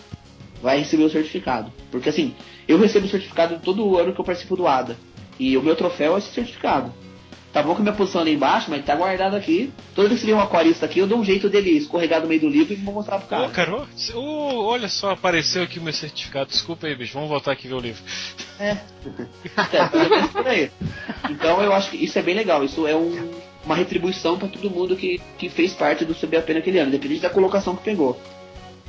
[0.63, 1.73] vai receber o certificado.
[1.91, 2.35] Porque assim,
[2.69, 4.97] eu recebo o certificado todo ano que eu participo do ADA.
[5.39, 6.93] E o meu troféu é esse certificado.
[7.53, 9.71] Tá bom que minha posição é lá embaixo, mas tá guardado aqui.
[9.95, 12.41] Toda vez que vem um aquarista aqui, eu dou um jeito dele escorregar no meio
[12.41, 13.47] do livro e vou mostrar pro cara.
[13.47, 16.49] Ô, Carol, ô, olha só, apareceu aqui o meu certificado.
[16.49, 17.13] Desculpa aí, bicho.
[17.13, 18.03] Vamos voltar aqui ver o livro.
[18.59, 18.79] É,
[20.09, 20.71] menos por aí.
[21.29, 22.65] Então eu acho que isso é bem legal.
[22.65, 23.31] Isso é um-
[23.65, 27.31] uma retribuição para todo mundo que, que fez parte do CBAP naquele ano, independente da
[27.31, 28.19] colocação que pegou.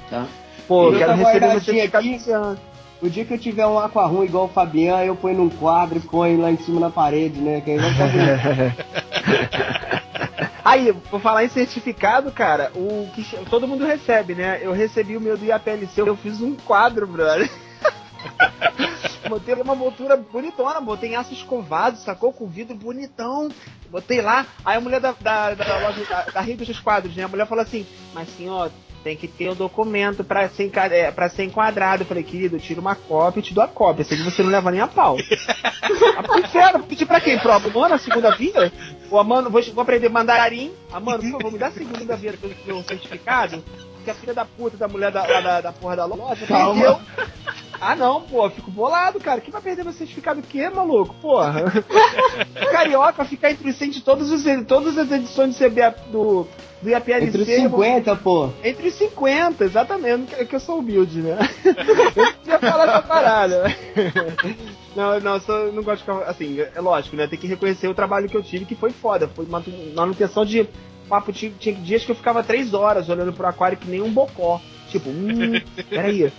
[0.10, 0.28] Tá?
[0.68, 2.58] Pô, Eu quero receber esse ano.
[3.02, 6.02] O dia que eu tiver um aquarrum igual o Fabian, eu ponho num quadro e
[6.02, 7.60] ponho lá em cima na parede, né?
[7.60, 8.94] Que aí vai ficar.
[10.64, 14.60] Aí, vou falar em certificado, cara, o que todo mundo recebe, né?
[14.62, 17.52] Eu recebi o meu do IAPLC, eu fiz um quadro, brother.
[19.28, 22.32] botei uma moldura bonitona, botei aço escovado, sacou?
[22.32, 23.50] Com vidro bonitão.
[23.94, 27.26] Botei lá, aí a mulher da, da, da loja da, da Rio dos Quadros, né?
[27.26, 28.72] A mulher falou assim, mas senhor,
[29.04, 32.02] tem que ter o documento pra ser, é, pra ser enquadrado.
[32.02, 34.04] Eu falei, querido, eu tiro uma cópia e te dou a cópia.
[34.04, 35.16] Sei que você não leva nem a pau.
[35.86, 37.38] Ah, inferno, pedir pra quem?
[37.38, 38.72] Pro Amano, a segunda via?
[39.12, 40.72] O Amano, vou, vou aprender mandarim.
[40.92, 43.64] Amano, por favor, me dá a segunda via do meu certificado.
[44.04, 46.74] Porque a filha da puta da mulher da, da, da porra da loja Calma.
[46.74, 47.00] perdeu.
[47.80, 49.40] Ah não, pô, fico bolado, cara.
[49.40, 51.16] Quem vai perder meu certificado o quê, maluco?
[51.22, 51.64] Porra.
[52.70, 56.46] Carioca ficar entre os 100 de todos os, todas as edições do CBA do,
[56.82, 57.28] do IAPLC.
[57.28, 58.50] Entre os 50, pô.
[58.62, 60.36] Entre os 50, exatamente.
[60.36, 61.38] Que, que eu sou humilde, né?
[61.64, 63.76] eu queria falar essa parada.
[64.96, 66.30] Não, não, eu só não gosto de ficar.
[66.30, 67.26] Assim, é lógico, né?
[67.26, 69.28] Tem que reconhecer o trabalho que eu tive, que foi foda.
[69.28, 70.70] Foi manutenção de.
[71.08, 74.12] Papo, tinha, tinha dias que eu ficava três horas olhando pro aquário que nem um
[74.12, 74.62] bocó.
[74.90, 75.60] Tipo, hum,
[75.90, 76.32] peraí.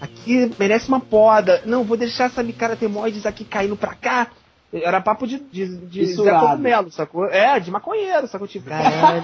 [0.00, 1.62] Aqui merece uma poda.
[1.64, 4.28] Não, vou deixar essa micara temoides aqui caindo pra cá.
[4.72, 6.38] Era papo de, de, de Zé.
[6.38, 7.26] Cogumelo, sacou?
[7.26, 8.48] É, de maconheiro, sacou?
[8.48, 9.22] Tipo, caralho.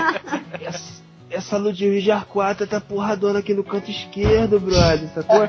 [0.62, 5.46] essa, essa Ludwig Arquata tá porradona aqui no canto esquerdo, brother, sacou?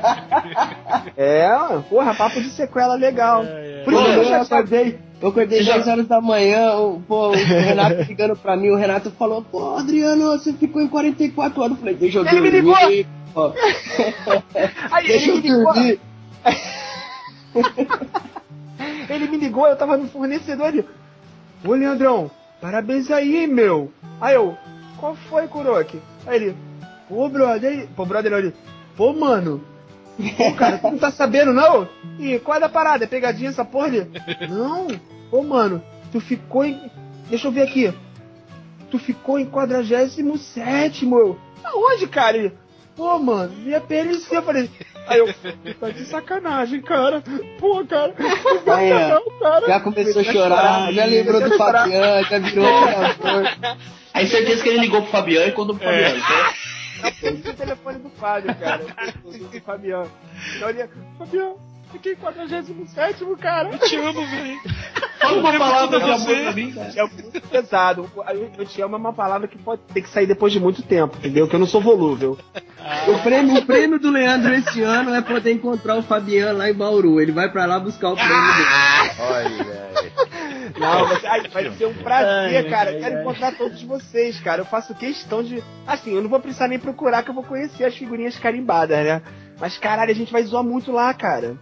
[1.16, 1.48] É,
[1.88, 3.42] porra, papo de sequela legal.
[3.84, 7.28] Por Pô, isso que eu já acordei, eu acordei 10 horas da manhã, o, pô,
[7.28, 11.72] o Renato ligando pra mim, o Renato falou, pô, Adriano, você ficou em 44 horas.
[11.72, 12.74] Eu falei, deixa eu Ele me ligou!
[14.90, 15.74] Aí deixa ele eu me ligou.
[15.74, 16.00] dormir.
[19.10, 20.84] Ele me ligou, eu tava no fornecedor ele.
[21.64, 22.30] Ô Leandrão,
[22.60, 23.92] parabéns aí, meu.
[24.20, 24.56] Aí eu,
[24.98, 26.00] qual foi, Kuroki?
[26.26, 26.56] Aí ele,
[27.08, 28.54] pô, brother, aí- pô, brother, ele,
[28.96, 29.62] pô, mano.
[30.36, 31.88] Pô, cara, tu não tá sabendo, não?
[32.18, 33.04] Ih, qual é da parada?
[33.04, 33.88] É pegadinha essa porra?
[33.88, 34.10] Ele,
[34.48, 34.86] não,
[35.30, 35.82] pô, mano,
[36.12, 36.90] tu ficou em.
[37.28, 37.92] Deixa eu ver aqui.
[38.90, 41.38] Tu ficou em 47, meu.
[41.64, 42.36] Aonde, cara?
[42.36, 42.52] Ele,
[42.96, 44.36] pô, mano, via PLC.
[44.36, 44.68] Eu falei,
[45.06, 45.32] aí eu,
[45.78, 47.22] tá de sacanagem, cara.
[47.58, 48.12] Pô, cara,
[48.76, 49.66] Aí, não, cara.
[49.66, 51.58] Já começou a chorar, já lembrou do a.
[51.58, 52.66] Fabiano, já virou.
[54.12, 56.16] Aí certeza que ele ligou pro Fabiano e contou pro Fabiano.
[56.18, 56.69] então-
[57.02, 58.84] Eu perdi o telefone do Fábio, cara.
[59.22, 60.10] Do, Fabiano.
[60.56, 61.56] Então ele, Fabiano,
[61.92, 62.74] fiquei em 47,
[63.40, 63.70] cara.
[63.70, 64.60] Eu te amo, velho.
[65.20, 66.42] Fala uma palavra de amor você.
[66.42, 66.92] pra mim, cara.
[66.96, 68.10] É muito pesado.
[68.28, 70.82] Eu, eu te amo é uma palavra que pode ter que sair depois de muito
[70.82, 71.46] tempo, entendeu?
[71.46, 72.38] Que eu não sou volúvel.
[73.06, 76.74] O prêmio, o prêmio do Leandro esse ano é poder encontrar o Fabiano lá em
[76.74, 77.20] Bauru.
[77.20, 78.68] Ele vai pra lá buscar o prêmio dele.
[79.20, 80.29] Olha, velho.
[80.78, 82.90] Não, vai, ai, vai ser um prazer, Ai, cara.
[82.90, 83.22] ai, Quero ai.
[83.22, 84.60] encontrar todos vocês, cara.
[84.62, 85.62] Eu faço questão de.
[85.86, 89.22] Assim, eu não vou precisar nem procurar, que eu vou conhecer as figurinhas carimbadas, né?
[89.60, 91.54] Mas caralho, a gente vai zoar muito lá, cara.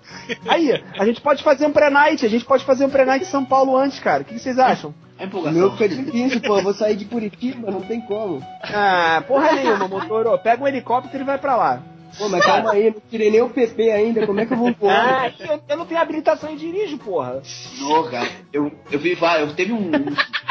[0.49, 3.45] Aí, a gente pode fazer um pré-night, a gente pode fazer um pré-night em São
[3.45, 4.23] Paulo antes, cara.
[4.23, 4.95] O que vocês acham?
[5.19, 5.59] É empolgação.
[5.59, 6.59] meu fica difícil, pô.
[6.59, 8.41] Eu vou sair de Curitiba, não tem como.
[8.63, 10.39] Ah, porra nenhuma, motor.
[10.39, 11.83] Pega um helicóptero e vai pra lá.
[12.19, 14.27] Pô, mas calma aí, não tirei nem o PP ainda.
[14.27, 15.27] Como é que eu vou voar?
[15.27, 17.41] Ah, eu, eu não tenho habilitação e dirijo, porra.
[17.79, 18.29] Não, cara.
[18.53, 19.91] Eu, eu vi eu teve um,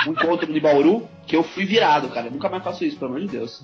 [0.07, 2.27] um encontro de Bauru que eu fui virado, cara.
[2.27, 3.61] Eu nunca mais faço isso, pelo amor de Deus.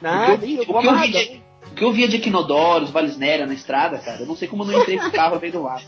[0.00, 2.08] Nada, o, que eu eu, vou o, que eu vi de, o que eu via
[2.08, 5.12] de Equinodoros, Valisnéria na estrada, cara, eu não sei como eu não entrei com o
[5.12, 5.84] carro no meio do mato.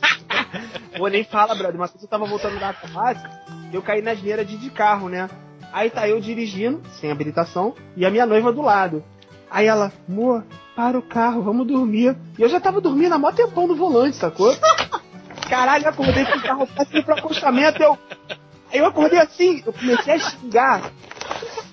[0.97, 1.77] Vou nem falar, brother.
[1.77, 3.23] Uma vez eu tava voltando da classe,
[3.73, 5.29] eu caí na asneira de, de carro, né?
[5.73, 9.05] Aí tá eu dirigindo, sem habilitação, e a minha noiva do lado.
[9.51, 10.45] Aí ela, amor,
[10.77, 12.17] para o carro, vamos dormir.
[12.39, 14.55] E eu já tava dormindo há mó tempão no volante, sacou?
[15.49, 17.99] Caralho, acordei com o carro passando pro acostamento, eu.
[18.71, 20.93] Aí eu acordei assim, eu comecei a xingar.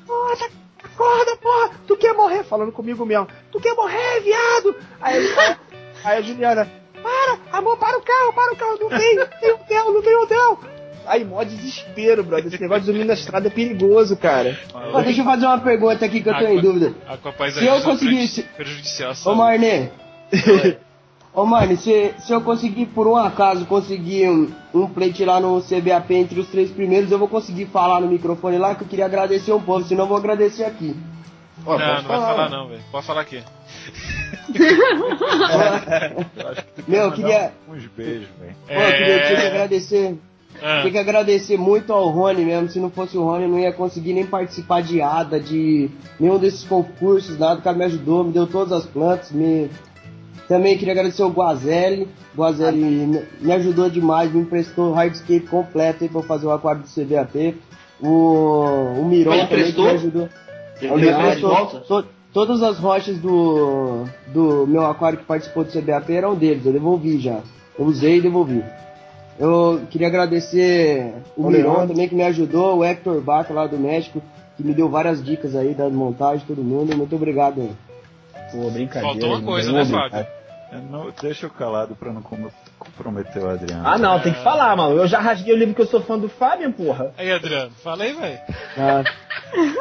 [0.03, 0.49] Acorda,
[0.81, 1.71] acorda, porra!
[1.85, 2.43] Tu quer morrer?
[2.43, 3.27] Falando comigo mesmo.
[3.51, 4.75] Tu quer morrer, viado?
[5.01, 5.57] Aí, aí,
[6.05, 6.71] aí a Juliana,
[7.03, 10.15] para, amor, para o carro, para o carro, não tem, não tem hotel, não tem
[10.15, 10.59] hotel.
[11.07, 12.47] Aí, mó desespero, brother.
[12.47, 14.57] Esse negócio de dormir na estrada é perigoso, cara.
[14.91, 16.93] Pô, deixa eu fazer uma pergunta aqui que eu tô em dúvida.
[17.53, 19.13] Se eu conseguisse- prejudicial.
[19.25, 19.35] Ô.
[19.35, 19.89] Marne.
[21.33, 25.61] Ô Marne, se, se eu conseguir por um acaso conseguir um, um plate lá no
[25.61, 29.05] CBAP entre os três primeiros, eu vou conseguir falar no microfone lá que eu queria
[29.05, 30.95] agradecer um povo, senão eu vou agradecer aqui.
[31.65, 32.27] Ó, Não, pode não vai falar.
[32.35, 32.81] falar não, velho.
[32.91, 33.43] Pode falar aqui.
[36.37, 38.55] Eu acho que tu Meu, queria- uns beijos, velho.
[38.67, 40.15] Pô, eu queria, tinha que agradecer.
[40.61, 42.69] Ah, Tinha que agradecer muito ao Rony mesmo.
[42.69, 46.37] Se não fosse o Rony, eu não ia conseguir nem participar de ADA, de nenhum
[46.37, 47.59] desses concursos, nada.
[47.59, 49.31] O cara me ajudou, me deu todas as plantas.
[49.31, 49.69] Me...
[50.47, 52.07] Também queria agradecer ao Guazelli.
[52.37, 56.51] Guazelli me- me ajudou demais, me emprestou o hardscape completo aí pra eu fazer o
[56.51, 57.55] aquário do CVAP.
[58.01, 60.29] O, o Miron Ele também me ajudou.
[60.81, 61.49] Ele emprestou
[61.81, 64.03] to- todas as rochas do,
[64.33, 67.39] do meu aquário que participou do CBAP eram deles, eu devolvi já.
[67.79, 68.61] Eu usei e devolvi.
[69.37, 73.77] Eu queria agradecer o O Miron também que me ajudou, o Hector Baca lá do
[73.77, 74.21] México,
[74.55, 76.95] que me deu várias dicas aí da montagem, todo mundo.
[76.95, 77.71] Muito obrigado aí.
[78.51, 79.07] Pô, brincadeira.
[79.09, 80.25] Faltou uma não coisa, né, Fábio?
[80.89, 82.49] Não- deixa eu calado pra não com-
[82.79, 83.87] comprometer o Adriano.
[83.87, 84.97] Ah, não, tem que falar, mano.
[84.97, 87.13] Eu já rasguei o livro que eu sou fã do Fábio, porra.
[87.17, 88.39] Aí, Adriano, fala aí, velho.
[88.77, 89.03] Ah,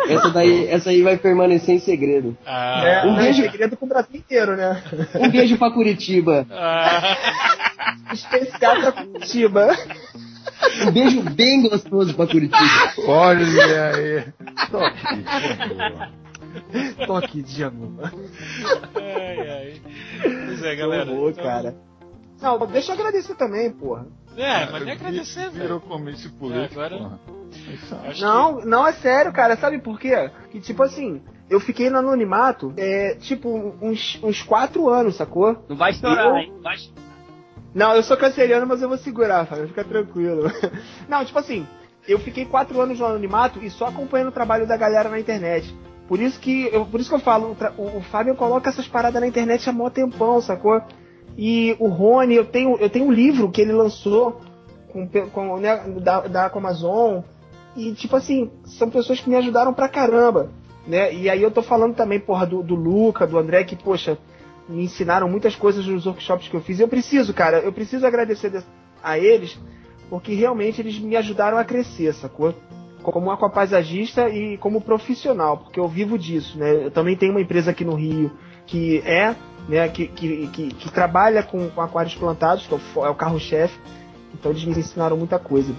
[0.09, 2.37] Essa daí, essa aí vai permanecer em segredo.
[2.47, 3.43] Ah, É, Um não, beijo.
[3.45, 4.83] é segredo pro Brasil inteiro, né?
[5.17, 6.47] Um beijo pra Curitiba.
[6.51, 7.17] ah,
[8.13, 9.77] Especial pra Curitiba.
[10.87, 12.59] Um beijo bem gostoso pra Curitiba.
[13.07, 14.25] Olha aí.
[14.71, 15.25] Toque.
[17.07, 18.13] Toque de amor.
[18.95, 19.83] ai, ai.
[20.47, 21.11] Pois é, galera.
[21.11, 21.75] Horror, então- cara.
[22.45, 24.07] Não, deixa eu agradecer também, porra.
[24.37, 25.81] É, mas nem agradecer, Virou velho.
[25.81, 26.81] comício político.
[26.81, 29.57] É, agora- é- Acho Não, não é sério, cara.
[29.57, 30.31] Sabe por quê?
[30.51, 33.49] Que tipo assim, eu fiquei no anonimato, é, tipo,
[33.81, 35.65] uns, uns quatro anos, sacou?
[35.69, 36.53] Não vai estourar, hein?
[36.63, 36.77] Vai...
[37.75, 40.51] Não, eu sou canceriano, mas eu vou segurar, Fábio, fica tranquilo.
[41.09, 41.67] Não, tipo assim,
[42.07, 45.75] eu fiquei quatro anos no anonimato e só acompanhando o trabalho da galera na internet.
[46.07, 49.21] Por isso que eu, por isso que eu falo, o, o Fábio coloca essas paradas
[49.21, 50.83] na internet há mó tempão, sacou?
[51.37, 54.41] E o Rony, eu tenho, eu tenho um livro que ele lançou
[54.93, 57.23] com, com, né, da, da Amazon.
[57.77, 60.51] E tipo assim, são pessoas que me ajudaram pra caramba.
[60.87, 61.13] Né?
[61.15, 64.19] E aí eu tô falando também, porra, do, do Luca, do André, que, poxa,
[64.69, 66.79] me ensinaram muitas coisas nos workshops que eu fiz.
[66.79, 68.65] Eu preciso, cara, eu preciso agradecer de-
[69.03, 69.59] a eles,
[70.09, 72.55] porque realmente eles me ajudaram a crescer, sacou?
[73.03, 76.87] Como aquapaisagista e como profissional, porque eu vivo disso, né?
[76.87, 78.31] Eu também tenho uma empresa aqui no Rio
[78.67, 79.35] que é,
[79.69, 83.15] né, que, que, que, que trabalha com, com aquários plantados, que é o, é o
[83.15, 83.79] carro-chefe.
[84.33, 85.75] Então eles me ensinaram muita coisa.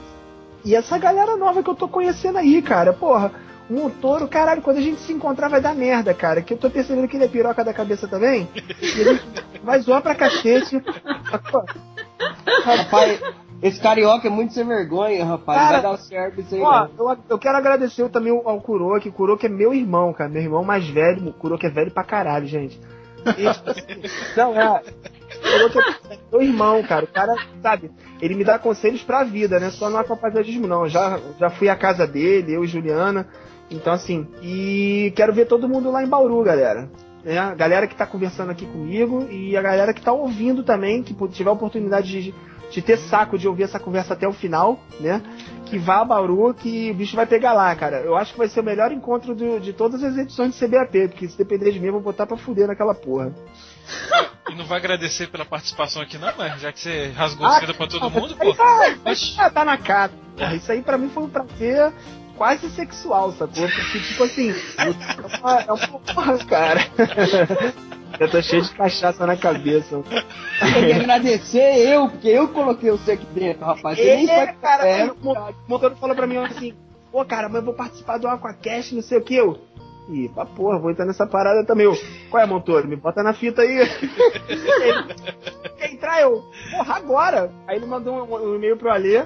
[0.64, 3.32] E essa galera nova que eu tô conhecendo aí, cara, porra,
[3.70, 6.42] o Montoro, caralho, quando a gente se encontrar vai dar merda, cara.
[6.42, 8.48] Que eu tô percebendo que ele é piroca da cabeça também.
[8.82, 9.24] E gente
[9.64, 10.82] vai zoar pra cacete.
[12.64, 13.22] Rapaz,
[13.62, 15.60] esse carioca é muito sem vergonha, rapaz.
[15.60, 19.10] Cara, vai dar certo isso aí, Ó, eu, eu quero agradecer também ao Kuroki.
[19.12, 20.30] Kuroki é meu irmão, cara.
[20.30, 21.30] Meu irmão mais velho.
[21.30, 22.80] O Kuroki é velho pra caralho, gente.
[24.38, 24.82] Não, é.
[25.42, 25.80] Kuroki
[26.10, 27.06] é meu irmão, cara.
[27.06, 27.92] O cara, sabe,
[28.22, 29.70] ele me dá conselhos pra vida, né?
[29.72, 30.84] Só no aquapaisagem, não.
[30.84, 33.28] Eu Já, já fui à casa dele, eu e Juliana.
[33.70, 36.90] Então, assim, e quero ver todo mundo lá em Bauru, galera.
[37.24, 37.38] Né?
[37.38, 41.16] A galera que tá conversando aqui comigo e a galera que tá ouvindo também, que
[41.30, 42.34] tiver a oportunidade de,
[42.70, 45.22] de ter saco de ouvir essa conversa até o final, né?
[45.66, 47.98] Que vá a Bauru, que o bicho vai pegar lá, cara.
[47.98, 51.08] Eu acho que vai ser o melhor encontro do- de todas as edições de CBAP,
[51.10, 53.34] porque se depender de mim, eu vou botar pra fuder naquela porra.
[54.50, 57.74] E não vai agradecer pela participação aqui, não, mas já que você rasgou Ah, seda
[57.74, 58.54] pra todo não, mundo, pô.
[58.54, 58.96] tá,
[59.38, 60.12] tá, tá na cara.
[60.38, 61.92] Porra, isso aí pra mim foi um prazer
[62.38, 63.68] quase sexual, sacou?
[63.68, 66.82] Porque, tipo assim, é uma, é uma porra, cara.
[68.20, 70.02] Eu tô cheio de cachaça na cabeça.
[70.60, 73.98] Tem que agradecer eu, porque eu coloquei você aqui dentro, rapaz.
[73.98, 76.74] Você nem É, foi cara, é, o mo- o motor falou pra mim assim,
[77.12, 79.58] pô, cara, mas eu vou participar do Aquacast, não sei o que, eu.
[80.10, 81.86] Ih, pra porra, vou entrar nessa parada também.
[81.86, 81.98] Eu,
[82.30, 82.86] qual é, motor?
[82.88, 83.80] Me bota na fita aí.
[84.50, 85.16] Ele,
[85.78, 86.22] Quer entrar?
[86.22, 87.52] Eu, porra, agora.
[87.68, 89.24] Aí ele mandou um, um e-mail pro Alê.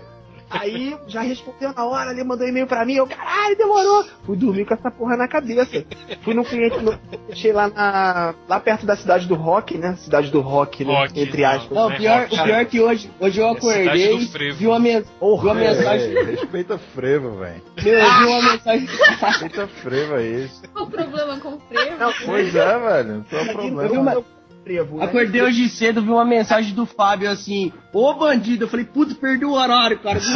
[0.50, 4.06] Aí já respondeu na hora, ele mandou um e-mail pra mim, eu, caralho, demorou.
[4.26, 5.86] Fui dormir com essa porra na cabeça.
[6.24, 6.98] Fui num cliente, no,
[7.28, 9.96] deixei lá na, lá perto da cidade do rock, né?
[9.98, 10.94] Cidade do rock, né?
[10.94, 11.70] Rock, Entre aspas.
[11.72, 14.18] Não, o pior, o pior é que hoje, hoje eu É acordei,
[14.54, 16.18] vi uma, men- vi uma mensagem.
[16.18, 17.62] É, respeita frevo, velho.
[17.84, 18.88] Meu, eu vi uma mensagem.
[18.88, 20.50] Respeita frevo aí.
[20.74, 21.98] Qual o problema com o frevo?
[21.98, 23.10] Não, Pois é, velho.
[23.14, 23.88] Não tem Aqui problema.
[23.88, 24.26] no meu
[24.64, 25.06] frevo, né?
[25.06, 29.45] Acordei hoje cedo, vi uma mensagem do Fábio assim, ô bandido, eu falei, putz, perdi
[29.45, 30.19] o horário, cara.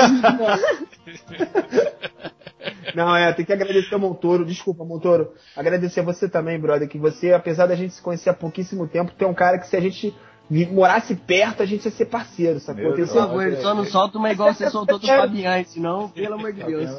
[2.96, 4.46] Não, é, tem que agradecer ao Montoro.
[4.46, 5.34] Desculpa, Montoro.
[5.56, 6.88] Agradecer a você também, brother.
[6.88, 9.68] Que você, apesar da gente se conhecer há pouquíssimo tempo, tu é um cara que
[9.68, 10.16] se a gente
[10.72, 12.84] morasse perto, a gente ia ser parceiro, sacou?
[12.84, 13.10] Meu Deus.
[13.12, 16.64] Por favor, só não solta uma igual você soltou do Fabian, senão, pelo amor de
[16.64, 16.90] Deus.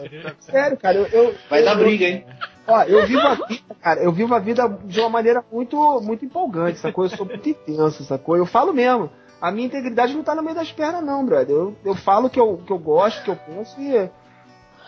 [0.40, 2.24] Sério, cara, eu, eu- Vai eu- dar briga, hein?
[2.66, 6.24] Ó, eu vivo a vida, cara, eu vivo a vida de uma maneira muito, muito
[6.24, 7.04] empolgante, sacou?
[7.04, 8.36] Eu sou muito intenso, sacou?
[8.36, 9.10] Eu falo mesmo.
[9.40, 11.54] A minha integridade não tá no meio das pernas, não, brother.
[11.54, 14.08] Eu, eu falo que eu, que eu gosto, que eu penso e.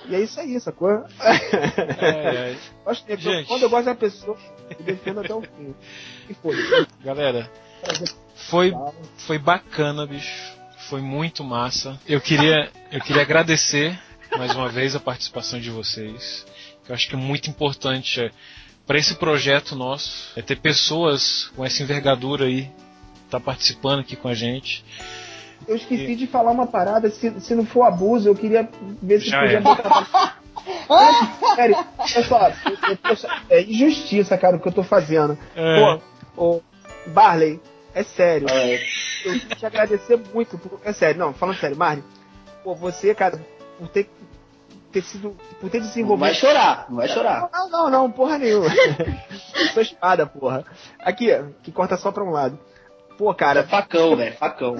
[0.08, 0.88] E é isso aí, sacou?
[1.20, 2.56] É, é.
[2.84, 3.04] Gosto.
[3.48, 4.36] Quando eu gosto da pessoa,
[4.78, 5.74] eu defendo até o fim.
[6.30, 6.54] E foi.
[7.04, 7.50] Galera,
[8.36, 8.72] foi,
[9.18, 10.54] foi bacana, bicho.
[10.88, 11.98] Foi muito massa.
[12.06, 13.98] Eu queria, eu queria agradecer
[14.36, 16.46] mais uma vez a participação de vocês.
[16.84, 18.30] Que eu acho que é muito importante
[18.86, 22.70] para esse projeto nosso é ter pessoas com essa envergadura aí
[23.28, 24.84] tá participando aqui com a gente.
[25.66, 28.68] Eu esqueci de falar uma parada, se, se não for abuso, eu queria
[29.02, 29.60] ver se Já podia é.
[29.60, 30.38] botar.
[30.88, 31.76] É, Sério,
[32.28, 35.36] tô- é injustiça, cara, o que eu tô fazendo.
[35.56, 35.98] É.
[36.36, 36.60] Pô, ô,
[37.08, 37.60] Barley,
[38.00, 38.46] é sério.
[38.50, 38.78] É.
[39.24, 40.58] Eu te agradecer muito.
[40.58, 42.04] Por, é sério, não, falando sério, Marley.
[42.62, 43.40] Pô, você, cara,
[43.78, 44.08] por ter,
[44.92, 45.36] ter sido.
[45.60, 46.20] Por ter Não desenvolvido.
[46.20, 47.48] vai chorar, não vai chorar.
[47.52, 48.68] Não, não, não, porra nenhuma.
[49.72, 50.64] Sou espada, porra.
[51.00, 51.28] Aqui,
[51.62, 52.58] que corta só pra um lado.
[53.16, 54.76] Pô, É cara, facão, velho, facão.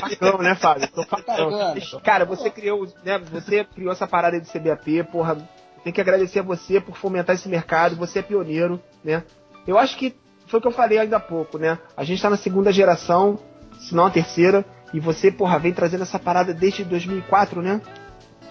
[0.00, 0.88] facão, né, Fábio?
[0.90, 1.50] Tô facão.
[1.50, 1.74] Caramba.
[2.02, 5.36] Cara, você criou, né, você criou essa parada de CBAP, porra,
[5.84, 9.22] Tem que agradecer a você por fomentar esse mercado, você é pioneiro, né?
[9.66, 10.16] Eu acho que
[10.48, 11.78] foi o que eu falei ainda há pouco, né?
[11.96, 13.38] A gente tá na segunda geração,
[13.78, 17.80] se não a terceira, e você, porra, vem trazendo essa parada desde 2004, né?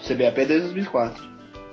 [0.07, 1.23] CBAP desde 2004.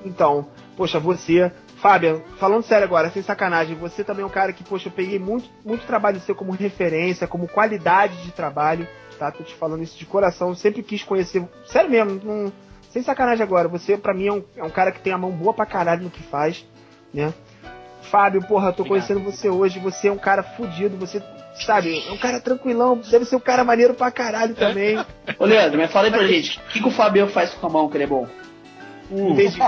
[0.04, 4.64] Então, poxa, você, Fábio, falando sério agora, sem sacanagem, você também é um cara que,
[4.64, 8.88] poxa, eu peguei muito, muito trabalho seu como referência, como qualidade de trabalho,
[9.18, 9.30] tá?
[9.30, 12.52] Tô te falando isso de coração, sempre quis conhecer, sério mesmo, não,
[12.90, 15.30] sem sacanagem agora, você pra mim é um, é um cara que tem a mão
[15.30, 16.66] boa pra caralho no que faz,
[17.12, 17.34] né?
[18.10, 18.88] Fábio, porra, tô Obrigado.
[19.06, 21.22] conhecendo você hoje, você é um cara fudido, você,
[21.54, 24.96] sabe, é um cara tranquilão, deve ser um cara maneiro pra caralho também.
[25.38, 27.70] Ô Leandro, mas fala aí pra gente, o que, que o Fabio faz com a
[27.70, 28.26] mão que ele é bom?
[29.10, 29.58] Entendi.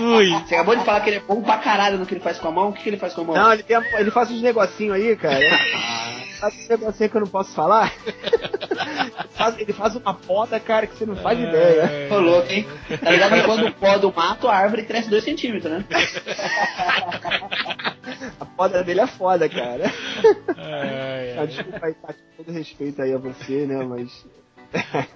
[0.00, 0.30] Ui.
[0.46, 2.48] Você acabou de falar que ele é bom pra caralho no que ele faz com
[2.48, 3.34] a mão, o que, que ele faz com a mão?
[3.34, 5.40] Não, ele, tem, a- ele faz uns negocinhos aí, cara.
[6.40, 7.92] faz uns negocinhos que eu não posso falar.
[9.34, 12.08] ele, faz, ele faz uma poda, cara, que você não faz ideia.
[12.08, 12.66] Tô louco, hein?
[13.02, 15.84] Tá ligado que quando poda o mato, a árvore cresce 2 centímetros, né?
[18.40, 19.84] A poda dele é foda, cara.
[20.56, 21.46] Ai, ai.
[21.46, 24.26] desculpa aí, Tati, com todo respeito aí a você, né, mas...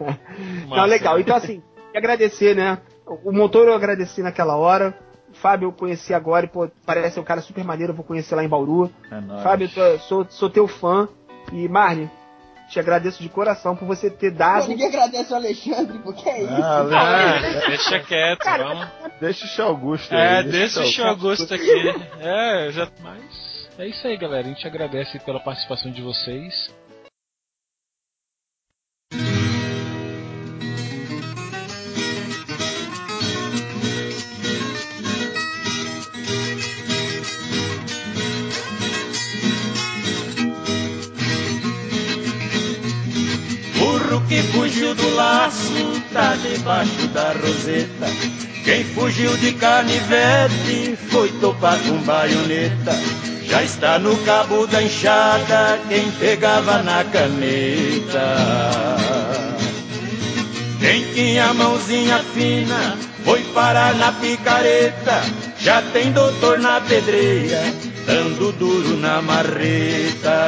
[0.62, 0.85] não, Massa.
[0.86, 1.19] legal.
[1.20, 1.62] Então, assim,
[1.95, 2.78] agradecer, né?
[3.07, 4.95] O motor eu agradeci naquela hora.
[5.31, 8.35] O Fábio eu conheci agora e, pô, parece um cara super maneiro, eu vou conhecer
[8.35, 8.90] lá em Bauru.
[9.11, 9.43] É nóis.
[9.43, 11.09] Fábio, tô- sou, sou teu fã.
[11.53, 12.11] E, Marne,
[12.69, 14.69] te agradeço de coração por você ter Pô, dado.
[14.69, 16.53] ninguém agradece o Alexandre, porque é isso.
[16.53, 16.82] Ah, Ah,
[17.40, 18.86] Leandro, deixa quieto, vamos.
[19.20, 20.20] deixa o Augusto aí.
[20.20, 21.95] É, deixa deixa o Augusto aqui.
[22.20, 22.89] É, já.
[23.01, 24.47] Mas é isso aí, galera.
[24.47, 26.69] A gente agradece pela participação de vocês.
[44.39, 48.06] Que fugiu do laço tá debaixo da roseta.
[48.65, 52.93] Quem fugiu de canivete foi topar com baioneta.
[53.44, 58.36] Já está no cabo da enxada quem pegava na caneta.
[60.78, 65.20] Quem tinha mãozinha fina foi parar na picareta.
[65.59, 67.60] Já tem doutor na pedreira,
[68.06, 70.39] dando duro na marreta.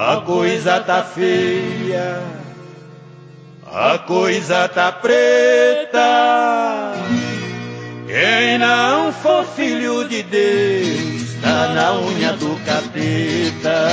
[0.00, 2.22] A coisa tá feia,
[3.66, 5.98] a coisa tá preta.
[8.06, 13.88] Quem não for filho de Deus, tá na unha do capeta.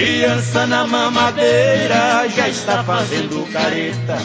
[0.00, 4.16] Criança na mamadeira já está fazendo careta.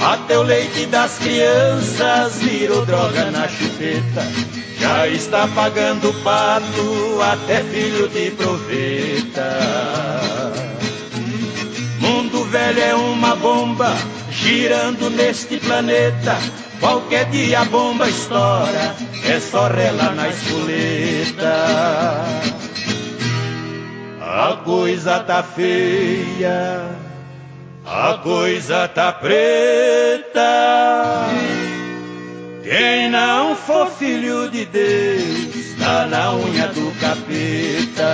[0.00, 4.26] Até o leite das crianças virou droga na chupeta.
[4.80, 9.60] Já está pagando pato, até filho de proveta.
[12.00, 13.94] Mundo velho é uma bomba
[14.28, 16.36] girando neste planeta.
[16.80, 21.52] Qualquer dia a bomba estoura, é só rela na espoleta.
[24.34, 26.86] A coisa tá feia,
[27.84, 30.40] a coisa tá preta.
[32.62, 38.08] Quem não for filho de Deus, tá na unha do capeta.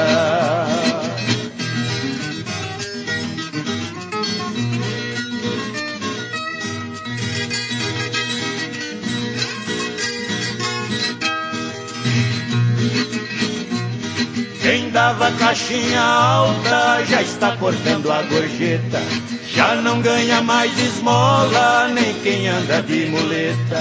[14.98, 19.00] Quem dava caixinha alta já está cortando a gorjeta.
[19.46, 23.78] Já não ganha mais esmola, nem quem anda de muleta.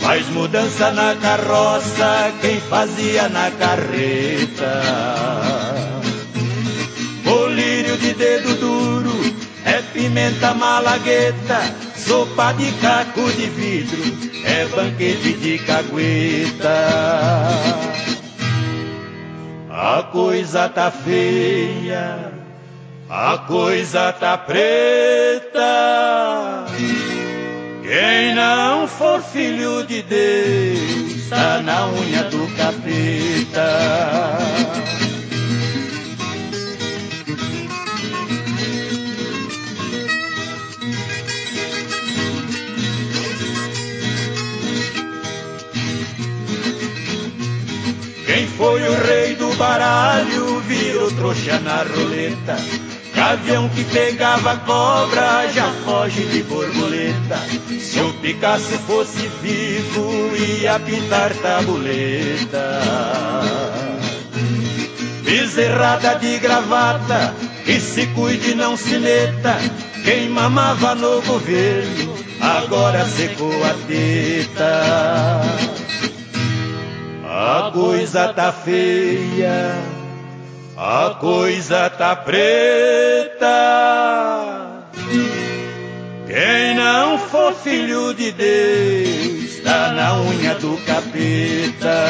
[0.00, 4.82] Faz mudança na carroça, quem fazia na carreta.
[7.24, 9.36] Colírio de dedo duro,
[9.66, 11.60] é pimenta malagueta.
[11.94, 14.02] Sopa de caco de vidro,
[14.46, 16.74] é banquete de cagueta.
[19.76, 22.32] A coisa tá feia,
[23.10, 25.58] a coisa tá preta.
[27.82, 33.68] Quem não for filho de Deus, tá na unha do capeta.
[48.56, 52.56] Foi o rei do baralho virou trouxa na roleta.
[53.14, 57.38] Gavião que pegava cobra já foge de borboleta.
[57.80, 62.80] Se o Picasso fosse vivo, ia pintar tabuleta.
[65.22, 69.56] Bezerrada de gravata, que se cuide não se meta.
[70.04, 75.40] Quem mamava no governo, agora secou a teta.
[77.36, 79.74] A coisa tá feia,
[80.76, 83.48] a coisa tá preta.
[86.28, 92.06] Quem não for filho de Deus, tá na unha do capeta.